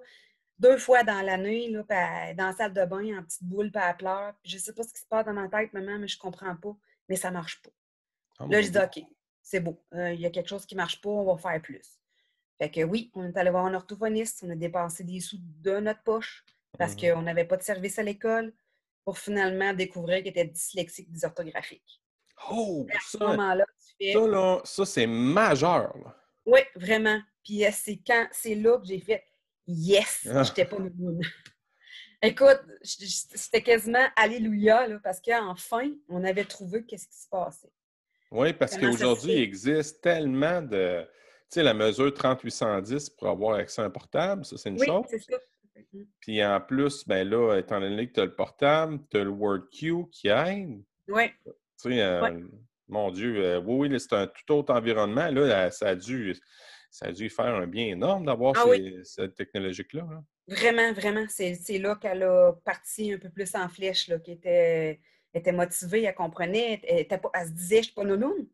deux 0.59 0.77
fois 0.77 1.01
dans 1.03 1.21
l'année, 1.23 1.71
dans 1.71 2.45
la 2.45 2.53
salle 2.53 2.73
de 2.73 2.85
bain 2.85 3.17
en 3.19 3.23
petite 3.23 3.43
boule, 3.43 3.71
puis 3.71 3.81
elle 3.83 3.97
pleure. 3.97 4.33
Je 4.45 4.57
sais 4.59 4.71
pas 4.73 4.83
ce 4.83 4.93
qui 4.93 5.01
se 5.01 5.07
passe 5.07 5.25
dans 5.25 5.33
ma 5.33 5.47
tête, 5.47 5.73
maman, 5.73 5.97
mais 5.97 6.07
je 6.07 6.19
comprends 6.19 6.55
pas, 6.55 6.75
mais 7.09 7.15
ça 7.15 7.31
marche 7.31 7.59
pas. 7.63 7.71
Oh, 8.39 8.45
Là, 8.51 8.61
je 8.61 8.69
dis. 8.69 8.77
OK, 8.77 9.03
c'est 9.41 9.59
beau, 9.59 9.81
euh, 9.95 10.13
il 10.13 10.21
y 10.21 10.25
a 10.27 10.29
quelque 10.29 10.47
chose 10.49 10.65
qui 10.67 10.75
marche 10.75 11.01
pas, 11.01 11.09
on 11.09 11.23
va 11.23 11.37
faire 11.37 11.59
plus. 11.61 11.81
Fait 12.61 12.69
que 12.69 12.81
oui, 12.83 13.09
on 13.15 13.25
est 13.27 13.35
allé 13.37 13.49
voir 13.49 13.65
un 13.65 13.73
orthophoniste, 13.73 14.43
on 14.45 14.51
a 14.51 14.55
dépensé 14.55 15.03
des 15.03 15.19
sous 15.19 15.37
de 15.41 15.79
notre 15.79 16.03
poche 16.03 16.45
parce 16.77 16.93
Mhm. 16.95 17.13
qu'on 17.15 17.21
n'avait 17.23 17.45
pas 17.45 17.57
de 17.57 17.63
service 17.63 17.97
à 17.97 18.03
l'école 18.03 18.53
pour 19.03 19.17
finalement 19.17 19.73
découvrir 19.73 20.17
qu'il 20.19 20.27
était 20.27 20.45
dyslexique 20.45 21.11
dysorthographique. 21.11 22.01
Oh, 22.51 22.85
À 22.93 22.99
ce 23.03 23.17
ça, 23.17 23.27
moment-là, 23.29 23.65
tu 23.79 23.95
fais 23.97 24.13
ça, 24.13 24.27
là, 24.27 24.61
ça 24.63 24.85
c'est 24.85 25.07
majeur. 25.07 25.97
là. 25.97 26.15
Oui, 26.45 26.59
vraiment. 26.75 27.19
Puis 27.43 27.65
euh, 27.65 27.69
c'est 27.73 27.99
quand 28.05 28.27
c'est 28.31 28.53
là 28.55 28.77
que 28.77 28.85
j'ai 28.85 28.99
fait 28.99 29.23
Yes, 29.65 30.27
Ah. 30.31 30.43
j'étais 30.43 30.65
pas 30.65 30.77
une 30.77 31.19
Écoute, 32.21 32.61
c'était 32.83 33.63
quasiment 33.63 34.05
Alléluia, 34.15 34.87
là, 34.87 34.99
parce 35.03 35.19
qu'enfin, 35.19 35.91
on 36.09 36.23
avait 36.23 36.45
trouvé 36.45 36.85
qu'est-ce 36.85 37.07
qui 37.07 37.17
se 37.17 37.27
passait. 37.27 37.71
Oui, 38.29 38.53
parce 38.53 38.77
qu'aujourd'hui, 38.77 39.33
il 39.33 39.41
existe 39.41 40.01
tellement 40.01 40.61
de. 40.61 41.07
Tu 41.51 41.55
sais, 41.59 41.63
la 41.63 41.73
mesure 41.73 42.13
3810 42.13 43.09
pour 43.11 43.27
avoir 43.27 43.55
accès 43.57 43.81
à 43.81 43.85
un 43.85 43.89
portable, 43.89 44.45
ça, 44.45 44.57
c'est 44.57 44.69
une 44.69 44.79
Oui, 44.79 44.85
chose. 44.87 45.05
c'est 45.09 45.19
ça. 45.19 45.37
Puis 46.21 46.43
en 46.45 46.61
plus, 46.61 47.05
ben 47.05 47.27
là, 47.27 47.57
étant 47.57 47.81
donné 47.81 48.07
que 48.07 48.13
tu 48.13 48.19
as 48.21 48.25
le 48.25 48.35
portable, 48.35 48.99
tu 49.09 49.17
as 49.17 49.23
le 49.25 49.31
WordQ 49.31 50.05
qui 50.11 50.29
aide. 50.29 50.81
Oui, 51.09 51.23
Tu 51.45 51.51
sais, 51.75 52.01
euh, 52.01 52.21
Ouais. 52.21 52.43
mon 52.87 53.11
Dieu, 53.11 53.43
euh, 53.43 53.59
oui, 53.65 53.89
oui, 53.89 53.99
c'est 53.99 54.13
un 54.13 54.27
tout 54.27 54.53
autre 54.53 54.73
environnement. 54.73 55.27
Là, 55.29 55.69
ça 55.71 55.89
a 55.89 55.95
dû, 55.95 56.33
ça 56.89 57.07
a 57.07 57.11
dû 57.11 57.29
faire 57.29 57.53
un 57.55 57.67
bien 57.67 57.87
énorme 57.87 58.25
d'avoir 58.27 58.53
Ah 58.55 58.63
ces, 58.63 58.69
oui. 58.69 58.99
cette 59.03 59.35
technologie-là. 59.35 60.03
là. 60.09 60.23
Vraiment, 60.47 60.93
vraiment. 60.93 61.25
C'est 61.27 61.77
là 61.79 61.95
qu'elle 61.95 62.23
a 62.23 62.53
parti 62.63 63.11
un 63.13 63.17
peu 63.17 63.29
plus 63.29 63.53
en 63.55 63.67
flèche, 63.67 64.07
là, 64.07 64.19
qui 64.19 64.31
était, 64.33 65.01
était 65.33 65.51
motivée, 65.51 66.03
elle 66.03 66.15
comprenait, 66.15 66.79
elle, 66.87 67.47
se 67.47 67.51
disait, 67.51 67.77
je 67.77 67.83
suis 67.85 67.93
pas 67.93 68.03
nounoune. 68.05 68.47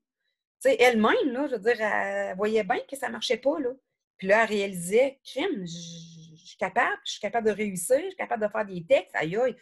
Elle-même, 0.64 1.32
là, 1.32 1.48
je 1.48 1.56
veux 1.56 1.62
dire, 1.62 1.82
elle 1.82 2.36
voyait 2.36 2.64
bien 2.64 2.80
que 2.90 2.96
ça 2.96 3.10
marchait 3.10 3.38
pas, 3.38 3.60
là. 3.60 3.70
Puis 4.18 4.28
là, 4.28 4.44
elle 4.44 4.50
réalisait, 4.50 5.20
crime, 5.24 5.66
je 5.66 6.46
suis 6.46 6.58
capable, 6.58 7.00
je 7.06 7.12
suis 7.12 7.22
capable 7.22 7.48
de 7.48 7.54
réussir, 7.54 8.00
je 8.00 8.08
suis 8.08 8.16
capable 8.16 8.44
de 8.44 8.52
faire 8.52 8.66
des 8.66 8.84
textes. 8.84 9.16
Aïe, 9.16 9.38
aïe. 9.38 9.56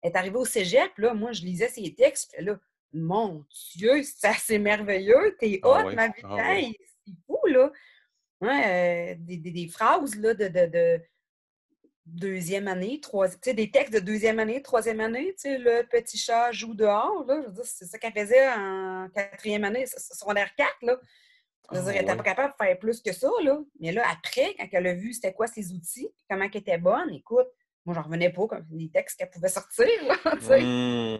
Elle 0.00 0.10
est 0.12 0.16
arrivée 0.16 0.36
au 0.36 0.44
cégep, 0.44 0.96
là, 0.96 1.12
moi, 1.12 1.32
je 1.32 1.42
lisais 1.42 1.68
ses 1.68 1.94
textes, 1.94 2.32
puis 2.32 2.44
là, 2.44 2.58
mon 2.92 3.44
Dieu, 3.74 4.02
c'est 4.02 4.58
merveilleux, 4.58 5.36
t'es 5.38 5.60
ah 5.62 5.68
haute, 5.68 5.94
ma 5.94 6.08
ah 6.24 6.54
vie, 6.54 6.76
c'est 7.04 7.12
fou, 7.26 7.38
là. 7.46 7.70
Ouais, 8.40 9.12
euh, 9.12 9.14
des, 9.18 9.36
des, 9.36 9.68
phrases, 9.68 10.14
là, 10.14 10.32
de, 10.32 10.46
de, 10.46 10.66
de 10.66 11.02
deuxième 12.14 12.68
année, 12.68 13.00
troisième, 13.00 13.40
tu 13.40 13.50
sais, 13.50 13.54
des 13.54 13.70
textes 13.70 13.92
de 13.92 14.00
deuxième 14.00 14.38
année, 14.38 14.62
troisième 14.62 15.00
année, 15.00 15.34
tu 15.34 15.48
sais, 15.48 15.58
le 15.58 15.86
petit 15.86 16.18
chat 16.18 16.52
joue 16.52 16.74
dehors, 16.74 17.24
là, 17.26 17.40
je 17.42 17.46
veux 17.48 17.54
dire, 17.54 17.64
c'est 17.64 17.84
ça 17.84 17.98
qu'elle 17.98 18.12
faisait 18.12 18.48
en 18.48 19.08
quatrième 19.14 19.64
année, 19.64 19.86
secondaire 19.86 20.54
4, 20.56 20.70
là. 20.82 20.98
Je 21.70 21.78
veux 21.78 21.84
dire, 21.84 21.92
elle 21.96 22.06
n'était 22.06 22.16
pas 22.16 22.22
capable 22.22 22.54
de 22.58 22.64
faire 22.64 22.78
plus 22.78 23.02
que 23.02 23.12
ça, 23.12 23.28
là. 23.42 23.58
Mais 23.78 23.92
là, 23.92 24.04
après, 24.10 24.54
quand 24.58 24.66
elle 24.72 24.86
a 24.86 24.94
vu 24.94 25.12
c'était 25.12 25.34
quoi 25.34 25.46
ses 25.46 25.72
outils, 25.72 26.08
comment 26.28 26.44
elle 26.44 26.60
était 26.60 26.78
bonne, 26.78 27.12
écoute, 27.12 27.48
moi, 27.84 27.94
j'en 27.94 28.02
revenais 28.02 28.30
pas 28.30 28.46
comme 28.46 28.66
les 28.70 28.90
textes 28.90 29.18
qu'elle 29.18 29.30
pouvait 29.30 29.48
sortir, 29.48 29.88
là, 30.06 30.16
tu 30.38 30.44
sais. 30.44 30.62
Mmh. 30.62 31.18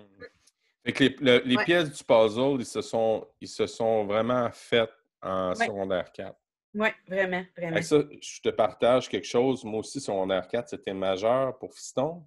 Fait 0.84 0.92
que 0.92 1.04
les, 1.22 1.40
les 1.40 1.64
pièces 1.64 1.90
du 1.90 2.04
puzzle, 2.04 2.56
ils 2.60 2.66
se 2.66 2.80
sont, 2.80 3.26
ils 3.40 3.48
se 3.48 3.66
sont 3.66 4.06
vraiment 4.06 4.48
faites 4.52 4.90
en 5.22 5.54
secondaire 5.54 6.10
4. 6.12 6.34
Oui, 6.74 6.88
vraiment, 7.06 7.44
vraiment. 7.56 7.80
ça, 7.82 8.02
je 8.20 8.40
te 8.40 8.50
partage 8.50 9.08
quelque 9.08 9.26
chose. 9.26 9.64
Moi 9.64 9.80
aussi, 9.80 10.00
secondaire 10.00 10.46
4, 10.48 10.68
c'était 10.68 10.94
majeur 10.94 11.58
pour 11.58 11.74
Fiston. 11.74 12.26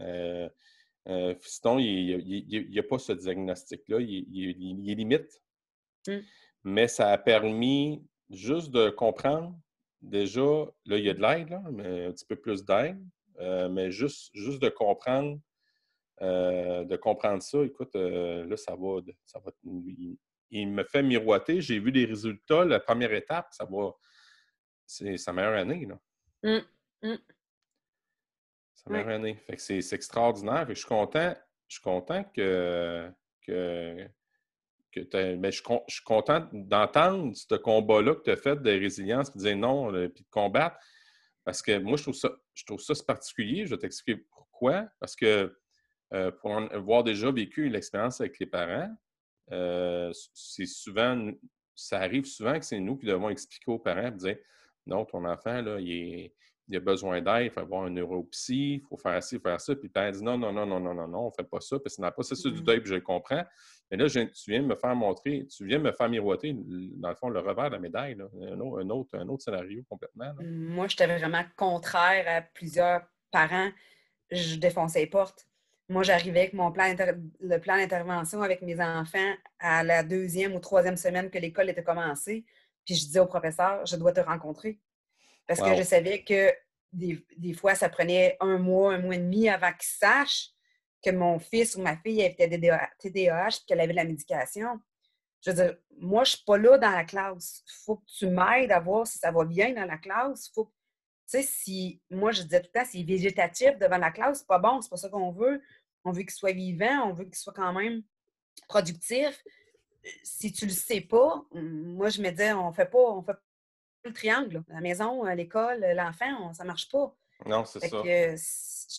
Euh, 0.00 0.48
euh, 1.08 1.34
Fiston, 1.34 1.78
il 1.78 2.68
n'y 2.70 2.78
a 2.78 2.82
pas 2.82 2.98
ce 2.98 3.12
diagnostic-là. 3.12 4.00
Il, 4.00 4.90
est 4.90 4.94
limite. 4.94 5.42
Mmh. 6.06 6.18
Mais 6.64 6.88
ça 6.88 7.10
a 7.10 7.18
permis 7.18 8.02
juste 8.30 8.70
de 8.70 8.88
comprendre. 8.88 9.58
Déjà, 10.00 10.66
là, 10.86 10.96
il 10.96 11.04
y 11.04 11.10
a 11.10 11.14
de 11.14 11.20
l'aide, 11.20 11.60
mais 11.72 12.06
un 12.06 12.12
petit 12.12 12.24
peu 12.24 12.36
plus 12.36 12.64
d'aide. 12.64 13.00
Euh, 13.40 13.68
mais 13.68 13.90
juste, 13.90 14.30
juste 14.34 14.60
de 14.62 14.68
comprendre 14.68 15.38
de 16.20 16.96
comprendre 16.96 17.42
ça, 17.42 17.64
écoute, 17.64 17.96
là, 17.96 18.56
ça 18.56 18.76
va, 18.76 19.00
ça 19.24 19.40
va 19.40 19.50
il 19.64 20.16
me 20.52 20.84
fait 20.84 21.02
miroiter. 21.02 21.60
J'ai 21.60 21.78
vu 21.78 21.92
des 21.92 22.04
résultats. 22.04 22.64
La 22.64 22.80
première 22.80 23.12
étape, 23.12 23.48
ça 23.50 23.64
va. 23.64 23.92
C'est 24.86 25.16
sa 25.16 25.32
meilleure 25.32 25.58
année. 25.58 25.86
Là. 25.86 25.98
Mmh, 26.42 27.08
mmh. 27.08 27.16
Sa 28.74 28.90
meilleure 28.90 29.08
année. 29.08 29.36
Fait 29.46 29.56
que 29.56 29.62
c'est 29.62 29.92
extraordinaire. 29.92 30.66
Fait 30.66 30.74
je 30.74 30.80
suis 30.80 30.88
content. 30.88 31.34
Je 31.68 31.74
suis 31.74 31.82
content 31.82 32.24
que. 32.24 33.10
que, 33.46 34.08
que 34.92 35.00
mais 35.12 35.36
ben, 35.36 35.52
je, 35.52 35.62
je, 35.88 35.94
suis 35.94 36.04
content 36.04 36.48
d'entendre 36.52 37.34
ce 37.34 37.54
combat-là 37.54 38.14
que 38.14 38.22
tu 38.24 38.30
as 38.30 38.36
fait 38.36 38.60
de 38.60 38.70
résilience, 38.70 39.30
puis 39.30 39.38
de 39.38 39.44
dire 39.44 39.56
non, 39.56 39.90
puis 40.10 40.22
de 40.22 40.30
combattre. 40.30 40.76
Parce 41.44 41.62
que 41.62 41.78
moi, 41.78 41.96
je 41.96 42.02
trouve 42.02 42.14
ça, 42.14 42.30
je 42.54 42.64
trouve 42.64 42.80
ça 42.80 42.94
particulier. 43.06 43.66
Je 43.66 43.70
vais 43.70 43.78
t'expliquer 43.78 44.22
pourquoi. 44.30 44.86
Parce 45.00 45.16
que 45.16 45.56
euh, 46.12 46.30
pour 46.30 46.56
avoir 46.56 47.04
déjà 47.04 47.30
vécu 47.30 47.68
l'expérience 47.68 48.20
avec 48.20 48.38
les 48.38 48.46
parents, 48.46 48.94
euh, 49.52 50.10
c'est 50.32 50.66
souvent, 50.66 51.30
ça 51.74 51.98
arrive 52.00 52.24
souvent 52.24 52.58
que 52.58 52.64
c'est 52.64 52.80
nous 52.80 52.96
qui 52.96 53.06
devons 53.06 53.28
expliquer 53.28 53.70
aux 53.70 53.78
parents, 53.78 54.10
dire 54.10 54.38
non, 54.86 55.04
ton 55.04 55.24
enfant, 55.24 55.60
là, 55.60 55.78
il, 55.78 56.32
a 56.74 56.80
besoin 56.80 57.20
d'aide, 57.20 57.44
il 57.44 57.50
faut 57.50 57.60
avoir 57.60 57.84
un 57.84 57.90
neuropsy, 57.90 58.74
il 58.76 58.80
faut 58.88 58.96
faire 58.96 59.22
ci, 59.22 59.38
faire 59.38 59.60
ça. 59.60 59.74
Puis 59.74 59.88
le 59.88 59.92
père 59.92 60.10
dit 60.10 60.24
non, 60.24 60.38
non, 60.38 60.52
non, 60.52 60.66
non, 60.66 60.80
non, 60.80 60.94
non, 60.94 61.06
non, 61.06 61.18
on 61.20 61.26
ne 61.26 61.32
fait 61.32 61.48
pas 61.48 61.60
ça, 61.60 61.78
parce 61.78 61.82
que 61.82 61.90
c'est 61.90 62.02
dans 62.02 62.08
le 62.08 62.14
processus 62.14 62.52
du 62.52 62.62
deuil, 62.62 62.80
puis 62.80 62.90
je 62.90 62.94
le 62.94 63.00
comprends. 63.00 63.44
Mais 63.90 63.98
là, 63.98 64.08
tu 64.08 64.50
viens 64.50 64.62
de 64.62 64.66
me 64.66 64.74
faire 64.74 64.96
montrer, 64.96 65.46
tu 65.46 65.66
viens 65.66 65.78
de 65.78 65.84
me 65.84 65.92
faire 65.92 66.08
miroiter, 66.08 66.54
dans 66.56 67.10
le 67.10 67.14
fond, 67.14 67.28
le 67.28 67.40
revers 67.40 67.66
de 67.66 67.74
la 67.74 67.78
médaille, 67.78 68.14
un, 68.14 68.58
autre, 68.58 69.18
un, 69.18 69.28
autre, 69.28 69.44
scénario 69.44 69.82
complètement. 69.88 70.32
Moi, 70.40 70.88
j'étais 70.88 71.06
vraiment 71.06 71.44
contraire 71.56 72.24
à 72.26 72.40
plusieurs 72.40 73.02
parents. 73.30 73.70
Je 74.30 74.56
défonçais 74.56 75.00
les 75.00 75.06
portes. 75.08 75.46
Moi, 75.92 76.04
j'arrivais 76.04 76.40
avec 76.40 76.54
mon 76.54 76.72
plan 76.72 76.94
le 77.40 77.58
plan 77.58 77.76
d'intervention 77.76 78.40
avec 78.40 78.62
mes 78.62 78.80
enfants 78.80 79.34
à 79.58 79.84
la 79.84 80.02
deuxième 80.02 80.54
ou 80.54 80.58
troisième 80.58 80.96
semaine 80.96 81.28
que 81.28 81.36
l'école 81.36 81.68
était 81.68 81.84
commencée. 81.84 82.46
Puis 82.86 82.94
je 82.94 83.04
disais 83.04 83.20
au 83.20 83.26
professeur, 83.26 83.84
je 83.84 83.96
dois 83.96 84.12
te 84.12 84.20
rencontrer. 84.20 84.80
Parce 85.46 85.60
que 85.60 85.74
je 85.76 85.82
savais 85.82 86.24
que 86.24 86.50
des, 86.92 87.52
fois, 87.52 87.74
ça 87.74 87.90
prenait 87.90 88.38
un 88.40 88.56
mois, 88.56 88.94
un 88.94 88.98
mois 89.00 89.16
et 89.16 89.18
demi 89.18 89.50
avant 89.50 89.70
qu'il 89.72 89.82
sache 89.82 90.48
que 91.04 91.10
mon 91.10 91.38
fils 91.38 91.76
ou 91.76 91.82
ma 91.82 91.98
fille 91.98 92.22
avait 92.22 92.36
TDAH 92.36 93.48
et 93.48 93.66
qu'elle 93.66 93.80
avait 93.80 93.92
de 93.92 93.96
la 93.96 94.04
médication. 94.04 94.80
Je 95.44 95.50
veux 95.50 95.56
dire, 95.56 95.76
moi, 95.98 96.24
je 96.24 96.32
ne 96.32 96.36
suis 96.36 96.44
pas 96.46 96.56
là 96.56 96.78
dans 96.78 96.90
la 96.90 97.04
classe. 97.04 97.64
Il 97.66 97.84
faut 97.84 97.96
que 97.96 98.06
tu 98.06 98.28
m'aides 98.28 98.72
à 98.72 98.80
voir 98.80 99.06
si 99.06 99.18
ça 99.18 99.30
va 99.30 99.44
bien 99.44 99.74
dans 99.74 99.84
la 99.84 99.98
classe. 99.98 100.50
Faut, 100.54 100.64
tu 100.66 100.72
sais, 101.26 101.42
si, 101.42 102.00
moi, 102.08 102.32
je 102.32 102.44
disais 102.44 102.62
tout 102.62 102.70
le 102.74 102.80
temps, 102.80 102.88
est 102.94 103.02
végétatif 103.02 103.76
devant 103.78 103.98
la 103.98 104.10
classe, 104.10 104.38
c'est 104.38 104.46
pas 104.46 104.58
bon, 104.58 104.80
c'est 104.80 104.88
pas 104.88 104.96
ça 104.96 105.10
qu'on 105.10 105.32
veut 105.32 105.60
on 106.04 106.12
veut 106.12 106.22
qu'il 106.22 106.30
soit 106.30 106.52
vivant, 106.52 107.08
on 107.08 107.12
veut 107.12 107.24
qu'il 107.24 107.36
soit 107.36 107.52
quand 107.52 107.72
même 107.72 108.02
productif. 108.68 109.42
Si 110.22 110.52
tu 110.52 110.66
le 110.66 110.72
sais 110.72 111.00
pas, 111.00 111.44
moi 111.52 112.08
je 112.08 112.20
me 112.20 112.30
disais, 112.30 112.52
on 112.52 112.72
fait 112.72 112.90
pas, 112.90 112.98
on 112.98 113.22
fait 113.22 113.34
pas 113.34 113.42
le 114.04 114.12
triangle. 114.12 114.64
La 114.68 114.80
maison, 114.80 115.24
l'école, 115.24 115.80
l'enfant, 115.94 116.52
ça 116.52 116.64
marche 116.64 116.88
pas. 116.90 117.14
Non, 117.46 117.64
c'est 117.64 117.80
ça. 117.88 118.02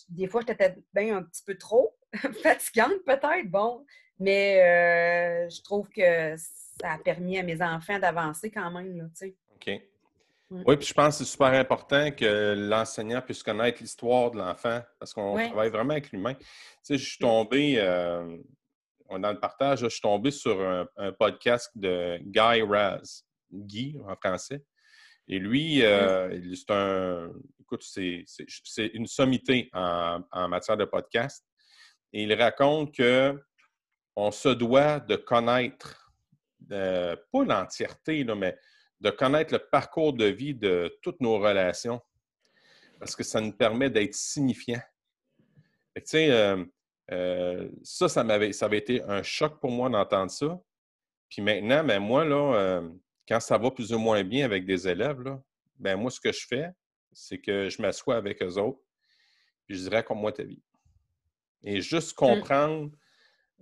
des 0.08 0.26
fois, 0.28 0.42
j'étais 0.46 0.76
bien 0.92 1.18
un 1.18 1.22
petit 1.22 1.42
peu 1.44 1.56
trop 1.56 1.96
fatigante, 2.42 3.02
peut-être, 3.06 3.50
bon. 3.50 3.84
Mais 4.18 4.62
euh, 4.62 5.48
je 5.50 5.62
trouve 5.62 5.88
que 5.88 6.36
ça 6.36 6.92
a 6.92 6.98
permis 6.98 7.38
à 7.38 7.42
mes 7.42 7.60
enfants 7.62 7.98
d'avancer 7.98 8.50
quand 8.50 8.70
même, 8.70 8.96
là, 8.96 9.04
tu 9.04 9.28
sais. 9.28 9.36
OK. 9.54 9.80
Oui, 10.66 10.76
puis 10.76 10.86
je 10.86 10.94
pense 10.94 11.18
que 11.18 11.24
c'est 11.24 11.30
super 11.30 11.52
important 11.52 12.10
que 12.10 12.54
l'enseignant 12.56 13.20
puisse 13.20 13.42
connaître 13.42 13.80
l'histoire 13.80 14.30
de 14.30 14.38
l'enfant 14.38 14.80
parce 14.98 15.12
qu'on 15.12 15.34
travaille 15.34 15.70
vraiment 15.70 15.92
avec 15.92 16.12
l'humain. 16.12 16.34
Tu 16.34 16.44
sais, 16.82 16.98
je 16.98 17.08
suis 17.08 17.18
tombé, 17.18 17.76
euh, 17.78 18.36
dans 19.10 19.32
le 19.32 19.40
partage, 19.40 19.80
je 19.80 19.88
suis 19.88 20.00
tombé 20.00 20.30
sur 20.30 20.60
un, 20.60 21.12
podcast 21.18 21.70
de 21.74 22.18
Guy 22.22 22.62
Raz, 22.62 23.24
Guy 23.52 23.98
en 24.06 24.14
français. 24.16 24.64
Et 25.26 25.38
lui, 25.38 25.82
euh, 25.82 26.38
c'est 26.54 26.70
un. 26.70 27.30
Écoute, 27.60 27.82
c'est 27.82 28.86
une 28.92 29.06
sommité 29.06 29.70
en, 29.72 30.48
matière 30.48 30.76
de 30.76 30.84
podcast. 30.84 31.44
Et 32.12 32.24
il 32.24 32.34
raconte 32.34 32.94
que 32.94 33.40
on 34.16 34.30
se 34.30 34.50
doit 34.50 35.00
de 35.00 35.16
connaître, 35.16 36.12
euh, 36.70 37.16
pas 37.32 37.44
l'entièreté, 37.44 38.22
mais 38.24 38.56
de 39.00 39.10
connaître 39.10 39.52
le 39.52 39.58
parcours 39.58 40.12
de 40.12 40.26
vie 40.26 40.54
de 40.54 40.96
toutes 41.02 41.20
nos 41.20 41.38
relations 41.38 42.00
parce 42.98 43.14
que 43.16 43.22
ça 43.22 43.40
nous 43.40 43.52
permet 43.52 43.90
d'être 43.90 44.14
signifiant. 44.14 44.80
Tu 45.94 46.02
sais, 46.04 46.30
euh, 46.30 46.64
euh, 47.10 47.68
ça, 47.82 48.08
ça, 48.08 48.24
m'avait, 48.24 48.52
ça 48.52 48.66
avait 48.66 48.78
été 48.78 49.02
un 49.02 49.22
choc 49.22 49.60
pour 49.60 49.70
moi 49.70 49.90
d'entendre 49.90 50.30
ça. 50.30 50.58
Puis 51.28 51.42
maintenant, 51.42 51.84
ben 51.84 51.98
moi, 52.00 52.24
là, 52.24 52.54
euh, 52.54 52.88
quand 53.28 53.40
ça 53.40 53.58
va 53.58 53.70
plus 53.70 53.92
ou 53.92 53.98
moins 53.98 54.24
bien 54.24 54.44
avec 54.44 54.64
des 54.64 54.88
élèves, 54.88 55.20
là, 55.20 55.40
ben 55.78 55.96
moi, 55.96 56.10
ce 56.10 56.20
que 56.20 56.32
je 56.32 56.46
fais, 56.46 56.70
c'est 57.12 57.38
que 57.38 57.68
je 57.68 57.82
m'assois 57.82 58.16
avec 58.16 58.42
eux 58.42 58.56
autres, 58.58 58.80
puis 59.66 59.76
je 59.76 59.82
dirais 59.82 60.02
comme 60.02 60.20
moi 60.20 60.32
ta 60.32 60.44
vie. 60.44 60.62
Et 61.62 61.80
juste 61.80 62.18
mmh. 62.20 62.90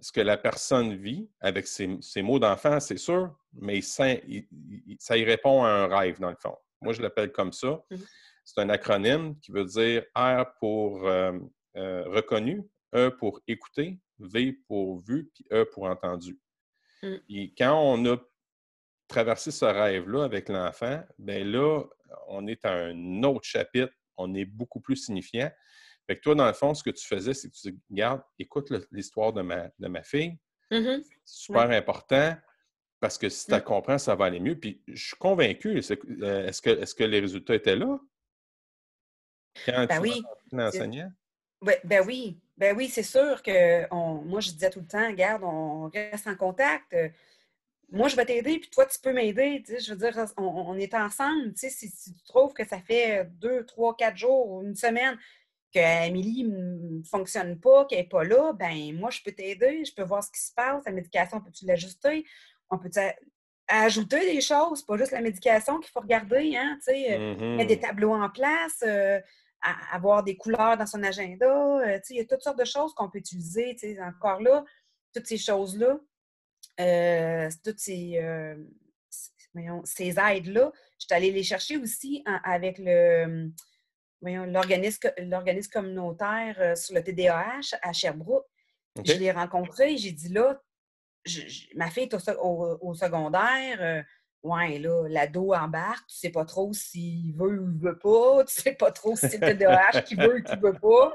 Ce 0.01 0.13
que 0.13 0.21
la 0.21 0.37
personne 0.37 0.95
vit 0.97 1.31
avec 1.41 1.67
ses, 1.67 2.23
mots 2.23 2.39
d'enfant, 2.39 2.81
c'est 2.81 2.97
sûr, 2.97 3.35
mais 3.53 3.81
ça, 3.83 4.13
y 4.13 5.25
répond 5.25 5.65
à 5.65 5.69
un 5.69 5.87
rêve, 5.87 6.19
dans 6.21 6.31
le 6.31 6.37
fond. 6.37 6.57
Moi, 6.81 6.93
je 6.93 7.03
l'appelle 7.03 7.33
comme 7.33 7.53
ça. 7.53 7.83
Mmh 7.91 7.97
c'est 8.45 8.61
un 8.61 8.69
acronyme 8.69 9.39
qui 9.41 9.53
veut 9.53 9.65
dire 9.65 10.05
R 10.17 10.45
pour 10.59 11.07
euh, 11.07 11.33
euh, 11.77 12.05
reconnu, 12.09 12.63
E 12.95 13.11
pour 13.11 13.41
écouter, 13.47 13.99
V 14.19 14.53
pour 14.67 15.01
vu, 15.01 15.31
puis 15.35 15.47
E 15.53 15.65
pour 15.73 15.85
entendu. 15.85 16.39
Et 17.29 17.53
quand 17.57 17.81
on 17.81 18.05
a 18.13 18.17
traversé 19.09 19.51
ce 19.51 19.65
rêve-là 19.65 20.25
avec 20.25 20.49
l'enfant, 20.49 21.03
bien 21.19 21.45
là, 21.45 21.83
on 22.29 22.47
est 22.47 22.65
à 22.65 22.73
un 22.73 23.23
autre 23.25 23.45
chapitre, 23.45 23.93
on 24.17 24.35
est 24.35 24.45
beaucoup 24.45 24.81
plus 24.81 24.97
signifiant. 24.97 25.51
Fait 26.13 26.17
que 26.17 26.21
toi, 26.25 26.35
dans 26.35 26.47
le 26.47 26.53
fond, 26.53 26.75
ce 26.75 26.83
que 26.83 26.91
tu 26.91 27.07
faisais, 27.07 27.33
c'est 27.33 27.49
que 27.49 27.55
tu 27.55 27.71
dis, 27.71 27.79
regarde, 27.89 28.21
écoute 28.39 28.71
l'histoire 28.91 29.33
de 29.33 29.41
ma, 29.41 29.71
de 29.79 29.89
ma 29.89 30.03
fille. 30.03 30.37
Mm-hmm. 30.71 31.03
C'est 31.03 31.19
super 31.25 31.71
important 31.71 32.37
parce 33.01 33.17
que 33.17 33.31
si 33.31 33.47
tu 33.47 33.51
la 33.51 33.61
mm. 33.61 33.65
comprends, 33.65 33.97
ça 33.97 34.15
va 34.15 34.27
aller 34.27 34.39
mieux. 34.39 34.61
Puis 34.61 34.83
je 34.89 35.07
suis 35.07 35.17
convaincu. 35.17 35.79
Est-ce 35.79 35.95
que, 35.95 36.69
est 36.69 36.95
que 36.95 37.05
les 37.05 37.21
résultats 37.21 37.55
étaient 37.55 37.77
là? 37.77 37.99
Quand 39.65 39.87
ben 39.87 39.89
tu 39.89 40.01
oui. 40.01 40.23
enseignant? 40.53 41.11
Ben, 41.63 42.05
oui. 42.07 42.39
Ben 42.59 42.77
oui, 42.77 42.91
c'est 42.91 43.03
sûr 43.03 43.43
que 43.43 43.91
moi, 44.27 44.41
je 44.41 44.51
disais 44.51 44.69
tout 44.69 44.81
le 44.81 44.87
temps, 44.87 45.07
regarde, 45.07 45.43
on 45.45 45.89
reste 45.89 46.27
en 46.27 46.37
contact. 46.37 46.95
moi, 47.91 48.09
je 48.09 48.17
vais 48.17 48.27
t'aider, 48.27 48.59
puis 48.59 48.69
toi, 48.69 48.85
tu 48.85 49.01
peux 49.01 49.15
m'aider. 49.15 49.65
Je 49.67 49.95
veux 49.95 50.11
dire, 50.11 50.27
on, 50.37 50.77
est 50.77 50.93
ensemble. 50.93 51.53
Si, 51.57 51.71
si, 51.71 51.91
tu 51.91 52.23
trouves 52.25 52.53
que 52.53 52.67
ça 52.67 52.81
fait 52.83 53.25
deux, 53.41 53.65
trois, 53.65 53.97
quatre 53.97 54.19
jours 54.19 54.51
ou 54.51 54.63
une 54.63 54.77
semaine 54.77 55.17
qu'Amélie 55.73 56.45
ne 56.45 57.03
fonctionne 57.03 57.59
pas, 57.59 57.87
qu'elle 57.87 58.01
n'est 58.01 58.09
pas 58.09 58.25
là, 58.25 58.53
ben 58.53 58.95
moi, 58.99 59.11
je 59.11 59.21
peux 59.25 59.33
t'aider, 59.33 59.85
je 59.85 59.95
peux 59.95 60.03
voir 60.03 60.23
ce 60.23 60.31
qui 60.31 60.41
se 60.41 60.53
passe. 60.53 60.85
La 60.85 60.93
médication, 60.93 61.41
peux-tu 61.41 61.67
l'ajuster? 61.67 62.25
On 62.71 62.79
peut 62.79 62.91
ajouter 63.69 64.21
des 64.21 64.41
choses, 64.41 64.83
pas 64.83 64.97
juste 64.97 65.13
la 65.13 65.21
médication 65.21 65.79
qu'il 65.81 65.91
faut 65.91 66.01
regarder, 66.01 66.57
hein, 66.57 66.79
mm-hmm. 66.87 67.57
mettre 67.57 67.69
des 67.69 67.81
tableaux 67.81 68.13
en 68.13 68.29
place, 68.29 68.85
avoir 69.93 70.23
des 70.23 70.37
couleurs 70.37 70.77
dans 70.77 70.87
son 70.87 71.03
agenda. 71.03 72.01
il 72.11 72.17
y 72.17 72.21
a 72.21 72.25
toutes 72.25 72.43
sortes 72.43 72.59
de 72.59 72.65
choses 72.65 72.93
qu'on 72.95 73.09
peut 73.09 73.19
utiliser. 73.19 73.77
Encore 74.01 74.41
là, 74.41 74.65
toutes 75.15 75.27
ces 75.27 75.39
choses-là, 75.39 75.99
toutes 77.65 77.79
ces, 77.79 78.21
ces 79.85 80.15
aides-là, 80.19 80.73
je 80.99 81.07
suis 81.07 81.15
allée 81.15 81.31
les 81.31 81.43
chercher 81.43 81.77
aussi 81.77 82.23
avec 82.45 82.79
le 82.79 83.51
l'organisme 84.23 85.71
communautaire 85.73 86.77
sur 86.77 86.95
le 86.95 87.03
TDAH 87.03 87.77
à 87.83 87.93
Sherbrooke. 87.93 88.47
Je 89.05 89.15
l'ai 89.15 89.33
rencontré, 89.33 89.97
j'ai 89.97 90.13
dit 90.13 90.29
là, 90.29 90.61
ma 91.75 91.91
fille 91.91 92.05
est 92.05 92.15
au, 92.15 92.95
secondaire, 92.95 94.05
Ouais, 94.43 94.81
là, 94.81 95.07
l'ado 95.09 95.55
embarque, 95.55 96.09
tu 96.09 96.17
sais 96.17 96.31
pas 96.31 96.45
trop 96.45 96.73
s'il 96.73 97.33
veut 97.37 97.61
ou 97.61 97.71
il 97.71 97.79
veut 97.79 97.97
pas, 97.97 98.45
tu 98.49 98.61
sais 98.61 98.73
pas 98.73 98.91
trop 98.91 99.15
si 99.15 99.29
c'est 99.29 99.39
le 99.39 99.57
TDAH 99.57 100.03
qui 100.03 100.17
veut 100.17 100.39
ou 100.39 100.43
qui 100.43 100.57
veut 100.57 100.75
pas. 100.75 101.13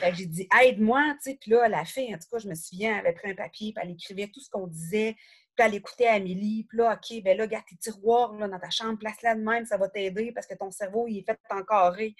Fait 0.00 0.10
que 0.10 0.16
j'ai 0.16 0.26
dit, 0.26 0.48
aide-moi, 0.60 1.14
tu 1.22 1.30
sais. 1.30 1.38
Puis 1.40 1.52
là, 1.52 1.68
la 1.68 1.84
fille, 1.84 2.12
en 2.12 2.18
tout 2.18 2.26
cas, 2.32 2.38
je 2.38 2.48
me 2.48 2.56
souviens, 2.56 2.94
elle 2.94 3.06
avait 3.06 3.12
pris 3.12 3.30
un 3.30 3.34
papier, 3.36 3.72
puis 3.72 3.84
elle 3.84 3.92
écrivait 3.92 4.26
tout 4.26 4.40
ce 4.40 4.50
qu'on 4.50 4.66
disait, 4.66 5.14
puis 5.58 5.66
elle 5.66 5.74
écoutait 5.74 6.06
Amélie, 6.06 6.64
puis 6.68 6.78
là, 6.78 6.94
OK, 6.94 7.20
ben 7.24 7.36
là, 7.36 7.48
garde 7.48 7.64
tes 7.66 7.76
tiroirs 7.76 8.32
là, 8.34 8.46
dans 8.46 8.60
ta 8.60 8.70
chambre, 8.70 8.96
place-la 8.96 9.34
de 9.34 9.40
même, 9.40 9.64
ça 9.64 9.76
va 9.76 9.88
t'aider 9.88 10.30
parce 10.30 10.46
que 10.46 10.54
ton 10.54 10.70
cerveau, 10.70 11.08
il 11.08 11.18
est 11.18 11.22
fait 11.22 11.36
en 11.50 11.64
carré. 11.64 12.14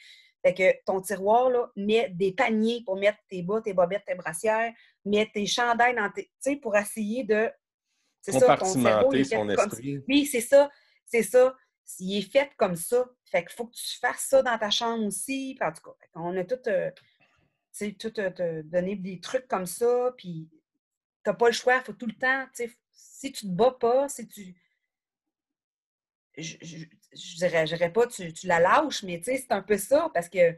Fait 0.45 0.55
que 0.55 0.85
ton 0.85 1.01
tiroir, 1.01 1.49
là, 1.49 1.71
mets 1.77 2.09
des 2.11 2.33
paniers 2.33 2.83
pour 2.85 2.97
mettre 2.97 3.19
tes 3.29 3.43
bas, 3.43 3.61
tes 3.61 3.75
bobettes, 3.75 4.05
tes 4.07 4.17
brassières, 4.17 4.73
mets 5.05 5.31
tes 5.33 5.47
chandails 5.47 5.95
dans 5.95 6.11
tes. 6.11 6.25
Tu 6.25 6.31
sais, 6.41 6.57
pour 6.57 6.77
essayer 6.77 7.23
de 7.23 7.49
c'est 8.21 8.33
ça, 8.33 8.57
ton 8.57 8.65
cerveau, 8.65 9.13
il 9.13 9.21
est 9.21 9.25
son 9.25 9.49
esprit. 9.49 10.03
Oui, 10.09 10.27
c'est 10.27 10.41
ça. 10.41 10.69
C'est 11.07 11.23
ça. 11.23 11.57
Il 12.01 12.19
est 12.19 12.31
fait 12.31 12.51
comme 12.57 12.75
ça. 12.75 13.09
Fait 13.25 13.45
qu'il 13.45 13.53
faut 13.53 13.67
que 13.67 13.77
tu 13.77 13.99
fasses 14.01 14.27
ça 14.29 14.43
dans 14.43 14.59
ta 14.59 14.71
chambre 14.71 15.07
aussi. 15.07 15.57
en 15.61 15.73
tout 15.73 15.83
cas, 15.83 15.97
on 16.15 16.37
a 16.37 16.45
tout, 16.45 16.57
euh, 16.67 16.91
tout 17.99 18.21
euh, 18.21 18.31
te 18.31 18.63
donné 18.63 18.97
des 18.97 19.21
trucs 19.21 19.47
comme 19.47 19.67
ça. 19.67 20.13
Puis 20.17 20.51
t'as 21.23 21.35
pas 21.35 21.47
le 21.47 21.53
choix. 21.53 21.77
Il 21.77 21.85
faut 21.85 21.93
tout 21.93 22.07
le 22.07 22.15
temps. 22.15 22.47
Si 22.99 23.33
tu 23.33 23.47
te 23.47 23.53
bats 23.53 23.77
pas, 23.79 24.09
si 24.09 24.27
tu. 24.27 24.55
Je, 26.37 26.57
je, 26.61 26.77
je 27.13 27.37
dirais, 27.37 27.93
pas 27.93 28.07
tu, 28.07 28.33
tu 28.33 28.47
la 28.47 28.61
lâches, 28.61 29.03
mais 29.03 29.21
c'est 29.25 29.51
un 29.51 29.63
peu 29.63 29.77
ça 29.77 30.11
parce 30.15 30.29
que 30.29 30.57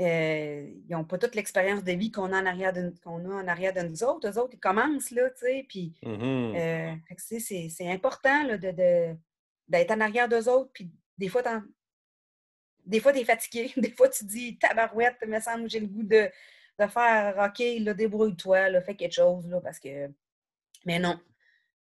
euh, 0.00 0.70
ils 0.88 0.92
n'ont 0.92 1.04
pas 1.04 1.18
toute 1.18 1.34
l'expérience 1.34 1.82
de 1.82 1.92
vie 1.92 2.10
qu'on 2.10 2.32
a 2.32 2.42
en 2.42 2.46
arrière 2.46 2.72
de, 2.72 2.92
qu'on 3.02 3.24
a 3.30 3.42
en 3.42 3.48
arrière 3.48 3.72
de 3.72 3.80
nous 3.80 4.04
autres. 4.04 4.28
Eux 4.28 4.38
autres, 4.38 4.54
ils 4.54 4.60
commencent, 4.60 5.10
là, 5.10 5.30
tu 5.30 5.46
sais, 5.46 5.66
puis 5.68 5.94
mmh 6.02 6.54
euh, 6.56 6.94
c'est, 7.18 7.88
important 7.88 8.44
là, 8.44 8.58
de, 8.58 9.16
d'être 9.68 9.90
en 9.92 10.00
arrière 10.00 10.28
d'eux 10.28 10.48
autres, 10.48 10.70
puis 10.72 10.90
des 11.16 11.28
fois, 11.28 11.42
des 12.84 13.00
fois, 13.00 13.12
tu 13.12 13.20
es 13.20 13.24
fatigué. 13.24 13.72
Des 13.76 13.90
fois, 13.90 14.08
tu 14.08 14.24
dis, 14.24 14.58
tabarouette, 14.58 15.16
me 15.26 15.40
semble 15.40 15.68
j'ai 15.68 15.80
le 15.80 15.86
goût 15.86 16.02
de, 16.02 16.30
de 16.78 16.86
faire, 16.86 17.36
OK, 17.38 17.64
là, 17.80 17.94
débrouille-toi, 17.94 18.68
là, 18.70 18.80
fais 18.82 18.94
quelque 18.96 19.14
chose, 19.14 19.48
là, 19.48 19.60
parce 19.60 19.80
que... 19.80 20.08
Mais 20.86 20.98
non. 20.98 21.18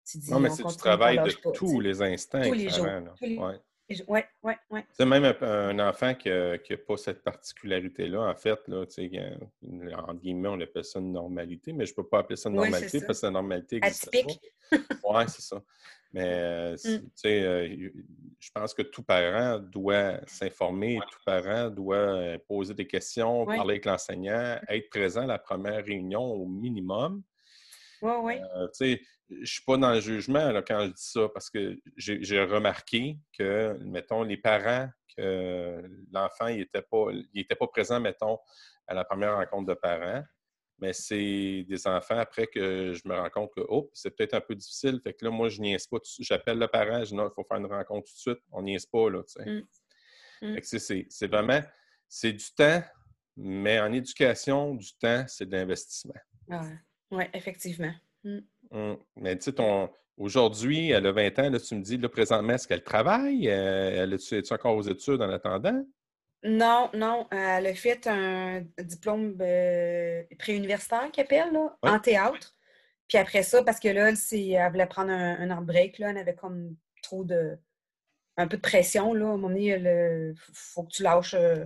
Tu 0.05 0.17
dis, 0.17 0.31
non, 0.31 0.39
mais 0.39 0.49
c'est 0.49 0.65
du 0.65 0.75
travail 0.75 1.17
de 1.17 1.51
tous 1.51 1.79
les 1.79 2.01
instants. 2.01 2.41
Tous 2.43 2.53
les 2.53 2.69
jours. 2.69 2.87
Oui, 3.21 4.21
oui, 4.43 4.53
oui. 4.71 4.81
C'est 4.93 5.05
même 5.05 5.23
un, 5.41 5.79
enfant 5.79 6.15
qui 6.15 6.29
n'a 6.29 6.57
pas 6.87 6.97
cette 6.97 7.23
particularité-là, 7.23 8.29
en 8.29 8.35
fait, 8.35 8.59
là, 8.67 8.83
en 10.07 10.13
guillemets, 10.15 10.49
on 10.49 10.59
appelle 10.59 10.83
ça 10.83 10.99
une 10.99 11.11
normalité, 11.11 11.71
mais 11.71 11.85
je 11.85 11.91
ne 11.91 11.95
peux 11.95 12.07
pas 12.07 12.19
appeler 12.19 12.35
ça 12.35 12.49
une 12.49 12.55
normalité 12.55 12.99
parce 13.05 13.21
que 13.21 13.25
la 13.27 13.31
normalité 13.31 13.77
existe. 13.77 14.07
Atypique. 14.07 14.51
Oui, 15.07 15.23
c'est 15.27 15.43
ça. 15.43 15.61
Mais 16.15 16.23
euh, 16.23 16.73
mmh. 16.73 16.77
tu 16.77 17.11
sais, 17.13 17.43
euh, 17.43 17.89
je 18.39 18.49
pense 18.51 18.73
que 18.73 18.81
tout 18.81 19.03
parent 19.03 19.59
doit 19.59 20.19
s'informer, 20.27 20.97
tout 21.11 21.19
parent 21.25 21.69
doit 21.69 21.97
euh, 21.97 22.37
poser 22.47 22.73
des 22.73 22.87
questions, 22.87 23.45
parler 23.45 23.73
avec 23.73 23.85
l'enseignant, 23.85 24.57
être 24.69 24.89
présent 24.89 25.23
à 25.23 25.27
la 25.27 25.39
première 25.39 25.83
réunion 25.83 26.23
au 26.23 26.47
minimum. 26.47 27.21
Oui, 28.05 28.35
oui. 28.35 28.39
tu 28.39 28.67
sais, 28.73 29.01
je 29.29 29.39
ne 29.39 29.45
suis 29.45 29.63
pas 29.63 29.77
dans 29.77 29.91
le 29.91 29.99
jugement 29.99 30.51
quand 30.67 30.81
je 30.81 30.87
dis 30.87 30.93
ça, 31.03 31.27
parce 31.33 31.49
que 31.49 31.79
j'ai 31.97 32.43
remarqué 32.43 33.17
que, 33.37 33.77
mettons, 33.81 34.23
les 34.23 34.37
parents, 34.37 34.89
que 35.17 35.81
l'enfant 36.11 36.49
n'était 36.49 36.81
pas, 36.81 37.07
était 37.33 37.55
pas 37.55 37.67
présent, 37.67 37.99
mettons, 37.99 38.37
à 38.87 38.93
la 38.93 39.03
première 39.05 39.35
rencontre 39.35 39.67
de 39.67 39.73
parents, 39.73 40.23
mais 40.79 40.93
c'est 40.93 41.65
des 41.67 41.87
enfants 41.87 42.17
après 42.17 42.47
que 42.47 42.93
je 42.93 43.07
me 43.07 43.15
rends 43.15 43.29
compte 43.29 43.51
que, 43.55 43.61
oh, 43.69 43.89
c'est 43.93 44.11
peut-être 44.11 44.33
un 44.33 44.41
peu 44.41 44.55
difficile. 44.55 44.99
Fait 45.01 45.13
que 45.13 45.23
là, 45.23 45.31
moi, 45.31 45.47
je 45.47 45.61
niaise 45.61 45.87
pas. 45.87 45.97
J'appelle 46.19 46.59
le 46.59 46.67
parent, 46.67 46.99
je 46.99 47.05
dis 47.05 47.15
non, 47.15 47.29
il 47.29 47.33
faut 47.33 47.45
faire 47.45 47.57
une 47.57 47.65
rencontre 47.65 48.07
tout 48.09 48.13
de 48.13 48.19
suite. 48.19 48.43
On 48.51 48.61
niaise 48.61 48.85
pas, 48.85 49.09
là, 49.09 49.23
tu 49.23 49.41
sais. 49.41 49.45
Mmh. 49.45 49.63
Mmh. 50.41 51.07
c'est 51.09 51.27
vraiment, 51.27 51.61
c'est 52.09 52.33
du 52.33 52.45
temps, 52.55 52.83
mais 53.37 53.79
en 53.79 53.91
éducation, 53.93 54.75
du 54.75 54.93
temps, 54.97 55.23
c'est 55.27 55.45
de 55.45 55.55
l'investissement. 55.55 56.13
Oui, 57.15 57.23
effectivement. 57.33 57.93
Mmh. 58.23 58.39
Mmh. 58.71 58.95
Mais 59.17 59.37
tu 59.37 59.45
sais, 59.45 59.53
ton... 59.53 59.89
aujourd'hui, 60.17 60.91
elle 60.91 61.07
a 61.07 61.11
20 61.11 61.39
ans, 61.39 61.49
là, 61.49 61.59
tu 61.59 61.75
me 61.75 61.81
dis, 61.81 61.97
là, 61.97 62.09
présentement, 62.09 62.53
est-ce 62.53 62.67
qu'elle 62.67 62.83
travaille? 62.83 63.49
Euh, 63.49 64.03
elle 64.03 64.13
est-tu 64.13 64.53
encore 64.53 64.75
aux 64.75 64.83
études 64.83 65.21
en 65.21 65.29
attendant? 65.29 65.85
Non, 66.43 66.89
non. 66.93 67.27
Elle 67.31 67.67
a 67.67 67.73
fait 67.73 68.05
un 68.07 68.63
diplôme 68.79 69.35
euh, 69.41 70.23
préuniversitaire 70.37 71.09
qu'elle 71.11 71.25
appelle, 71.25 71.53
là, 71.53 71.75
en 71.81 71.99
théâtre. 71.99 72.53
Puis 73.07 73.17
après 73.17 73.43
ça, 73.43 73.63
parce 73.63 73.79
que 73.79 73.87
là, 73.87 74.09
elle, 74.09 74.17
elle 74.31 74.71
voulait 74.71 74.85
prendre 74.87 75.11
un, 75.11 75.49
un 75.49 75.61
break, 75.61 75.99
là, 75.99 76.09
elle 76.09 76.17
avait 76.17 76.35
comme 76.35 76.75
trop 77.01 77.23
de. 77.23 77.57
un 78.37 78.47
peu 78.47 78.57
de 78.57 78.61
pression, 78.61 79.13
là. 79.13 79.25
À 79.25 79.29
un 79.29 79.37
moment 79.37 79.49
donné, 79.49 79.75
il 79.75 80.35
faut 80.53 80.83
que 80.83 80.91
tu 80.91 81.03
lâches 81.03 81.35
euh, 81.35 81.65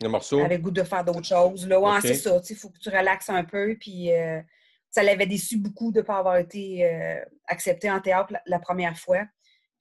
le, 0.00 0.08
morceau? 0.08 0.40
Avec 0.40 0.60
goût 0.60 0.70
de 0.70 0.82
faire 0.82 1.04
d'autres 1.04 1.24
choses. 1.24 1.66
Là. 1.66 1.80
Ouais, 1.80 2.00
c'est 2.00 2.14
ça. 2.14 2.40
Il 2.48 2.56
faut 2.56 2.70
que 2.70 2.78
tu 2.78 2.88
relaxes 2.88 3.30
un 3.30 3.44
peu. 3.44 3.76
Puis 3.78 4.10
ça 4.94 5.02
l'avait 5.02 5.26
déçu 5.26 5.58
beaucoup 5.58 5.90
de 5.90 5.98
ne 5.98 6.04
pas 6.04 6.18
avoir 6.18 6.36
été 6.36 6.84
euh, 6.84 7.20
acceptée 7.48 7.90
en 7.90 8.00
théâtre 8.00 8.32
la, 8.46 8.58
première 8.60 8.96
fois. 8.96 9.24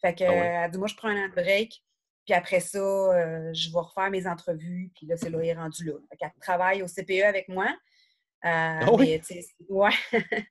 Fait 0.02 0.16
que, 0.16 0.24
ah 0.24 0.68
dit, 0.68 0.80
moi, 0.80 0.88
je 0.88 0.96
prends 0.96 1.10
un 1.10 1.28
break, 1.28 1.84
puis 2.26 2.34
après 2.34 2.60
ça, 2.60 2.80
euh, 2.80 3.54
je 3.54 3.72
vais 3.72 3.80
refaire 3.80 4.10
mes 4.10 4.26
entrevues, 4.26 4.92
puis 4.96 5.06
là, 5.06 5.16
c'est 5.16 5.30
là, 5.30 5.38
il 5.44 5.50
est 5.50 5.54
rendu 5.54 5.86
là. 5.86 5.94
Fait 6.10 6.18
qu'elle 6.18 6.32
travaille 6.42 6.82
au 6.82 6.88
CPE 6.88 7.26
avec 7.26 7.48
moi. 7.48 7.68
Euh, 7.68 8.80
ah 8.82 8.92
oui? 8.92 9.22
Mais, 9.30 9.46
ouais. 9.70 10.48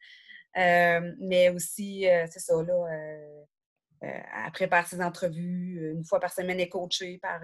mais 1.18 1.48
aussi, 1.48 2.06
c'est 2.30 2.38
ça, 2.38 2.54
là, 2.62 2.86
elle 4.00 4.52
prépare 4.52 4.86
ses 4.86 5.02
entrevues. 5.02 5.92
Une 5.92 6.04
fois 6.04 6.20
par 6.20 6.32
semaine, 6.32 6.60
elle 6.60 6.66
est 6.66 6.68
coachée 6.68 7.18
par, 7.18 7.40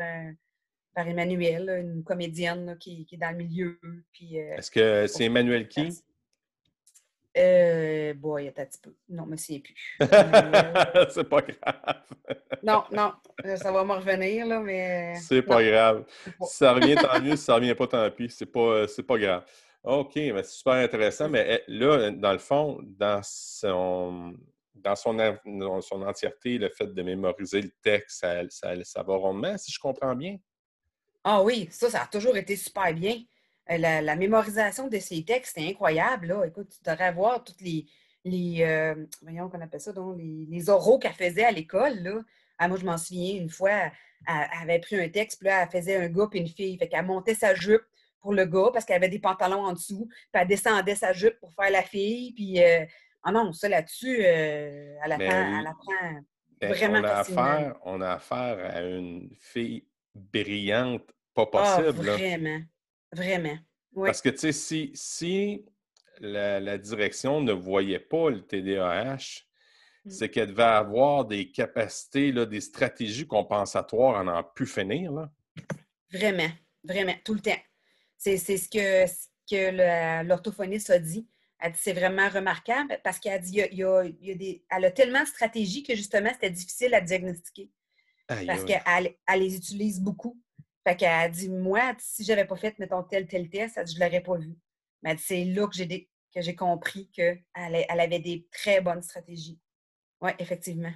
par 0.94 1.08
Emmanuel, 1.08 1.80
une 1.82 2.04
comédienne 2.04 2.76
qui, 2.78 3.08
est 3.10 3.16
dans 3.16 3.32
le 3.32 3.38
milieu. 3.38 3.80
Est-ce 4.20 4.70
que 4.70 5.08
c'est 5.08 5.24
Emmanuel 5.24 5.66
qui? 5.66 6.00
Euh, 7.36 8.14
bon, 8.14 8.38
il 8.38 8.46
y 8.46 8.48
a 8.48 8.50
un 8.50 8.64
petit 8.64 8.80
peu. 8.82 8.94
Non, 9.08 9.26
mais 9.26 9.36
c'est 9.36 9.60
plus. 9.60 9.74
c'est 10.00 11.28
pas 11.28 11.42
grave. 11.42 12.02
non, 12.62 12.84
non, 12.90 13.12
euh, 13.44 13.56
ça 13.56 13.70
va 13.70 13.84
me 13.84 13.92
revenir, 13.92 14.46
là, 14.46 14.60
mais. 14.60 15.14
C'est 15.16 15.42
pas 15.42 15.62
grave. 15.62 16.04
Si 16.42 16.56
ça 16.56 16.72
revient, 16.72 16.96
tant 16.96 17.20
mieux. 17.20 17.36
Si 17.36 17.44
ça 17.44 17.54
revient 17.54 17.74
pas, 17.74 17.86
tant 17.86 18.10
pis. 18.10 18.30
C'est 18.30 18.46
pas, 18.46 18.60
euh, 18.60 19.02
pas 19.06 19.18
grave. 19.18 19.44
OK, 19.84 20.16
mais 20.16 20.42
c'est 20.42 20.56
super 20.56 20.74
intéressant. 20.74 21.28
Mais 21.28 21.62
eh, 21.68 21.72
là, 21.72 22.10
dans 22.10 22.32
le 22.32 22.38
fond, 22.38 22.80
dans 22.82 23.20
son, 23.22 24.34
dans 24.74 24.96
son, 24.96 25.16
son 25.80 26.02
entièreté, 26.02 26.58
le 26.58 26.68
fait 26.70 26.92
de 26.92 27.02
mémoriser 27.02 27.62
le 27.62 27.70
texte, 27.82 28.20
ça, 28.20 28.42
ça, 28.48 28.72
ça 28.84 29.02
va 29.02 29.16
rondement, 29.16 29.56
si 29.56 29.70
je 29.70 29.78
comprends 29.78 30.14
bien? 30.14 30.36
Ah 31.24 31.42
oui, 31.42 31.68
ça, 31.70 31.90
ça 31.90 32.02
a 32.02 32.06
toujours 32.06 32.36
été 32.36 32.56
super 32.56 32.92
bien. 32.94 33.22
Euh, 33.70 33.76
la, 33.76 34.16
mémorisation 34.16 34.88
de 34.88 34.98
ces 34.98 35.24
textes, 35.24 35.56
c'est 35.56 35.68
incroyable. 35.68 36.28
Là. 36.28 36.44
Écoute, 36.46 36.68
tu 36.70 36.90
devrais 36.90 37.12
voir 37.12 37.44
toutes 37.44 37.60
les, 37.60 37.86
les 38.24 38.62
euh, 38.62 38.94
voyons 39.22 39.48
qu'on 39.48 39.60
appelle 39.60 39.80
ça, 39.80 39.92
donc, 39.92 40.16
les, 40.16 40.46
les 40.48 40.70
oraux 40.70 40.98
qu'elle 40.98 41.12
faisait 41.12 41.44
à 41.44 41.50
l'école. 41.50 41.94
Là. 41.98 42.20
Ah, 42.58 42.68
moi, 42.68 42.78
je 42.78 42.84
m'en 42.84 42.96
souviens, 42.96 43.36
une 43.36 43.50
fois, 43.50 43.90
elle, 44.26 44.48
avait 44.62 44.78
pris 44.78 44.96
un 44.98 45.08
texte, 45.08 45.38
puis 45.38 45.48
là, 45.48 45.62
elle 45.62 45.68
faisait 45.68 45.96
un 45.96 46.08
gars 46.08 46.28
et 46.32 46.38
une 46.38 46.48
fille. 46.48 46.78
Fait 46.78 46.88
qu'elle 46.88 47.04
montait 47.04 47.34
sa 47.34 47.54
jupe 47.54 47.84
pour 48.20 48.32
le 48.32 48.46
gars 48.46 48.70
parce 48.72 48.84
qu'elle 48.84 48.96
avait 48.96 49.08
des 49.08 49.20
pantalons 49.20 49.64
en 49.64 49.74
dessous, 49.74 50.08
puis 50.08 50.42
elle 50.42 50.48
descendait 50.48 50.96
sa 50.96 51.12
jupe 51.12 51.38
pour 51.38 51.52
faire 51.52 51.70
la 51.70 51.82
fille. 51.82 52.32
Puis, 52.32 52.62
euh, 52.62 52.84
ah 53.22 53.32
non, 53.32 53.52
ça 53.52 53.68
là-dessus, 53.68 54.22
elle, 54.22 55.12
apprend, 55.12 55.60
elle 55.60 55.66
apprend 55.66 56.22
ben, 56.60 56.72
vraiment 56.72 56.98
on 56.98 57.04
a 57.04 57.18
Affaire, 57.18 57.76
on 57.84 58.00
a 58.00 58.10
affaire 58.12 58.74
à 58.74 58.82
une 58.82 59.30
fille 59.38 59.84
brillante, 60.14 61.08
pas 61.34 61.48
ah, 61.52 61.82
possible. 61.82 62.66
Vraiment. 63.12 63.58
Parce 63.94 64.22
que, 64.22 64.28
tu 64.28 64.38
sais, 64.38 64.52
si, 64.52 64.90
si 64.94 65.64
la, 66.20 66.78
direction 66.78 67.40
ne 67.40 67.52
voyait 67.52 67.98
pas 67.98 68.30
le 68.30 68.42
TDAH, 68.42 69.44
mm. 70.04 70.10
c'est 70.10 70.28
qu'elle 70.30 70.48
devait 70.48 70.62
avoir 70.62 71.24
des 71.24 71.50
capacités, 71.50 72.32
là, 72.32 72.46
des 72.46 72.60
stratégies 72.60 73.26
compensatoires 73.26 74.18
à 74.18 74.24
n'en 74.24 74.42
plus 74.42 74.66
finir. 74.66 75.12
Là. 75.12 75.30
Vraiment, 76.12 76.50
vraiment, 76.84 77.14
tout 77.24 77.34
le 77.34 77.40
temps. 77.40 77.60
C'est 78.16 78.36
ce 78.38 78.68
que, 78.68 79.10
ce 79.10 79.28
que 79.48 80.24
l'orthophoniste 80.26 80.90
a 80.90 80.98
dit. 80.98 81.28
Elle 81.60 81.72
dit 81.72 81.78
c'est 81.82 81.92
vraiment 81.92 82.28
remarquable 82.28 83.00
parce 83.02 83.18
qu'elle 83.18 83.32
a 83.32 83.38
dit 83.38 83.60
il 83.72 83.78
y 83.78 83.84
a, 83.84 84.34
des, 84.34 84.64
elle 84.70 84.84
a 84.84 84.90
tellement 84.92 85.22
de 85.22 85.26
stratégies 85.26 85.82
que 85.82 85.94
justement 85.96 86.30
c'était 86.32 86.50
difficile 86.50 86.94
à 86.94 87.00
diagnostiquer. 87.00 87.68
parce 88.28 88.64
qu'elle 88.64 89.16
elle 89.26 89.40
les 89.40 89.56
utilise 89.56 90.00
beaucoup. 90.00 90.40
Fait 90.88 90.96
qu'elle 90.96 91.10
a 91.10 91.28
dit 91.28 91.50
Moi, 91.50 91.92
si 91.98 92.24
j'avais 92.24 92.46
pas 92.46 92.56
fait, 92.56 92.78
mettons, 92.78 93.02
tel, 93.02 93.26
tel 93.26 93.50
test, 93.50 93.78
je 93.86 93.94
ne 93.94 94.04
l'aurais 94.04 94.22
pas 94.22 94.38
vu. 94.38 94.56
Mais 95.02 95.16
c'est 95.18 95.44
là 95.44 95.66
que 95.66 95.74
j'ai 95.74 96.08
que 96.34 96.40
j'ai 96.40 96.54
compris 96.54 97.10
qu'elle 97.12 97.42
elle 97.54 98.00
avait 98.00 98.20
des 98.20 98.46
très 98.50 98.80
bonnes 98.80 99.02
stratégies. 99.02 99.58
Oui, 100.22 100.30
effectivement. 100.38 100.92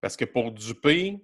Parce 0.00 0.16
que 0.16 0.24
pour 0.24 0.50
duper, 0.50 1.20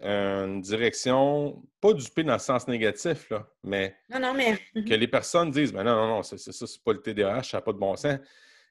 une 0.00 0.60
direction, 0.60 1.60
pas 1.80 1.92
duper 1.92 2.22
dans 2.22 2.34
le 2.34 2.38
sens 2.38 2.68
négatif, 2.68 3.30
là, 3.30 3.48
mais, 3.64 3.96
non, 4.10 4.20
non, 4.20 4.34
mais... 4.34 4.58
que 4.74 4.94
les 4.94 5.08
personnes 5.08 5.50
disent 5.50 5.72
ben 5.72 5.82
non, 5.82 5.96
non, 5.96 6.06
non, 6.06 6.22
c'est 6.22 6.38
ça, 6.38 6.52
c'est 6.52 6.84
pas 6.84 6.92
le 6.92 7.02
TDAH, 7.02 7.42
ça 7.42 7.56
n'a 7.56 7.62
pas 7.62 7.72
de 7.72 7.78
bon 7.78 7.96
sens. 7.96 8.20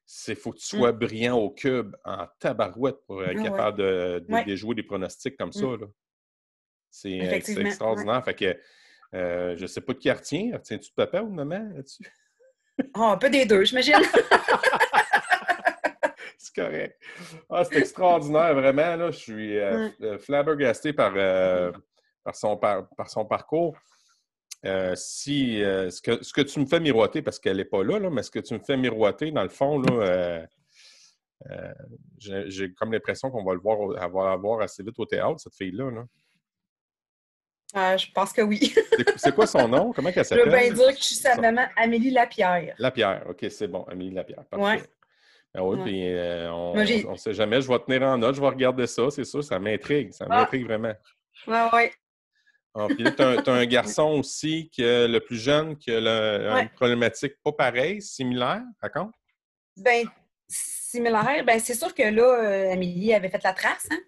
C'est 0.06 0.36
faut 0.36 0.54
que 0.54 0.60
tu 0.60 0.68
sois 0.68 0.94
mm. 0.94 1.00
brillant 1.00 1.38
au 1.38 1.50
cube 1.50 1.98
en 2.06 2.28
tabarouette 2.40 3.06
pour 3.06 3.26
être 3.26 3.40
ah 3.42 3.44
capable 3.44 3.78
de, 3.80 4.26
déjouer 4.46 4.76
des 4.76 4.84
pronostics 4.84 5.36
comme 5.36 5.52
ça. 5.52 5.66
Mm. 5.66 5.92
C'est 6.90 7.18
extraordinaire. 7.18 8.24
Fait 8.24 8.36
que 8.36 8.58
euh, 9.16 9.56
je 9.56 9.62
ne 9.62 9.68
sais 9.68 9.82
pas 9.82 9.94
de 9.94 9.98
qui 10.00 10.12
retient. 10.12 10.52
Retiens-tu 10.54 10.90
de 10.90 10.96
papa 10.96 11.22
ou 11.22 11.30
de 11.30 11.36
maman 11.36 11.70
là-dessus? 11.74 12.12
Oh, 12.96 13.04
un 13.04 13.18
peu 13.18 13.30
des 13.30 13.46
deux, 13.46 13.64
j'imagine. 13.64 13.96
c'est 16.38 16.54
correct. 16.54 17.00
Ah, 17.50 17.64
c'est 17.64 17.78
extraordinaire, 17.78 18.54
vraiment. 18.54 18.98
Là, 18.98 19.12
je 19.12 19.18
suis 19.18 19.58
euh, 19.58 19.88
euh, 20.02 20.18
flabbergasté 20.18 20.92
par, 20.92 21.14
par, 22.24 22.36
son, 22.36 22.58
par, 22.58 22.90
son 23.08 23.26
parcours. 23.26 23.78
si 24.96 25.60
ce, 25.60 26.02
que, 26.02 26.22
ce 26.22 26.34
que 26.34 26.42
tu 26.42 26.60
me 26.60 26.66
fais 26.66 26.82
miroiter, 26.82 27.22
parce 27.22 27.40
qu'elle 27.40 27.58
n'est 27.58 27.66
pas 27.66 27.86
là, 27.86 27.98
là, 27.98 28.10
mais 28.10 28.24
ce 28.24 28.32
que 28.32 28.40
tu 28.40 28.54
me 28.54 28.60
fais 28.60 28.76
miroiter, 28.76 29.32
dans 29.32 29.44
le 29.44 29.50
fond, 29.50 29.80
là, 29.80 30.46
j'ai 32.18 32.74
comme 32.74 32.92
l'impression 32.92 33.32
qu'on 33.32 33.46
va 33.46 33.54
le 33.54 33.62
voir, 33.62 33.98
avoir, 34.04 34.38
voir 34.38 34.60
assez 34.60 34.84
vite 34.84 35.00
au 35.00 35.06
théâtre, 35.06 35.40
cette 35.40 35.56
fille-là. 35.56 35.90
Là. 35.92 36.04
Euh, 37.76 37.98
je 37.98 38.12
pense 38.12 38.32
que 38.32 38.42
oui. 38.42 38.74
c'est 39.18 39.36
quoi 39.36 39.48
son 39.48 39.68
nom? 39.68 39.92
Comment 39.94 40.10
elle 40.16 40.26
s'appelle? 40.26 40.46
Je 40.46 40.50
veux 40.50 40.58
bien 40.58 40.72
dire 40.72 40.94
que 40.94 41.00
je 41.00 41.04
suis 41.04 41.16
sa 41.16 41.36
maman, 41.36 41.66
Amélie 41.76 42.12
Lapierre. 42.12 42.74
Lapierre, 42.78 43.24
OK, 43.30 43.46
c'est 43.50 43.68
bon, 43.68 43.84
Amélie 43.84 44.12
Lapierre. 44.12 44.46
Parfait. 44.46 44.84
Ben 45.54 45.62
oui, 45.62 45.78
puis 45.84 46.14
euh, 46.14 46.52
on 46.52 46.76
ne 46.76 47.18
sait 47.18 47.34
jamais, 47.34 47.62
je 47.62 47.68
vais 47.70 47.80
tenir 47.80 48.04
en 48.04 48.18
note, 48.18 48.36
je 48.36 48.42
vais 48.42 48.48
regarder 48.48 48.88
ça, 48.88 49.10
c'est 49.10 49.24
sûr, 49.24 49.42
ça 49.42 49.58
m'intrigue, 49.58 50.12
ça 50.12 50.26
ah! 50.30 50.40
m'intrigue 50.40 50.66
vraiment. 50.66 50.94
Oui, 51.48 51.58
oui. 51.72 51.90
Ah, 52.78 52.88
puis 52.90 53.06
tu 53.16 53.22
as, 53.22 53.42
un 53.48 53.66
garçon 53.66 54.18
aussi, 54.20 54.70
qui 54.70 54.82
le 54.82 55.20
plus 55.20 55.38
jeune, 55.38 55.78
qui 55.78 55.92
a 55.92 56.60
une 56.60 56.70
problématique 56.70 57.36
pas 57.42 57.54
pareille, 57.54 58.02
similaire, 58.02 58.64
raconte? 58.82 59.14
Bien, 59.78 60.04
similaire, 60.48 61.44
bien 61.46 61.60
c'est 61.60 61.74
sûr 61.74 61.94
que 61.94 62.04
là, 62.04 62.44
euh, 62.44 62.74
Amélie 62.74 63.14
avait 63.14 63.30
fait 63.30 63.44
la 63.44 63.54
trace, 63.54 63.88
hein? 63.92 64.00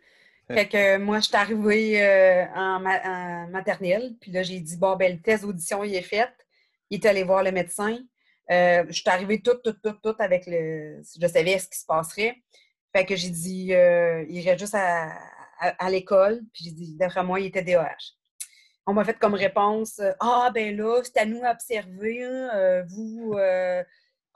Fait 0.50 0.68
que 0.68 0.98
moi, 0.98 1.20
je 1.20 1.26
suis 1.26 1.36
arrivée 1.36 2.02
euh, 2.02 2.46
en, 2.56 2.80
maternelle. 3.50 4.16
Puis 4.22 4.32
là, 4.32 4.44
j'ai 4.44 4.60
dit, 4.60 4.78
bon, 4.78 4.96
ben, 4.96 5.14
le 5.14 5.22
test 5.22 5.44
d'audition, 5.44 5.84
il 5.84 5.94
est 5.94 6.02
fait. 6.02 6.30
Il 6.90 7.04
est 7.04 7.06
allé 7.08 7.24
voir 7.24 7.44
le 7.44 7.52
médecin. 7.52 7.98
Euh, 8.50 8.86
je 8.88 8.94
suis 8.94 9.10
arrivée 9.10 9.42
toute, 9.42 9.62
toute, 9.62 9.82
toute, 9.82 10.02
toute 10.02 10.22
avec 10.22 10.46
le. 10.48 11.02
Je 11.20 11.28
savais 11.28 11.60
ce 11.60 11.68
qui 11.68 11.78
se 11.78 11.86
passerait. 11.86 12.36
Fait 12.96 13.06
que 13.06 13.16
j'ai 13.16 13.30
dit, 13.30 13.74
euh, 13.74 14.24
il 14.30 14.38
irait 14.38 14.58
juste 14.58 14.76
à, 14.76 15.90
l'école. 15.90 16.42
Puis 16.54 16.66
j'ai 16.66 16.72
dit, 16.72 16.96
d'après 16.96 17.24
moi, 17.24 17.42
il 17.42 17.48
était 17.48 17.64
DOH. 17.64 18.16
On 18.86 18.94
m'a 18.94 19.04
fait 19.04 19.20
comme 19.20 19.34
réponse, 19.34 20.00
ah, 20.22 20.50
ben 20.54 20.78
là, 20.78 21.02
c'est 21.04 21.18
à 21.18 21.26
nous 21.26 21.44
à 21.44 21.52
observer. 21.52 22.24
Hein, 22.24 22.86
vous, 22.88 23.36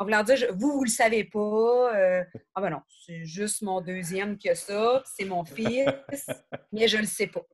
en 0.02 0.04
voulant 0.04 0.24
dire, 0.24 0.48
vous, 0.56 0.72
vous 0.72 0.80
ne 0.80 0.86
le 0.86 0.90
savez 0.90 1.24
pas. 1.26 1.96
Euh, 1.96 2.24
ah 2.56 2.62
ben 2.62 2.72
non, 2.72 2.82
c'est 3.06 3.24
juste 3.24 3.62
mon 3.62 3.82
deuxième 3.82 4.36
qui 4.36 4.50
a 4.50 4.56
ça, 4.56 5.04
c'est 5.06 5.26
mon 5.26 5.46
fils, 5.46 5.86
mais 6.72 6.88
je 6.88 6.98
ne 6.98 7.02
le 7.02 7.08
sais 7.08 7.28
pas. 7.28 7.46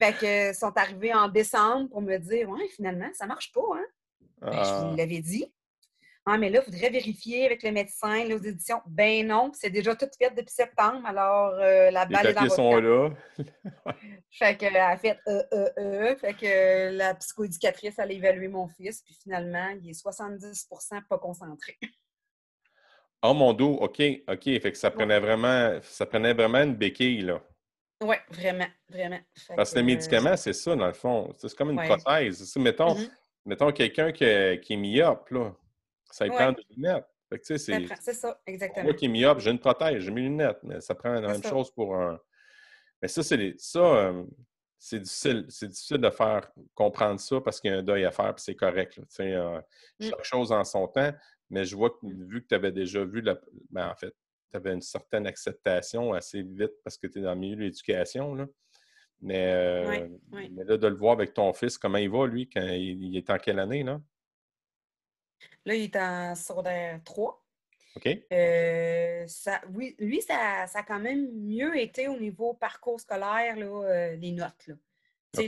Fait 0.00 0.12
que 0.12 0.56
sont 0.56 0.72
arrivés 0.76 1.12
en 1.12 1.26
décembre 1.26 1.90
pour 1.90 2.00
me 2.00 2.16
dire 2.18 2.48
Ouais, 2.48 2.68
finalement, 2.68 3.08
ça 3.12 3.24
ne 3.24 3.30
marche 3.30 3.52
pas, 3.52 3.60
hein? 3.74 3.84
Ben, 4.40 4.52
je 4.52 4.70
vous 4.70 4.92
ah. 4.92 4.94
l'avais 4.96 5.18
dit. 5.18 5.52
Ah, 6.32 6.38
mais 6.38 6.48
là, 6.48 6.60
il 6.60 6.64
faudrait 6.72 6.90
vérifier 6.90 7.46
avec 7.46 7.64
le 7.64 7.72
médecin, 7.72 8.22
les 8.22 8.46
éditions. 8.46 8.80
Ben 8.86 9.26
non, 9.26 9.50
c'est 9.52 9.70
déjà 9.70 9.96
tout 9.96 10.06
fait 10.16 10.30
depuis 10.30 10.52
septembre, 10.52 11.04
alors 11.04 11.54
euh, 11.54 11.90
la 11.90 12.06
balle 12.06 12.28
est 12.28 12.32
dans 12.34 12.42
votre 12.42 12.54
sont 12.54 12.76
là. 12.76 13.10
fait 14.30 14.56
qu'elle 14.56 14.76
a 14.76 14.96
fait 14.96 15.18
euh, 15.26 15.42
euh, 15.52 15.68
euh. 15.78 16.16
Fait 16.16 16.34
que 16.34 16.96
la 16.96 17.16
psychoéducatrice 17.16 17.98
allait 17.98 18.14
évaluer 18.14 18.46
mon 18.46 18.68
fils, 18.68 19.02
puis 19.02 19.16
finalement, 19.20 19.70
il 19.82 19.90
est 19.90 20.04
70% 20.04 21.02
pas 21.08 21.18
concentré. 21.18 21.76
Oh 23.24 23.34
mon 23.34 23.52
dos, 23.52 23.74
OK, 23.80 24.00
OK. 24.28 24.44
Fait 24.44 24.70
que 24.70 24.78
ça 24.78 24.92
prenait 24.92 25.18
vraiment 25.18 25.80
ça 25.82 26.06
prenait 26.06 26.32
vraiment 26.32 26.62
une 26.62 26.76
béquille, 26.76 27.22
là. 27.22 27.42
Oui, 28.04 28.16
vraiment, 28.30 28.68
vraiment. 28.88 29.20
Parce 29.56 29.72
que 29.72 29.80
le 29.80 29.84
médicament, 29.84 30.36
c'est 30.36 30.52
ça, 30.52 30.76
dans 30.76 30.86
le 30.86 30.92
fond. 30.92 31.34
C'est 31.36 31.52
comme 31.56 31.72
une 31.72 31.82
prothèse. 31.82 32.56
Mettons, 32.56 32.94
mm-hmm. 32.94 33.10
mettons 33.46 33.72
quelqu'un 33.72 34.12
qui, 34.12 34.24
qui 34.60 34.72
est 34.74 34.76
myope, 34.76 35.28
là. 35.30 35.52
Ça 36.10 36.26
y 36.26 36.30
prend 36.30 36.52
des 36.52 36.64
lunettes. 36.70 37.06
c'est 37.44 37.58
ça, 37.58 38.40
exactement. 38.46 38.84
Moi 38.84 38.94
qui 38.94 39.06
est 39.06 39.08
myope, 39.08 39.38
j'ai 39.40 39.50
une 39.50 39.58
prothèse, 39.58 40.02
j'ai 40.02 40.10
mes 40.10 40.22
lunettes, 40.22 40.58
mais 40.62 40.80
ça 40.80 40.94
prend 40.94 41.12
la 41.12 41.28
même 41.32 41.42
chose 41.42 41.70
pour 41.70 41.94
un. 41.94 42.18
Mais 43.02 43.08
ça, 43.08 43.22
c'est 43.22 43.54
ça, 43.58 43.80
euh, 43.80 44.24
c'est 44.78 45.00
difficile, 45.00 45.46
c'est 45.48 45.68
difficile 45.68 45.98
de 45.98 46.10
faire 46.10 46.50
comprendre 46.74 47.20
ça 47.20 47.40
parce 47.40 47.60
qu'il 47.60 47.70
y 47.70 47.74
a 47.74 47.78
un 47.78 47.82
deuil 47.82 48.04
à 48.04 48.10
faire, 48.10 48.34
puis 48.34 48.42
c'est 48.44 48.54
correct. 48.54 49.00
Euh, 49.20 49.60
mm. 49.98 50.04
Chaque 50.04 50.24
chose 50.24 50.52
en 50.52 50.64
son 50.64 50.88
temps, 50.88 51.12
mais 51.48 51.64
je 51.64 51.76
vois 51.76 51.90
que 51.90 51.96
vu 52.02 52.42
que 52.42 52.48
tu 52.48 52.54
avais 52.54 52.72
déjà 52.72 53.04
vu 53.04 53.20
la. 53.20 53.38
Ben, 53.70 53.88
en 53.88 53.94
fait, 53.94 54.14
tu 54.50 54.56
avais 54.56 54.72
une 54.72 54.82
certaine 54.82 55.26
acceptation 55.26 56.12
assez 56.12 56.42
vite 56.42 56.72
parce 56.82 56.98
que 56.98 57.06
tu 57.06 57.20
es 57.20 57.22
dans 57.22 57.34
le 57.34 57.40
milieu 57.40 57.56
de 57.56 57.62
l'éducation. 57.62 58.34
Là. 58.34 58.46
Mais, 59.22 59.52
euh, 59.52 60.08
mais, 60.32 60.64
là, 60.64 60.76
de 60.76 60.86
le 60.86 60.94
voir 60.94 61.12
avec 61.12 61.34
ton 61.34 61.52
fils, 61.52 61.76
comment 61.76 61.98
il 61.98 62.10
va, 62.10 62.26
lui, 62.26 62.48
quand 62.48 62.66
il, 62.66 63.16
est 63.16 63.28
en 63.28 63.36
quelle 63.36 63.58
année, 63.58 63.82
là? 63.82 64.00
Là, 65.64 65.74
il 65.74 65.84
est 65.84 65.96
en 65.96 66.34
secondaire 66.34 67.00
3. 67.04 67.40
OK. 67.96 68.08
Euh, 68.32 69.24
ça, 69.26 69.60
oui, 69.72 69.96
lui, 69.98 70.22
ça, 70.22 70.66
ça, 70.66 70.80
a 70.80 70.82
quand 70.82 71.00
même 71.00 71.28
mieux 71.32 71.78
été 71.78 72.08
au 72.08 72.18
niveau 72.18 72.54
parcours 72.54 73.00
scolaire, 73.00 73.56
là, 73.56 73.66
euh, 73.66 74.16
les 74.16 74.32
notes. 74.32 74.68
Là. 74.68 74.74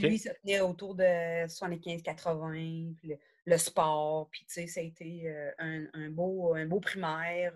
Lui, 0.01 0.19
ça 0.19 0.35
tenait 0.35 0.61
autour 0.61 0.95
de 0.95 1.47
75-80, 1.47 2.97
le, 3.03 3.17
le, 3.47 3.59
sport, 3.59 4.29
puis 4.31 4.45
ça 4.47 4.81
a 4.81 4.83
été 4.83 5.29
euh, 5.29 5.51
un, 5.59 5.87
un, 5.95 6.11
beau, 6.11 6.55
un 6.55 6.67
beau 6.67 6.79
primaire, 6.79 7.53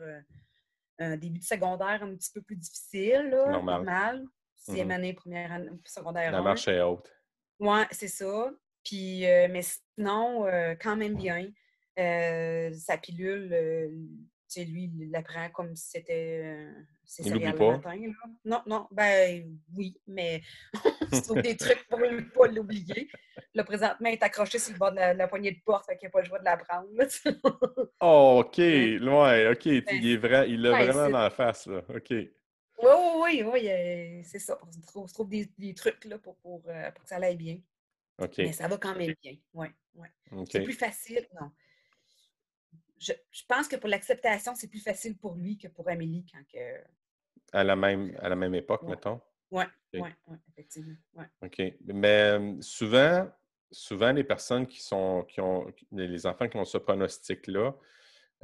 un 0.98 1.16
début 1.16 1.38
de 1.38 1.44
secondaire 1.44 2.02
un 2.02 2.14
petit 2.14 2.32
peu 2.32 2.42
plus 2.42 2.56
difficile, 2.56 3.28
là, 3.30 3.50
normal. 3.50 3.84
normal. 3.84 4.24
Sixième 4.56 4.88
mm-hmm. 4.88 4.94
année, 4.94 5.12
première 5.14 5.52
année, 5.52 5.70
secondaire. 5.84 6.32
La 6.32 6.42
marche 6.42 6.66
est 6.66 6.80
haute. 6.80 7.12
Oui, 7.60 7.80
c'est 7.92 8.08
ça. 8.08 8.50
Puis, 8.84 9.20
mais 9.20 9.62
sinon, 9.62 10.46
quand 10.80 10.96
même 10.96 11.16
bien. 11.16 11.48
Euh, 11.98 12.72
sa 12.74 12.98
pilule, 12.98 13.48
euh, 13.52 13.88
lui, 14.56 14.90
il 14.94 15.10
la 15.10 15.22
prend 15.22 15.48
comme 15.50 15.74
si 15.74 15.90
c'était 15.90 16.42
euh, 16.44 16.72
ses 17.04 17.22
céréales 17.22 17.56
le 17.58 17.70
matin. 17.72 18.00
Non, 18.44 18.62
non, 18.66 18.86
ben 18.90 19.58
oui, 19.74 19.98
mais 20.06 20.42
il 21.12 21.22
trouve 21.22 21.40
des 21.40 21.56
trucs 21.56 21.86
pour 21.88 21.98
ne 21.98 22.20
pas 22.20 22.48
l'oublier. 22.48 23.08
Là, 23.54 23.64
présentement, 23.64 24.08
il 24.08 24.14
est 24.14 24.22
accroché 24.22 24.58
sur 24.58 24.74
le 24.74 24.78
bord 24.78 24.92
de 24.92 24.96
la, 24.96 25.28
poignée 25.28 25.52
de 25.52 25.60
porte, 25.64 25.86
fait 25.86 25.96
qu'il 25.96 26.06
n'a 26.06 26.10
pas 26.10 26.20
le 26.20 26.26
choix 26.26 26.38
de 26.38 26.44
la 26.44 26.56
prendre. 26.58 26.88
oh, 28.00 28.42
OK. 28.44 28.58
Ouais, 28.58 29.48
OK. 29.50 29.66
il 29.66 29.84
ben, 29.84 30.04
est 30.04 30.16
vrai, 30.16 30.50
il 30.50 30.60
l'a 30.60 30.84
vraiment 30.84 31.10
dans 31.10 31.22
la 31.22 31.30
face, 31.30 31.66
là. 31.66 31.82
OK. 31.88 32.10
Oui, 32.10 32.30
oui, 32.78 33.42
oui, 33.42 33.42
oui, 33.52 34.22
c'est 34.24 34.38
ça. 34.38 34.58
On 34.94 35.06
se 35.06 35.14
trouve, 35.14 35.28
des, 35.30 35.50
des, 35.58 35.72
trucs 35.72 36.04
là, 36.04 36.18
pour, 36.18 36.36
pour, 36.36 36.62
pour, 36.62 36.72
que 36.72 37.08
ça 37.08 37.16
aille 37.16 37.36
bien. 37.36 37.58
OK. 38.18 38.34
Mais 38.38 38.52
ça 38.52 38.68
va 38.68 38.76
quand 38.76 38.94
même 38.94 39.14
bien. 39.22 39.36
Oui, 39.54 39.68
oui. 39.94 40.08
C'est 40.50 40.62
plus 40.62 40.74
facile. 40.74 41.26
Non 41.40 41.50
je, 42.98 43.12
pense 43.48 43.68
que 43.68 43.76
pour 43.76 43.88
l'acceptation, 43.88 44.54
c'est 44.54 44.68
plus 44.68 44.82
facile 44.82 45.16
pour 45.16 45.34
lui 45.34 45.58
que 45.58 45.68
pour 45.68 45.88
Amélie 45.88 46.24
quand 46.32 46.42
que... 46.52 46.80
À 47.52 47.64
la 47.64 47.76
même, 47.76 48.16
à 48.20 48.28
la 48.28 48.36
même 48.36 48.54
époque, 48.54 48.82
mettons? 48.82 49.20
Oui, 49.50 49.64
oui, 49.94 50.00
ouais, 50.00 50.36
effectivement. 50.50 50.96
OK. 51.42 51.62
Mais 51.84 52.38
souvent, 52.60 53.30
souvent, 53.70 54.12
les 54.12 54.24
personnes 54.24 54.66
qui 54.66 54.82
sont 54.82 55.24
qui 55.28 55.40
ont 55.40 55.72
les 55.92 56.26
enfants 56.26 56.48
qui 56.48 56.56
ont 56.56 56.64
ce 56.64 56.78
pronostic-là, 56.78 57.74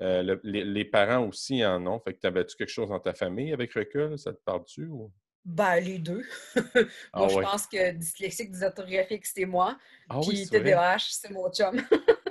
euh, 0.01 0.37
les, 0.43 0.85
parents 0.85 1.27
aussi 1.27 1.65
en 1.65 1.87
ont. 1.87 2.01
Fait 2.01 2.15
que 2.15 2.21
t'avais-tu 2.21 2.57
quelque 2.57 2.69
chose 2.69 2.89
dans 2.89 3.01
ta 3.01 3.15
famille 3.15 3.53
avec 3.53 3.73
recul? 3.75 4.19
Ça 4.19 4.33
te 4.33 4.41
parle-tu? 4.45 4.87
Ou... 4.87 5.13
Ben, 5.45 5.81
les 5.81 5.99
deux. 5.99 6.25
Ah 7.13 7.21
moi, 7.21 7.29
je 7.29 7.39
pense 7.41 7.67
que 7.67 7.93
dyslexique, 7.93 8.53
dysorthographique, 8.53 9.27
c'était 9.27 9.45
moi. 9.45 9.77
Ah, 10.09 10.21
puis 10.27 10.49
TDAH, 10.49 10.99
c'est 11.11 11.31
mon 11.31 11.51
chum. 11.51 11.83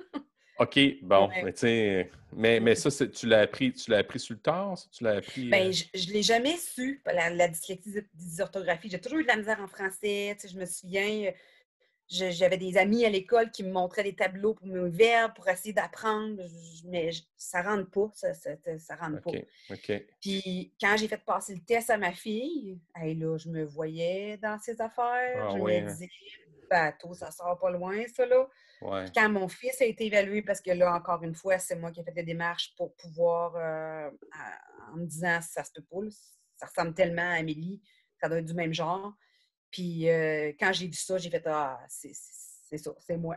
OK, 0.62 0.80
bon, 1.02 1.28
mais 1.43 1.54
tu 1.54 1.62
sais, 1.62 2.12
mais, 2.34 2.60
mais 2.60 2.76
ça, 2.76 2.91
tu 3.08 3.26
l'as 3.26 3.39
appris, 3.39 3.74
tu 3.74 3.89
l'as 3.89 3.97
appris 3.97 4.19
sur 4.19 4.36
le 4.36 4.41
tard, 4.41 4.78
tu 4.91 5.04
l'as 5.04 5.17
appris. 5.17 5.50
Ben, 5.50 5.69
euh? 5.69 5.71
je 5.71 6.08
ne 6.08 6.13
l'ai 6.13 6.21
jamais 6.21 6.56
su, 6.58 7.02
la, 7.08 7.32
la 7.32 7.47
dyslexie, 7.47 7.95
dysorthographie. 8.13 8.88
J'ai 8.88 9.02
toujours 9.02 9.17
eu 9.17 9.24
de 9.24 9.28
la 9.28 9.38
misère 9.38 9.60
en 9.60 9.67
français. 9.67 10.36
Tu 10.39 10.47
sais, 10.47 10.54
je 10.54 10.60
me 10.60 10.67
souviens, 10.67 11.32
j'avais 12.12 12.60
des 12.60 12.78
amis 12.78 13.06
à 13.06 13.10
l'école 13.10 13.50
qui 13.50 13.63
me 13.63 13.71
montraient 13.71 14.04
des 14.04 14.13
tableaux 14.13 14.54
pour 14.54 14.67
mes 14.67 14.88
verbes, 14.89 15.34
pour 15.34 15.47
essayer 15.47 15.74
d'apprendre, 15.74 16.43
mais 16.86 17.10
ça 17.36 17.63
ne 17.63 17.67
rentre 17.67 17.89
pas, 17.89 18.12
ça, 18.13 18.32
ça, 18.34 18.95
rentre 18.97 19.21
pas. 19.21 19.32
Puis 20.19 20.74
quand 20.80 20.95
j'ai 20.95 21.08
fait 21.08 21.24
passer 21.26 21.56
le 21.56 21.62
test 21.62 21.89
à 21.89 21.97
ma 21.97 22.12
fille, 22.12 22.78
là, 22.95 23.36
je 23.36 23.50
me 23.50 23.63
voyais 23.63 24.38
dans 24.38 24.60
ses 24.60 24.80
affaires, 24.80 25.47
ah 25.50 25.54
je 25.54 25.58
me 25.58 25.71
hein? 25.71 25.86
disais, 25.88 26.10
bateau, 26.69 27.15
ça 27.15 27.32
sort 27.32 27.58
pas 27.58 27.71
loin, 27.71 28.04
ça, 28.13 28.28
là. 28.28 28.47
Quand 28.82 29.30
mon 29.30 29.48
fils 29.48 29.82
a 29.82 29.86
été 29.86 30.06
évalué, 30.08 30.41
parce 30.41 30.62
que 30.62 30.72
là, 30.72 30.94
encore 30.96 31.24
une 31.24 31.36
fois, 31.36 31.60
c'est 31.60 31.76
moi 31.76 31.91
qui 31.91 32.00
ai 32.00 32.04
fait 32.04 32.12
des 32.12 32.24
démarches 32.24 32.74
pour 32.76 32.96
pouvoir, 32.96 33.56
euh, 33.56 34.10
en 34.91 34.98
me 34.98 35.06
disant, 35.06 35.39
ça 35.41 35.63
se 35.63 35.72
peut 35.72 35.84
pas, 35.84 36.10
ça 36.58 36.65
ressemble 36.65 36.94
tellement 36.94 37.22
à 37.22 37.36
Amélie, 37.36 37.82
ça 38.20 38.28
doit 38.28 38.39
être 38.39 38.46
du 38.46 38.54
même 38.54 38.74
genre. 38.74 39.13
Puis 39.70 40.10
euh, 40.10 40.52
quand 40.60 40.74
j'ai 40.74 40.88
vu 40.88 40.94
ça, 40.94 41.17
j'ai 41.17 41.30
fait, 41.30 41.44
ah, 41.46 41.80
c'est 41.88 42.13
ça, 42.13 42.91
c'est 43.00 43.17
moi. 43.17 43.36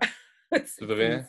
c'est 0.66 0.84
vrai? 0.84 1.24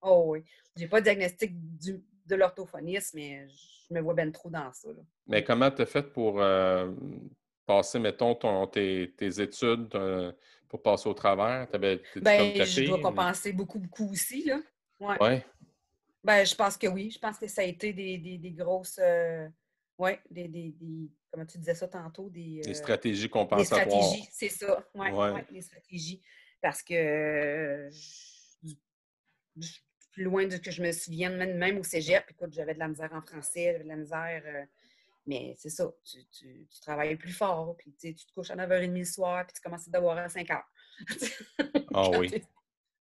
Oh 0.00 0.24
oui. 0.28 0.44
J'ai 0.76 0.88
pas 0.88 1.00
de 1.00 1.04
diagnostic 1.04 1.52
de 1.54 2.34
l'orthophonisme, 2.34 3.18
mais 3.18 3.46
je 3.48 3.94
me 3.94 4.00
vois 4.00 4.14
bien 4.14 4.30
trop 4.30 4.50
dans 4.50 4.72
ça. 4.72 4.88
Mais 5.26 5.44
comment 5.44 5.70
tu 5.70 5.82
as 5.82 5.86
fait 5.86 6.12
pour 6.12 6.40
euh, 6.40 6.90
passer, 7.66 7.98
mettons, 7.98 8.34
ton, 8.34 8.66
tes, 8.66 9.12
études? 9.20 9.94
Pour 10.72 10.80
passer 10.80 11.06
au 11.06 11.12
travers? 11.12 11.68
ben, 11.70 12.00
je 12.14 12.86
dois 12.86 12.98
compenser 12.98 13.52
beaucoup, 13.52 13.78
beaucoup 13.78 14.10
aussi, 14.10 14.44
là. 14.44 14.58
Ouais. 14.98 15.22
ouais. 15.22 15.46
Ben, 16.24 16.46
je 16.46 16.54
pense 16.54 16.78
que 16.78 16.86
oui. 16.86 17.10
Je 17.10 17.18
pense 17.18 17.36
que 17.36 17.46
ça 17.46 17.60
a 17.60 17.64
été 17.64 17.92
des, 17.92 18.16
des, 18.16 18.50
grosses... 18.52 18.98
Euh, 18.98 19.46
oui, 19.98 20.12
des, 20.30 20.48
des, 20.48 20.74
Comment 21.30 21.44
tu 21.44 21.58
disais 21.58 21.74
ça 21.74 21.88
tantôt? 21.88 22.30
Des, 22.30 22.62
des 22.64 22.72
stratégies 22.72 23.28
compensatoires. 23.28 23.84
Des 23.84 23.90
stratégies, 23.90 24.28
c'est 24.32 24.48
ça. 24.48 24.82
Oui, 24.94 25.10
ouais. 25.10 25.44
des 25.52 25.60
stratégies. 25.60 26.22
Parce 26.62 26.82
que 26.82 27.90
plus 30.12 30.24
loin 30.24 30.46
de 30.46 30.52
ce 30.52 30.56
que 30.56 30.70
je 30.70 30.82
me 30.82 30.90
souvienne, 30.90 31.36
même, 31.58 31.78
au 31.78 31.82
cégep, 31.82 32.24
écoute, 32.30 32.54
j'avais 32.54 32.72
de 32.72 32.78
la 32.78 32.88
misère 32.88 33.12
en 33.12 33.20
français, 33.20 33.72
j'avais 33.72 33.84
de 33.84 33.88
la 33.88 33.96
misère... 33.96 34.42
Mais 35.26 35.54
c'est 35.56 35.70
ça, 35.70 35.88
tu, 36.04 36.18
tu, 36.32 36.80
travailles 36.80 37.16
plus 37.16 37.32
fort, 37.32 37.76
puis 37.76 37.94
tu 37.98 38.14
te 38.14 38.32
couches 38.34 38.50
à 38.50 38.56
9h30 38.56 38.98
le 38.98 39.04
soir, 39.04 39.46
puis 39.46 39.54
tu 39.54 39.60
commences 39.60 39.86
à 39.86 39.90
devoir 39.90 40.18
à 40.18 40.26
5h. 40.26 40.62
Ah 41.94 42.08
oui. 42.10 42.42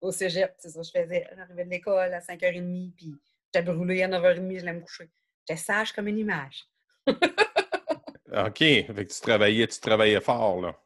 Au 0.00 0.11
cégep, 0.11 0.54
c'est 0.59 0.70
ça, 0.70 0.83
je 0.83 0.90
faisais. 0.90 1.28
J'arrivais 1.37 1.64
de 1.64 1.70
l'école 1.70 2.12
à 2.12 2.20
5h30, 2.20 2.92
puis 2.94 3.14
j'avais 3.54 3.72
brûlé 3.72 4.02
à 4.02 4.09
9h30, 4.09 4.59
je 4.59 4.64
l'ai 4.64 4.72
me 4.72 4.80
coucher. 4.80 5.11
J'étais 5.46 5.61
sage 5.61 5.92
comme 5.92 6.09
une 6.09 6.18
image. 6.18 6.68
OK. 7.06 8.59
Fait 8.59 8.85
que 8.87 9.12
tu 9.12 9.20
travaillais, 9.20 9.66
tu 9.66 9.80
travaillais 9.80 10.20
fort, 10.20 10.61
là. 10.61 10.76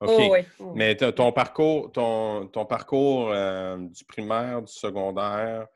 OK. 0.00 0.10
Oh 0.10 0.28
oui, 0.32 0.40
oh 0.58 0.72
Mais 0.74 0.94
ton 0.94 1.32
parcours, 1.32 1.90
ton, 1.90 2.48
ton 2.48 2.66
parcours 2.66 3.30
euh, 3.30 3.78
du 3.78 4.04
primaire, 4.04 4.60
du 4.60 4.72
secondaire, 4.72 5.66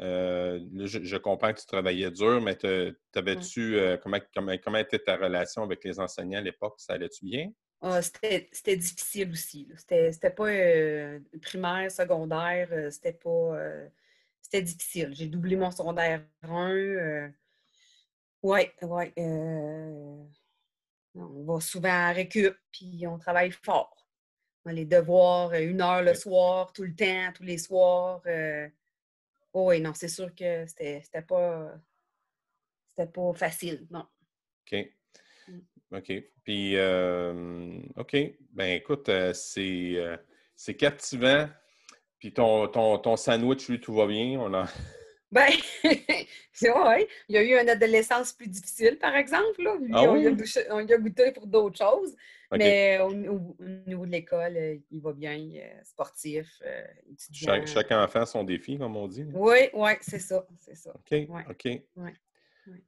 euh, 0.00 0.60
je, 0.84 1.16
comprends 1.16 1.52
que 1.52 1.60
tu 1.60 1.66
travaillais 1.66 2.10
dur, 2.10 2.40
mais 2.40 2.54
t'avais-tu 2.54 3.76
euh, 3.76 3.96
comment, 3.96 4.20
comment, 4.32 4.54
comment, 4.62 4.78
était 4.78 5.00
ta 5.00 5.16
relation 5.16 5.64
avec 5.64 5.82
les 5.82 5.98
enseignants 5.98 6.38
à 6.38 6.42
l'époque? 6.42 6.74
Ça 6.78 6.92
allait-tu 6.92 7.24
bien? 7.24 7.50
Ah, 7.80 8.00
c'était 8.02 8.76
difficile 8.76 9.32
aussi. 9.32 9.68
C'était 9.76 10.30
pas 10.30 10.48
euh, 10.48 11.18
primaire, 11.42 11.90
secondaire, 11.90 12.68
c'était 12.92 13.12
pas. 13.12 13.58
c'était 14.40 14.62
difficile. 14.62 15.12
J'ai 15.14 15.26
doublé 15.26 15.56
mon 15.56 15.72
secondaire 15.72 16.22
1. 16.42 17.32
oui, 18.42 18.70
oui. 18.82 19.12
on 19.16 20.28
va 21.44 21.60
souvent 21.60 21.88
à 21.88 22.12
récup, 22.12 22.56
puis 22.70 23.04
on 23.08 23.18
travaille 23.18 23.50
fort. 23.50 24.06
les 24.64 24.84
devoirs, 24.84 25.54
une 25.54 25.80
heure 25.80 26.02
le 26.02 26.14
soir, 26.14 26.72
tout 26.72 26.84
le 26.84 26.94
temps, 26.94 27.32
tous 27.34 27.44
les 27.44 27.58
soirs. 27.58 28.22
Oh 29.60 29.70
oui, 29.70 29.80
non, 29.80 29.92
c'est 29.92 30.06
sûr 30.06 30.32
que 30.36 30.66
c'était 30.68 31.02
pas, 31.26 31.74
c'était 32.90 33.10
pas 33.10 33.32
facile, 33.34 33.88
non. 33.90 34.06
OK. 34.64 34.86
Mm. 35.48 35.58
OK. 35.96 36.12
Puis, 36.44 36.76
euh, 36.76 37.80
OK. 37.96 38.16
Ben 38.52 38.76
écoute, 38.76 39.08
euh, 39.08 39.32
c'est, 39.34 39.96
euh, 39.96 40.16
c'est 40.54 40.76
captivant. 40.76 41.48
Puis 42.20 42.32
ton, 42.32 42.68
ton, 42.68 42.98
ton, 42.98 43.16
sandwich, 43.16 43.68
lui, 43.68 43.80
tout 43.80 43.94
va 43.94 44.06
bien. 44.06 44.38
On 44.38 44.54
a... 44.54 44.68
Ben, 45.30 45.48
c'est 46.52 46.70
vrai. 46.70 47.06
Il 47.28 47.34
y 47.34 47.38
a 47.38 47.42
eu 47.42 47.60
une 47.60 47.68
adolescence 47.68 48.32
plus 48.32 48.48
difficile, 48.48 48.98
par 48.98 49.14
exemple. 49.14 49.62
Là. 49.62 49.76
Ah 49.92 50.02
on, 50.70 50.78
a 50.78 50.96
goûté 50.96 51.32
pour 51.32 51.46
d'autres 51.46 51.78
choses. 51.78 52.16
Mais 52.50 52.98
au, 53.00 53.12
niveau 53.12 54.06
de 54.06 54.10
l'école, 54.10 54.56
euh, 54.56 54.76
il 54.90 55.02
va 55.02 55.12
bien, 55.12 55.38
euh, 55.38 55.80
sportif, 55.84 56.62
euh. 56.64 56.82
Chaque, 57.66 57.92
enfant 57.92 58.24
son 58.24 58.42
défi, 58.42 58.78
comme 58.78 58.96
on 58.96 59.06
dit. 59.06 59.26
Oui, 59.34 59.68
oui, 59.74 59.90
c'est 60.00 60.18
ça. 60.18 60.46
C'est 60.58 60.76
ça. 60.76 60.92
OK. 60.94 61.28
OK. 61.50 61.82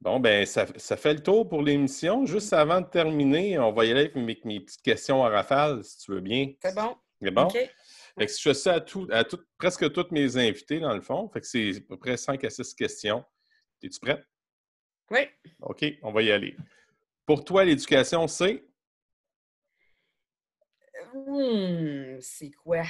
Bon, 0.01 0.21
ben 0.21 0.45
ça, 0.47 0.67
fait 0.67 1.15
le 1.15 1.21
tour 1.21 1.49
pour 1.49 1.63
l'émission. 1.63 2.27
Juste 2.27 2.53
avant 2.53 2.81
de 2.81 2.87
terminer, 2.87 3.59
on 3.59 3.73
va 3.73 3.85
y 3.85 3.91
aller 3.91 4.01
avec 4.01 4.45
mes, 4.45 4.61
petites 4.61 4.83
questions 4.83 5.25
à 5.25 5.29
rafale, 5.29 5.85
si 5.85 5.99
tu 5.99 6.13
veux 6.13 6.21
bien. 6.21 6.53
C'est 6.63 6.75
bon. 6.75 6.97
C'est 7.23 7.31
bon? 7.31 7.49
Fait 8.19 8.27
que 8.27 8.33
je 8.33 8.41
fais 8.41 8.55
ça 8.55 8.75
à, 8.75 8.81
tout, 8.81 9.09
à 9.11 9.25
presque 9.59 9.93
toutes 9.93 10.13
mes 10.13 10.37
invités, 10.37 10.81
dans 10.81 10.95
le 10.95 11.01
fond. 11.01 11.29
Fait 11.33 11.41
que 11.41 11.47
c'est 11.47 11.77
à 11.77 11.81
peu 11.89 11.97
près 11.97 12.17
5 12.17 12.43
à 12.45 12.51
6 12.51 12.75
questions. 12.75 13.25
Es-tu 13.83 14.01
prête? 14.01 14.27
Oui. 15.11 15.21
OK, 15.61 15.85
on 16.03 16.13
va 16.13 16.23
y 16.23 16.31
aller. 16.31 16.57
Pour 17.27 17.45
toi, 17.45 17.65
l'éducation, 17.65 18.27
c'est? 18.29 18.65
Hmm, 21.15 22.19
c'est 22.21 22.51
quoi? 22.53 22.83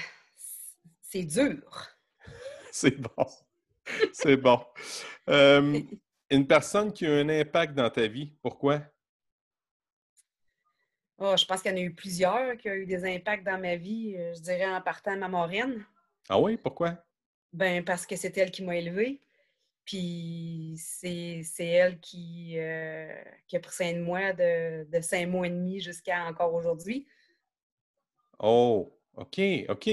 C'est 1.03 1.25
dur. 1.25 1.87
c'est 2.73 3.01
bon. 3.01 3.27
C'est 4.13 4.37
bon. 4.37 4.65
Euh, 5.29 5.81
une 6.31 6.47
personne 6.47 6.93
qui 6.93 7.07
a 7.07 7.15
un 7.15 7.29
impact 7.29 7.75
dans 7.75 7.91
ta 7.91 8.07
vie, 8.07 8.33
pourquoi? 8.43 8.83
Oh, 11.23 11.37
je 11.37 11.45
pense 11.45 11.61
qu'il 11.61 11.71
y 11.71 11.75
en 11.75 11.77
a 11.77 11.83
eu 11.83 11.93
plusieurs 11.93 12.57
qui 12.57 12.71
ont 12.71 12.73
eu 12.73 12.87
des 12.87 13.05
impacts 13.05 13.45
dans 13.45 13.61
ma 13.61 13.77
vie. 13.77 14.17
Euh, 14.17 14.33
je 14.35 14.41
dirais 14.41 14.67
en 14.67 14.81
partant 14.81 15.15
de 15.15 15.21
ma 15.21 15.29
moraine. 15.29 15.85
Ah 16.31 16.41
oui? 16.41 16.57
Pourquoi? 16.57 16.97
Ben, 17.53 17.85
parce 17.85 18.07
que 18.07 18.17
c'est 18.17 18.37
elle 18.39 18.51
qui 18.51 18.65
m'a 18.65 18.77
élevée. 18.77 19.21
Puis 19.85 20.77
c'est 20.79 21.45
elle 21.59 22.01
qui, 22.01 22.55
euh, 22.59 23.13
qui, 23.47 23.57
a 23.57 23.61
pris 23.61 23.75
soin 23.75 23.93
de 23.93 24.01
moi 24.01 24.33
de, 24.33 24.85
de 24.91 25.01
cinq 25.03 25.27
mois 25.27 25.47
et 25.47 25.51
demi 25.51 25.81
jusqu'à 25.81 26.25
encore 26.25 26.55
aujourd'hui. 26.55 27.07
Oh, 28.39 28.97
OK, 29.15 29.41
OK. 29.69 29.91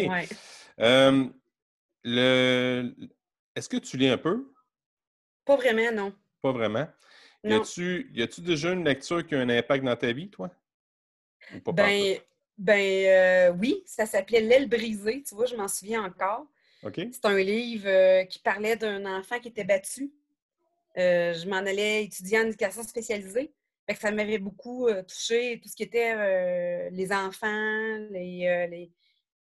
le... 2.04 2.94
Est-ce 3.56 3.68
que 3.68 3.78
tu 3.78 3.98
lis 3.98 4.08
un 4.08 4.18
peu? 4.18 4.54
Pas 5.44 5.58
vraiment, 5.58 5.92
non. 5.92 6.14
Pas 6.42 6.52
vraiment. 6.54 6.88
Y 7.44 7.54
a-tu 7.54 8.42
déjà 8.42 8.72
une 8.72 8.86
lecture 8.86 9.26
qui 9.26 9.36
a 9.36 9.40
un 9.40 9.50
impact 9.50 9.84
dans 9.84 9.96
ta 9.96 10.14
vie, 10.14 10.30
toi? 10.30 10.52
Ben, 11.66 12.18
ben 12.58 13.06
euh, 13.06 13.52
oui, 13.60 13.84
ça 13.86 14.06
s'appelait 14.06 14.42
L'aile 14.42 14.68
brisée. 14.68 15.24
Tu 15.24 15.36
vois, 15.36 15.46
je 15.46 15.56
m'en 15.56 15.68
souviens 15.68 16.04
encore. 16.04 16.46
C'est 17.12 17.26
un 17.26 17.38
livre 17.38 17.88
euh, 17.88 18.24
qui 18.26 18.40
parlait 18.40 18.76
d'un 18.76 19.06
enfant 19.06 19.40
qui 19.40 19.50
était 19.50 19.64
battu. 19.64 20.12
Euh, 20.98 21.34
je 21.34 21.48
m'en 21.48 21.58
allais 21.58 22.06
étudier 22.06 22.40
en 22.40 22.48
éducation 22.48 22.84
spécialisée 22.84 23.54
ça 24.02 24.12
m'avait 24.12 24.38
beaucoup 24.38 24.90
touché, 25.08 25.62
tout 25.64 25.70
ce 25.70 25.76
qui 25.78 25.84
était 25.84 26.90
les 26.90 27.14
enfants, 27.14 27.98
les, 28.12 28.90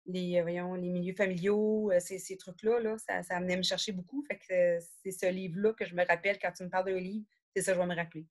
les, 0.06 0.40
voyons, 0.40 0.74
les 0.74 0.88
milieux 0.88 1.14
familiaux, 1.14 1.90
ces, 1.98 2.20
ces 2.20 2.36
trucs-là, 2.36 2.78
là, 2.78 2.96
ça, 2.96 3.24
ça 3.24 3.40
venait 3.40 3.56
me 3.56 3.64
chercher 3.64 3.90
beaucoup. 3.90 4.22
Fait 4.22 4.36
que 4.36 4.78
c'est 5.02 5.10
ce 5.10 5.26
livre-là 5.26 5.72
que 5.72 5.84
je 5.84 5.96
me 5.96 6.06
rappelle 6.06 6.38
quand 6.38 6.52
tu 6.52 6.62
me 6.62 6.68
parles 6.68 6.86
d'un 6.86 7.00
livre, 7.00 7.26
c'est 7.56 7.62
ça 7.62 7.72
que 7.72 7.78
je 7.78 7.82
vais 7.82 7.92
me 7.92 7.96
rappeler. 7.96 8.24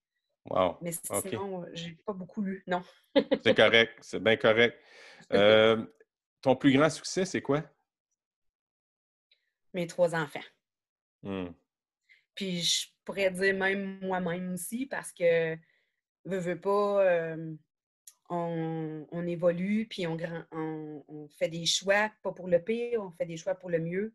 Wow. 0.45 0.77
Mais 0.81 0.91
sinon, 0.91 1.65
j'ai 1.73 1.97
pas 2.05 2.13
beaucoup 2.13 2.41
lu, 2.41 2.63
non. 2.67 2.83
c'est 3.43 3.55
correct, 3.55 3.97
c'est 4.01 4.21
bien 4.21 4.37
correct. 4.37 4.79
ton 6.41 6.55
plus 6.55 6.73
grand 6.73 6.89
succès, 6.89 7.25
c'est 7.25 7.41
quoi? 7.41 7.63
Mes 9.73 9.87
trois 9.87 10.13
enfants. 10.15 10.39
Mmh. 11.23 11.47
Puis 12.35 12.61
je 12.61 12.87
pourrais 13.03 13.31
dire 13.31 13.55
même 13.55 13.99
moi-même 14.01 14.53
aussi 14.53 14.85
parce 14.85 15.11
que 15.11 15.55
veut, 16.25 16.37
veut 16.37 16.61
pas, 16.61 17.35
on, 18.29 19.27
évolue, 19.27 19.87
puis 19.87 20.05
on, 20.05 20.17
on, 20.51 21.27
fait 21.29 21.49
des 21.49 21.65
choix, 21.65 22.11
pas 22.21 22.31
pour 22.31 22.47
le 22.47 22.63
pire, 22.63 23.01
on 23.01 23.11
fait 23.11 23.25
des 23.25 23.37
choix 23.37 23.55
pour 23.55 23.69
le 23.69 23.79
mieux. 23.79 24.13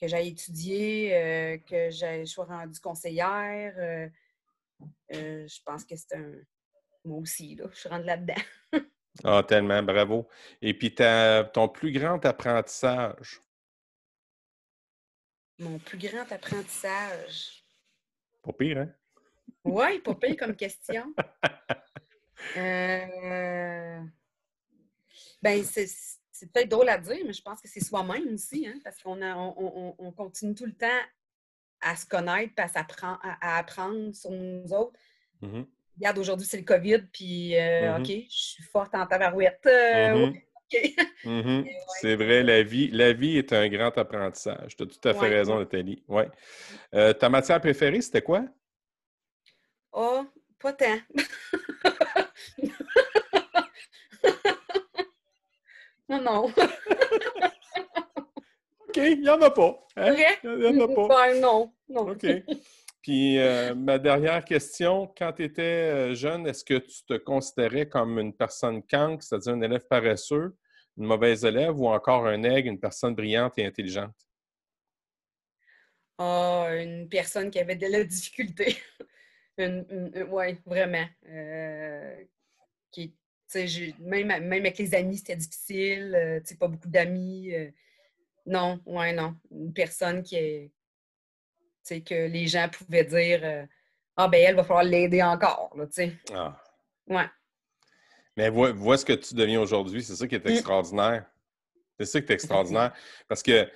Que 0.00 0.08
j'aille 0.08 0.28
étudier, 0.28 1.62
que 1.68 1.90
je 1.90 2.24
sois 2.24 2.46
rendue 2.46 2.80
conseillère. 2.80 4.10
Je 5.10 5.62
pense 5.64 5.84
que 5.84 5.94
c'est 5.96 6.16
un. 6.16 6.32
Moi 7.04 7.18
aussi, 7.18 7.56
là, 7.56 7.64
je 7.72 7.78
suis 7.78 7.88
rendue 7.88 8.06
là-dedans. 8.06 8.42
ah, 9.24 9.42
tellement, 9.46 9.82
bravo. 9.82 10.28
Et 10.60 10.74
puis, 10.74 10.94
ton 10.94 11.68
plus 11.68 11.92
grand 11.92 12.24
apprentissage? 12.24 13.40
Mon 15.58 15.78
plus 15.78 15.98
grand 15.98 16.30
apprentissage. 16.30 17.64
Pas 18.42 18.52
pire, 18.52 18.78
hein? 18.78 18.94
Oui, 19.64 19.98
pas 20.00 20.14
pire 20.14 20.36
comme 20.36 20.56
question. 20.56 21.14
Euh... 22.56 24.00
Ben, 25.40 25.64
c'est 25.64 26.52
peut-être 26.52 26.68
drôle 26.68 26.88
à 26.88 26.98
dire, 26.98 27.24
mais 27.24 27.32
je 27.32 27.40
pense 27.40 27.60
que 27.60 27.68
c'est 27.68 27.84
soi-même 27.84 28.34
aussi, 28.34 28.66
hein, 28.66 28.80
parce 28.82 29.00
qu'on 29.00 29.22
on, 29.22 29.94
on, 29.96 30.10
continue 30.12 30.52
tout 30.54 30.66
le 30.66 30.74
temps 30.74 31.00
à 31.82 31.96
se 31.96 32.06
connaître, 32.06 32.54
à, 32.56 32.78
apprendre, 32.78 33.18
à, 33.22 33.58
apprendre 33.58 34.14
sur 34.14 34.30
nous 34.30 34.72
autres. 34.72 34.98
Mm-hmm. 35.42 35.66
Regarde, 35.96 36.18
aujourd'hui, 36.18 36.46
c'est 36.46 36.58
le 36.58 36.64
COVID, 36.64 37.02
puis 37.12 37.56
euh, 37.56 37.98
mm-hmm. 37.98 38.00
OK, 38.00 38.24
je 38.30 38.36
suis 38.36 38.62
forte 38.62 38.94
en 38.94 39.04
tabarouette. 39.06 39.66
Euh, 39.66 40.30
mm-hmm. 40.30 40.42
C'est 42.00 42.16
vrai, 42.16 42.42
la 42.42 42.62
vie, 42.62 42.88
la 42.88 43.12
vie 43.12 43.36
est 43.36 43.52
un 43.52 43.68
grand 43.68 43.98
apprentissage. 43.98 44.74
Tu 44.76 44.84
as 44.84 44.86
tout 44.86 45.06
à 45.06 45.12
fait 45.12 45.28
raison, 45.28 45.58
Nathalie. 45.58 46.02
Ouais. 46.08 46.30
Euh, 46.94 47.12
ta 47.12 47.28
matière 47.28 47.60
préférée, 47.60 48.00
c'était 48.00 48.22
quoi? 48.22 48.46
Oh, 49.92 50.24
pas 50.58 50.72
tant. 50.72 50.96
non, 56.08 56.22
non. 56.22 56.50
OK, 58.92 59.02
il 59.02 59.20
n'y 59.22 59.28
en 59.30 59.40
a 59.40 59.50
pas. 59.50 59.86
Hein? 59.96 60.14
Il 60.44 60.50
n'y 60.50 60.66
en 60.66 60.84
a 60.84 60.94
pas. 60.94 61.08
Ben, 61.08 61.40
non, 61.40 61.72
non. 61.88 62.10
OK. 62.10 62.26
Puis 63.02 63.38
euh, 63.38 63.74
ma 63.74 63.98
dernière 63.98 64.44
question, 64.44 65.12
quand 65.16 65.32
tu 65.32 65.44
étais 65.44 65.62
euh, 65.62 66.14
jeune, 66.14 66.46
est-ce 66.46 66.64
que 66.64 66.78
tu 66.78 67.04
te 67.04 67.14
considérais 67.14 67.88
comme 67.88 68.18
une 68.18 68.32
personne 68.32 68.82
cancre, 68.82 69.24
c'est-à-dire 69.24 69.54
un 69.54 69.62
élève 69.62 69.86
paresseux, 69.88 70.56
une 70.96 71.06
mauvaise 71.06 71.44
élève 71.44 71.80
ou 71.80 71.88
encore 71.88 72.26
un 72.26 72.44
aigle, 72.44 72.68
une 72.68 72.78
personne 72.78 73.14
brillante 73.14 73.54
et 73.58 73.64
intelligente? 73.64 74.14
Ah, 76.18 76.68
une 76.76 77.08
personne 77.08 77.50
qui 77.50 77.58
avait 77.58 77.74
de 77.74 77.88
la 77.88 78.04
difficulté. 78.04 78.76
oui, 79.58 80.58
vraiment. 80.64 81.06
Euh, 81.28 82.24
qui, 82.92 83.16
même, 83.98 84.28
même 84.28 84.52
avec 84.52 84.78
les 84.78 84.94
amis, 84.94 85.16
c'était 85.16 85.36
difficile. 85.36 86.14
Euh, 86.14 86.40
pas 86.60 86.68
beaucoup 86.68 86.88
d'amis. 86.88 87.52
Euh. 88.46 88.50
non, 88.50 88.80
ouais, 88.86 89.12
non. 89.12 89.34
Une 89.50 89.72
personne 89.72 90.22
qui 90.22 90.36
est. 90.36 90.70
que 91.88 92.26
les 92.26 92.46
gens 92.46 92.68
pouvaient 92.68 93.04
dire 93.04 93.66
Ah, 94.16 94.28
ben 94.28 94.44
elle 94.46 94.56
va 94.56 94.64
falloir 94.64 94.84
l'aider 94.84 95.22
encore. 95.22 95.74
Là, 95.76 95.86
ah. 96.34 96.56
Ouais. 97.08 97.26
Mais 98.36 98.48
vois, 98.48 98.96
ce 98.96 99.04
que 99.04 99.12
tu 99.12 99.34
deviens 99.34 99.60
aujourd'hui, 99.60 100.02
c'est 100.02 100.16
ça 100.16 100.26
qui 100.26 100.34
est 100.34 100.44
mmh. 100.44 100.50
extraordinaire. 100.50 101.26
C'est 101.98 102.06
ça 102.06 102.20
qui 102.20 102.32
est 102.32 102.34
extraordinaire. 102.34 102.92
Parce 103.28 103.42
que, 103.42 103.68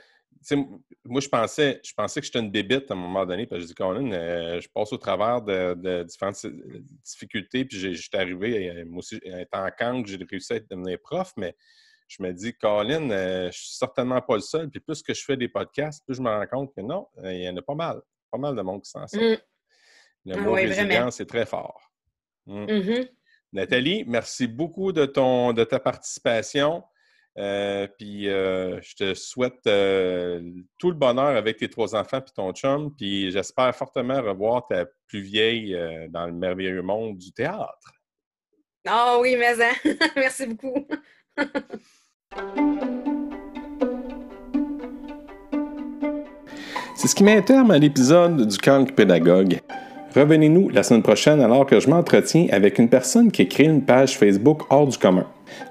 moi, 1.04 1.20
je 1.20 1.28
pensais, 1.28 1.80
je 1.84 1.92
pensais 1.92 2.20
que 2.20 2.26
j'étais 2.26 2.38
une 2.38 2.50
bébite 2.50 2.90
à 2.90 2.94
un 2.94 2.96
moment 2.96 3.26
donné. 3.26 3.46
Puis 3.46 3.60
je 3.60 3.66
dis, 3.66 3.74
Colin, 3.74 4.12
euh, 4.12 4.60
je 4.60 4.68
passe 4.68 4.92
au 4.92 4.96
travers 4.96 5.42
de, 5.42 6.02
différentes 6.04 6.42
euh, 6.44 6.80
difficultés. 7.04 7.64
Puis 7.64 7.94
j'étais 7.94 8.18
arrivé, 8.18 8.70
euh, 8.70 8.84
moi 8.86 8.98
aussi, 8.98 9.20
étant 9.22 9.66
en 9.66 10.02
que 10.02 10.08
j'ai 10.08 10.18
réussi 10.28 10.54
à 10.54 10.60
devenir 10.60 10.98
prof. 11.00 11.32
Mais 11.36 11.54
je 12.08 12.22
me 12.22 12.32
dis, 12.32 12.54
Colin, 12.54 13.08
je 13.08 13.50
je 13.52 13.58
suis 13.58 13.76
certainement 13.76 14.20
pas 14.20 14.34
le 14.34 14.40
seul. 14.40 14.70
Puis 14.70 14.80
plus 14.80 15.02
que 15.02 15.14
je 15.14 15.24
fais 15.24 15.36
des 15.36 15.48
podcasts, 15.48 16.04
plus 16.04 16.16
je 16.16 16.22
me 16.22 16.30
rends 16.30 16.46
compte 16.46 16.74
que 16.74 16.80
non, 16.80 17.08
il 17.24 17.42
y 17.42 17.48
en 17.48 17.56
a 17.56 17.62
pas 17.62 17.74
mal. 17.74 18.00
Pas 18.30 18.38
mal 18.38 18.54
de 18.54 18.62
monde 18.62 18.82
qui 18.82 18.90
s'en 18.90 19.06
sort. 19.06 19.20
Mmh. 19.20 19.36
Le 20.26 20.34
ah 20.34 20.40
mot 20.40 20.52
résilience 20.52 21.20
est 21.20 21.26
très 21.26 21.46
fort. 21.46 21.80
Mmh. 22.46 22.64
Mmh 22.64 23.08
Nathalie, 23.52 24.04
merci 24.06 24.46
beaucoup 24.48 24.92
de, 24.92 25.06
ton, 25.06 25.52
de 25.52 25.64
ta 25.64 25.78
participation. 25.78 26.82
Euh, 27.38 27.86
puis 27.98 28.28
euh, 28.28 28.80
je 28.80 28.94
te 28.94 29.14
souhaite 29.14 29.66
euh, 29.66 30.40
tout 30.78 30.90
le 30.90 30.96
bonheur 30.96 31.36
avec 31.36 31.58
tes 31.58 31.68
trois 31.68 31.94
enfants 31.94 32.18
et 32.18 32.32
ton 32.34 32.52
chum. 32.52 32.94
Puis 32.96 33.30
j'espère 33.30 33.74
fortement 33.74 34.22
revoir 34.22 34.66
ta 34.66 34.86
plus 35.06 35.20
vieille 35.20 35.76
dans 36.10 36.26
le 36.26 36.32
merveilleux 36.32 36.82
monde 36.82 37.18
du 37.18 37.32
théâtre. 37.32 37.92
Ah 38.86 39.18
oui, 39.20 39.36
mais 39.36 39.60
hein. 39.62 39.72
merci 40.16 40.46
beaucoup. 40.46 40.86
C'est 46.94 47.08
ce 47.08 47.14
qui 47.14 47.24
met 47.24 47.36
un 47.36 47.42
terme 47.42 47.70
à 47.70 47.78
l'épisode 47.78 48.46
du 48.46 48.58
Calque 48.58 48.92
Pédagogue. 48.92 49.60
Revenez-nous 50.14 50.70
la 50.70 50.82
semaine 50.82 51.02
prochaine 51.02 51.42
alors 51.42 51.66
que 51.66 51.78
je 51.78 51.90
m'entretiens 51.90 52.46
avec 52.50 52.78
une 52.78 52.88
personne 52.88 53.30
qui 53.30 53.42
a 53.42 53.44
créé 53.44 53.66
une 53.66 53.82
page 53.82 54.16
Facebook 54.16 54.62
hors 54.70 54.86
du 54.86 54.96
commun. 54.96 55.26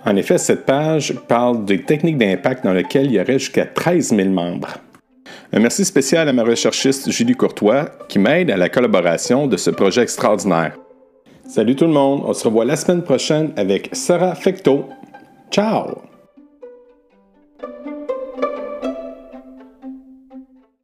En 0.05 0.15
effet, 0.15 0.37
cette 0.37 0.65
page 0.65 1.15
parle 1.27 1.65
des 1.65 1.81
techniques 1.81 2.19
d'impact 2.19 2.63
dans 2.63 2.73
lesquelles 2.73 3.07
il 3.07 3.13
y 3.13 3.19
aurait 3.19 3.39
jusqu'à 3.39 3.65
13 3.65 4.15
000 4.15 4.29
membres. 4.29 4.75
Un 5.51 5.59
merci 5.59 5.83
spécial 5.83 6.29
à 6.29 6.33
ma 6.33 6.43
recherchiste 6.43 7.11
Julie 7.11 7.35
Courtois 7.35 7.89
qui 8.07 8.19
m'aide 8.19 8.51
à 8.51 8.57
la 8.57 8.69
collaboration 8.69 9.47
de 9.47 9.57
ce 9.57 9.71
projet 9.71 10.03
extraordinaire. 10.03 10.77
Salut 11.47 11.75
tout 11.75 11.85
le 11.85 11.91
monde, 11.91 12.23
on 12.25 12.33
se 12.33 12.47
revoit 12.47 12.65
la 12.65 12.75
semaine 12.75 13.03
prochaine 13.03 13.51
avec 13.57 13.89
Sarah 13.93 14.35
Fecto. 14.35 14.85
Ciao! 15.51 16.14